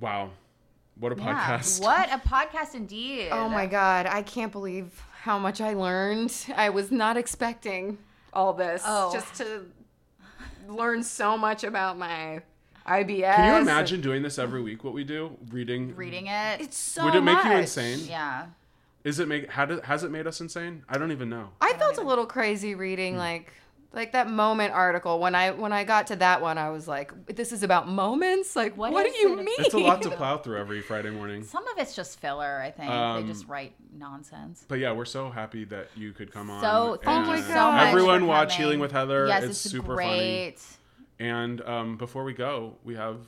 wow, 0.00 0.30
what 0.98 1.12
a 1.12 1.16
Yeah. 1.16 1.58
podcast! 1.58 1.80
What 1.82 2.08
a 2.12 2.18
podcast 2.18 2.74
indeed. 2.74 3.28
Oh 3.30 3.48
my 3.48 3.66
god, 3.66 4.06
I 4.06 4.22
can't 4.22 4.52
believe 4.52 5.02
how 5.20 5.38
much 5.38 5.60
I 5.60 5.74
learned. 5.74 6.34
I 6.56 6.70
was 6.70 6.90
not 6.90 7.16
expecting 7.18 7.98
all 8.32 8.52
this. 8.54 8.82
Oh. 8.86 9.12
Just 9.12 9.34
to 9.36 9.66
learn 10.68 11.02
so 11.02 11.36
much 11.36 11.62
about 11.64 11.98
my 11.98 12.40
IBS. 12.86 13.34
Can 13.34 13.54
you 13.54 13.60
imagine 13.62 14.00
doing 14.00 14.22
this 14.22 14.38
every 14.38 14.62
week? 14.62 14.84
What 14.84 14.94
we 14.94 15.04
do, 15.04 15.36
reading. 15.50 15.94
Reading 15.96 16.26
it. 16.28 16.60
It's 16.60 16.76
so 16.76 17.04
Would 17.04 17.14
it 17.16 17.22
make 17.22 17.42
you 17.44 17.52
insane? 17.52 18.00
yeah. 18.08 18.46
Is 19.04 19.18
it 19.20 19.28
make? 19.28 19.50
How 19.50 19.66
does 19.66 19.80
has 19.84 20.02
it 20.04 20.10
made 20.10 20.26
us 20.26 20.40
insane? 20.40 20.82
I 20.88 20.98
don't 20.98 21.12
even 21.12 21.28
know. 21.28 21.50
I 21.60 21.74
felt 21.74 21.98
a 21.98 22.02
little 22.02 22.26
crazy 22.26 22.74
reading 22.74 23.14
Hmm. 23.14 23.20
like 23.20 23.52
like 23.92 24.12
that 24.12 24.28
moment 24.28 24.74
article 24.74 25.20
when 25.20 25.34
I 25.34 25.52
when 25.52 25.72
I 25.72 25.84
got 25.84 26.08
to 26.08 26.16
that 26.16 26.42
one 26.42 26.58
I 26.58 26.70
was 26.70 26.86
like 26.86 27.12
this 27.34 27.50
is 27.52 27.62
about 27.62 27.88
moments 27.88 28.54
like 28.56 28.76
what, 28.76 28.92
What 28.92 29.06
do 29.06 29.16
you 29.18 29.38
it? 29.38 29.44
mean 29.44 29.54
It's 29.60 29.74
a 29.74 29.78
lot 29.78 30.02
to 30.02 30.10
plow 30.16 30.38
through 30.38 30.58
every 30.58 30.82
Friday 30.82 31.10
morning. 31.10 31.44
Some 31.44 31.66
of 31.68 31.78
it's 31.78 31.94
just 31.94 32.20
filler, 32.20 32.60
I 32.60 32.72
think. 32.72 32.90
Um, 32.90 33.22
they 33.22 33.32
just 33.32 33.46
write 33.46 33.72
nonsense. 33.96 34.64
But 34.68 34.80
yeah, 34.80 34.92
we're 34.92 35.04
so 35.06 35.30
happy 35.30 35.64
that 35.66 35.88
you 35.96 36.12
could 36.12 36.32
come 36.32 36.50
on. 36.50 36.60
So 36.60 36.98
thank 37.02 37.26
you 37.28 37.38
so 37.42 37.72
much. 37.72 37.88
Everyone 37.88 38.20
for 38.22 38.26
watch 38.26 38.50
coming. 38.50 38.60
Healing 38.62 38.80
with 38.80 38.92
Heather. 38.92 39.28
Yes, 39.28 39.44
it's, 39.44 39.64
it's, 39.64 39.72
super 39.72 39.96
funny. 39.96 40.56
Great. 41.18 41.28
And 41.30 41.60
um, 41.62 41.96
before 41.96 42.24
we 42.24 42.32
go, 42.32 42.76
we 42.84 42.94
have. 42.96 43.18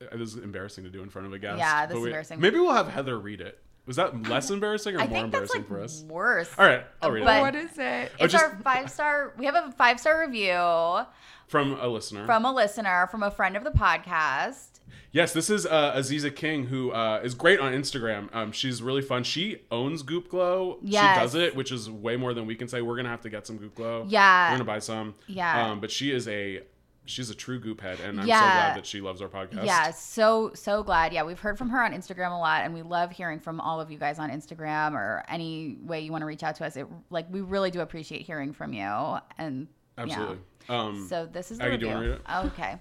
uh, 0.00 0.16
This 0.16 0.34
is 0.34 0.36
embarrassing 0.42 0.84
to 0.84 0.90
do 0.90 1.02
in 1.02 1.08
front 1.10 1.26
of 1.26 1.32
a 1.32 1.38
guest. 1.38 1.58
Yeah, 1.58 1.86
this 1.86 1.92
but 1.94 1.98
is 1.98 2.02
we- 2.02 2.08
embarrassing. 2.10 2.40
Maybe 2.40 2.58
we'll 2.58 2.72
have 2.74 2.88
Heather 2.88 3.18
read 3.18 3.40
it. 3.40 3.58
Was 3.84 3.96
that 3.96 4.28
less 4.28 4.48
embarrassing 4.50 4.94
or 4.94 5.00
I 5.00 5.06
more 5.08 5.20
think 5.22 5.32
that's 5.32 5.52
embarrassing 5.56 5.60
like 5.62 5.68
for 5.68 5.80
us? 5.80 6.04
worse. 6.08 6.50
All 6.56 6.64
right, 6.64 6.84
I'll 7.02 7.10
read 7.10 7.24
But- 7.24 7.38
it 7.38 7.40
what 7.40 7.54
is 7.56 7.78
it? 7.78 8.12
It's 8.20 8.32
just- 8.32 8.44
our 8.44 8.56
five 8.62 8.88
star. 8.90 9.34
We 9.36 9.44
have 9.46 9.56
a 9.56 9.72
five 9.72 9.98
star 9.98 10.20
review 10.20 11.04
from 11.48 11.72
a 11.80 11.88
listener. 11.88 12.24
from 12.24 12.44
a 12.44 12.52
listener, 12.52 13.08
from 13.10 13.22
a 13.24 13.30
friend 13.30 13.56
of 13.56 13.64
the 13.64 13.70
podcast. 13.72 14.68
Yes, 15.10 15.32
this 15.34 15.50
is 15.50 15.66
uh, 15.66 15.94
Aziza 15.94 16.34
King, 16.34 16.66
who 16.66 16.90
uh, 16.92 17.20
is 17.22 17.34
great 17.34 17.60
on 17.60 17.72
Instagram. 17.74 18.34
Um, 18.34 18.50
she's 18.52 18.82
really 18.82 19.02
fun. 19.02 19.24
She 19.24 19.58
owns 19.70 20.02
Goop 20.02 20.28
Glow. 20.30 20.78
Yes. 20.80 21.16
She 21.16 21.20
does 21.20 21.34
it, 21.34 21.54
which 21.54 21.70
is 21.72 21.90
way 21.90 22.16
more 22.16 22.32
than 22.32 22.46
we 22.46 22.54
can 22.54 22.66
say. 22.68 22.80
We're 22.82 22.96
gonna 22.96 23.08
have 23.10 23.20
to 23.22 23.30
get 23.30 23.46
some 23.46 23.58
Goop 23.58 23.74
Glow. 23.74 24.06
Yeah. 24.08 24.50
we're 24.52 24.58
gonna 24.58 24.64
buy 24.64 24.78
some. 24.78 25.14
Yeah. 25.26 25.70
um, 25.70 25.80
but 25.80 25.90
she 25.90 26.12
is 26.12 26.28
a 26.28 26.60
she's 27.04 27.30
a 27.30 27.34
true 27.34 27.58
Goop 27.58 27.80
head, 27.80 27.98
and 28.00 28.20
I'm 28.20 28.26
so 28.26 28.30
glad 28.30 28.76
that 28.76 28.86
she 28.86 29.00
loves 29.00 29.20
our 29.22 29.28
podcast. 29.28 29.64
Yeah, 29.64 29.90
so 29.90 30.52
so 30.54 30.82
glad. 30.82 31.12
Yeah, 31.12 31.24
we've 31.24 31.40
heard 31.40 31.58
from 31.58 31.70
her 31.70 31.82
on 31.82 31.92
Instagram 31.92 32.30
a 32.30 32.38
lot, 32.38 32.62
and 32.64 32.74
we 32.74 32.82
love 32.82 33.10
hearing 33.10 33.40
from 33.40 33.60
all 33.60 33.80
of 33.80 33.90
you 33.90 33.98
guys 33.98 34.18
on 34.18 34.30
Instagram 34.30 34.94
or 34.94 35.24
any 35.28 35.78
way 35.82 36.00
you 36.00 36.12
want 36.12 36.22
to 36.22 36.26
reach 36.26 36.42
out 36.42 36.56
to 36.56 36.66
us. 36.66 36.76
It 36.76 36.86
like 37.10 37.26
we 37.30 37.40
really 37.40 37.70
do 37.70 37.80
appreciate 37.80 38.22
hearing 38.22 38.52
from 38.52 38.72
you, 38.72 39.18
and 39.38 39.68
yeah. 39.96 40.02
absolutely. 40.04 40.38
Um, 40.68 41.06
So 41.08 41.26
this 41.26 41.50
is 41.50 41.58
the 41.58 41.64
Aggie, 41.64 41.86
review. 41.86 42.18
Okay. 42.46 42.76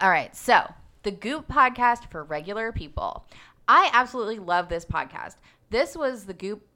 All 0.00 0.10
right. 0.10 0.34
So 0.34 0.62
the 1.02 1.10
Goop 1.10 1.48
podcast 1.48 2.10
for 2.10 2.24
regular 2.24 2.72
people. 2.72 3.26
I 3.68 3.90
absolutely 3.92 4.38
love 4.38 4.68
this 4.68 4.84
podcast. 4.84 5.36
This 5.70 5.96
was 5.96 6.24
the 6.24 6.34
Goop 6.34 6.66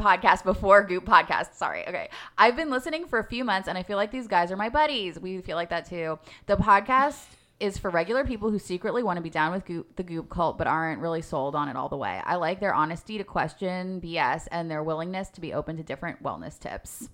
podcast 0.00 0.44
before 0.44 0.82
Goop 0.82 1.04
podcast. 1.04 1.54
Sorry. 1.54 1.86
Okay. 1.86 2.08
I've 2.38 2.56
been 2.56 2.70
listening 2.70 3.06
for 3.06 3.18
a 3.18 3.24
few 3.24 3.44
months 3.44 3.68
and 3.68 3.76
I 3.76 3.82
feel 3.82 3.96
like 3.96 4.10
these 4.10 4.26
guys 4.26 4.50
are 4.50 4.56
my 4.56 4.68
buddies. 4.68 5.18
We 5.20 5.40
feel 5.42 5.56
like 5.56 5.70
that 5.70 5.86
too. 5.88 6.18
The 6.46 6.56
podcast 6.56 7.18
is 7.60 7.76
for 7.76 7.90
regular 7.90 8.24
people 8.24 8.50
who 8.50 8.58
secretly 8.58 9.02
want 9.02 9.18
to 9.18 9.22
be 9.22 9.28
down 9.30 9.52
with 9.52 9.66
Goop, 9.66 9.94
the 9.96 10.02
Goop 10.02 10.30
cult 10.30 10.56
but 10.56 10.66
aren't 10.66 11.00
really 11.00 11.20
sold 11.22 11.54
on 11.54 11.68
it 11.68 11.76
all 11.76 11.90
the 11.90 11.96
way. 11.96 12.20
I 12.24 12.36
like 12.36 12.58
their 12.58 12.74
honesty 12.74 13.18
to 13.18 13.24
question 13.24 14.00
BS 14.00 14.48
and 14.50 14.70
their 14.70 14.82
willingness 14.82 15.28
to 15.30 15.40
be 15.40 15.52
open 15.52 15.76
to 15.76 15.82
different 15.82 16.22
wellness 16.22 16.58
tips 16.58 17.10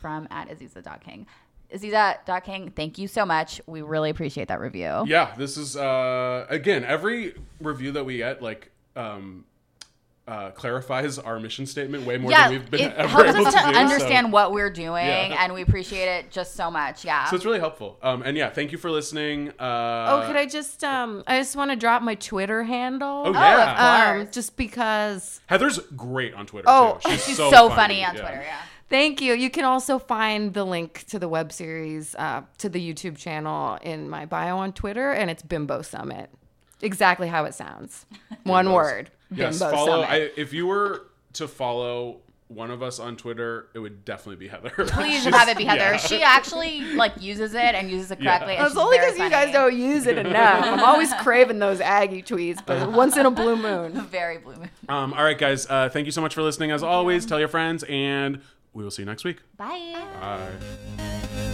from 0.00 0.26
at 0.30 0.48
Aziza.king. 0.48 1.26
Aziza.king, 1.72 2.70
thank 2.70 2.98
you 2.98 3.08
so 3.08 3.24
much. 3.24 3.60
We 3.66 3.82
really 3.82 4.10
appreciate 4.10 4.48
that 4.48 4.60
review. 4.60 5.04
yeah, 5.06 5.34
this 5.36 5.56
is 5.56 5.76
uh, 5.76 6.46
again 6.48 6.84
every 6.84 7.34
review 7.60 7.92
that 7.92 8.04
we 8.04 8.18
get 8.18 8.42
like 8.42 8.70
um, 8.96 9.44
uh, 10.26 10.50
clarifies 10.52 11.18
our 11.18 11.38
mission 11.38 11.66
statement 11.66 12.06
way 12.06 12.16
more 12.16 12.30
Yeah, 12.30 12.48
than 12.48 12.58
we've 12.60 12.70
been 12.70 12.80
able 12.80 12.92
it 12.92 12.96
ever 12.98 13.08
helps 13.08 13.30
able 13.30 13.46
us 13.46 13.54
to, 13.54 13.60
to 13.60 13.72
do. 13.72 13.78
understand 13.78 14.26
so. 14.28 14.30
what 14.30 14.52
we're 14.52 14.70
doing, 14.70 15.04
Yeah. 15.06 15.36
and 15.44 15.52
we 15.52 15.60
appreciate 15.62 16.06
it 16.08 16.30
just 16.30 16.54
so 16.54 16.70
much. 16.70 17.04
Yeah. 17.04 17.26
So 17.26 17.36
it's 17.36 17.44
really 17.44 17.58
helpful. 17.60 17.98
Um, 18.02 18.22
and 18.22 18.34
yeah, 18.36 18.48
thank 18.48 18.72
you 18.72 18.78
for 18.78 18.90
listening. 18.90 19.50
Uh, 19.58 20.06
Oh, 20.08 20.24
could 20.26 20.36
I 20.36 20.46
just 20.46 20.82
um 20.82 21.22
I 21.26 21.38
just 21.38 21.56
want 21.56 21.70
to 21.72 21.76
drop 21.76 22.02
my 22.02 22.14
Twitter 22.14 22.62
handle. 22.62 23.24
Oh, 23.26 23.32
yeah. 23.32 24.12
of. 24.14 24.20
Um, 24.22 24.28
just 24.32 24.56
because 24.56 25.40
Heather's 25.46 25.78
great 25.94 26.32
on 26.34 26.46
Twitter. 26.46 26.66
Oh, 26.68 26.98
too. 27.04 27.10
She's 27.18 27.36
so, 27.36 27.68
funny, 27.68 28.02
on 28.04 28.12
Twitter. 28.16 28.42
Yeah. 28.46 28.56
Thank 28.88 29.20
you. 29.20 29.34
You 29.34 29.50
can 29.50 29.64
also 29.64 29.98
find 29.98 30.54
the 30.54 30.64
link 30.64 31.04
to 31.08 31.18
the 31.18 31.28
web 31.28 31.52
series, 31.52 32.14
uh, 32.14 32.42
to 32.58 32.68
the 32.68 32.80
YouTube 32.80 33.16
channel 33.16 33.78
in 33.82 34.08
my 34.08 34.24
bio 34.26 34.56
on 34.58 34.72
Twitter, 34.72 35.10
and 35.10 35.30
it's 35.30 35.42
Bimbo 35.42 35.82
Summit. 35.82 36.30
Exactly 36.80 37.28
how 37.28 37.44
it 37.44 37.54
sounds. 37.54 38.06
One 38.44 38.72
word. 38.72 39.10
Yes, 39.34 39.58
Bimbo 39.58 39.74
follow. 39.76 40.02
Summit. 40.02 40.10
I, 40.10 40.16
if 40.40 40.52
you 40.52 40.66
were 40.66 41.06
to 41.34 41.48
follow 41.48 42.20
one 42.48 42.70
of 42.70 42.82
us 42.82 42.98
on 43.00 43.16
Twitter, 43.16 43.68
it 43.74 43.78
would 43.78 44.04
definitely 44.04 44.36
be 44.36 44.48
Heather. 44.48 44.70
Please 44.70 45.24
have 45.24 45.48
it 45.48 45.56
be 45.56 45.64
Heather. 45.64 45.78
yeah. 45.92 45.96
She 45.96 46.22
actually 46.22 46.80
like 46.94 47.20
uses 47.20 47.54
it 47.54 47.74
and 47.74 47.90
uses 47.90 48.10
it 48.12 48.20
correctly. 48.20 48.54
and 48.56 48.66
It's 48.66 48.76
only 48.76 48.98
because 48.98 49.18
you 49.18 49.30
guys 49.30 49.52
don't 49.52 49.76
use 49.76 50.06
it 50.06 50.18
enough. 50.18 50.64
I'm 50.64 50.80
always 50.84 51.12
craving 51.22 51.58
those 51.58 51.80
Aggie 51.80 52.22
tweets, 52.22 52.64
but 52.64 52.92
once 52.92 53.16
in 53.16 53.26
a 53.26 53.30
blue 53.30 53.56
moon. 53.56 53.92
Very 54.10 54.38
blue. 54.38 54.56
moon. 54.56 54.70
Um, 54.88 55.14
all 55.14 55.24
right, 55.24 55.38
guys. 55.38 55.66
Uh, 55.68 55.88
thank 55.88 56.06
you 56.06 56.12
so 56.12 56.20
much 56.20 56.34
for 56.34 56.42
listening. 56.42 56.70
As 56.70 56.82
always, 56.82 57.24
tell 57.26 57.38
your 57.40 57.48
friends, 57.48 57.82
and 57.88 58.40
we 58.74 58.84
will 58.84 58.90
see 58.90 59.02
you 59.02 59.06
next 59.06 59.24
week. 59.24 59.38
Bye. 59.56 60.04
Bye. 60.20 61.53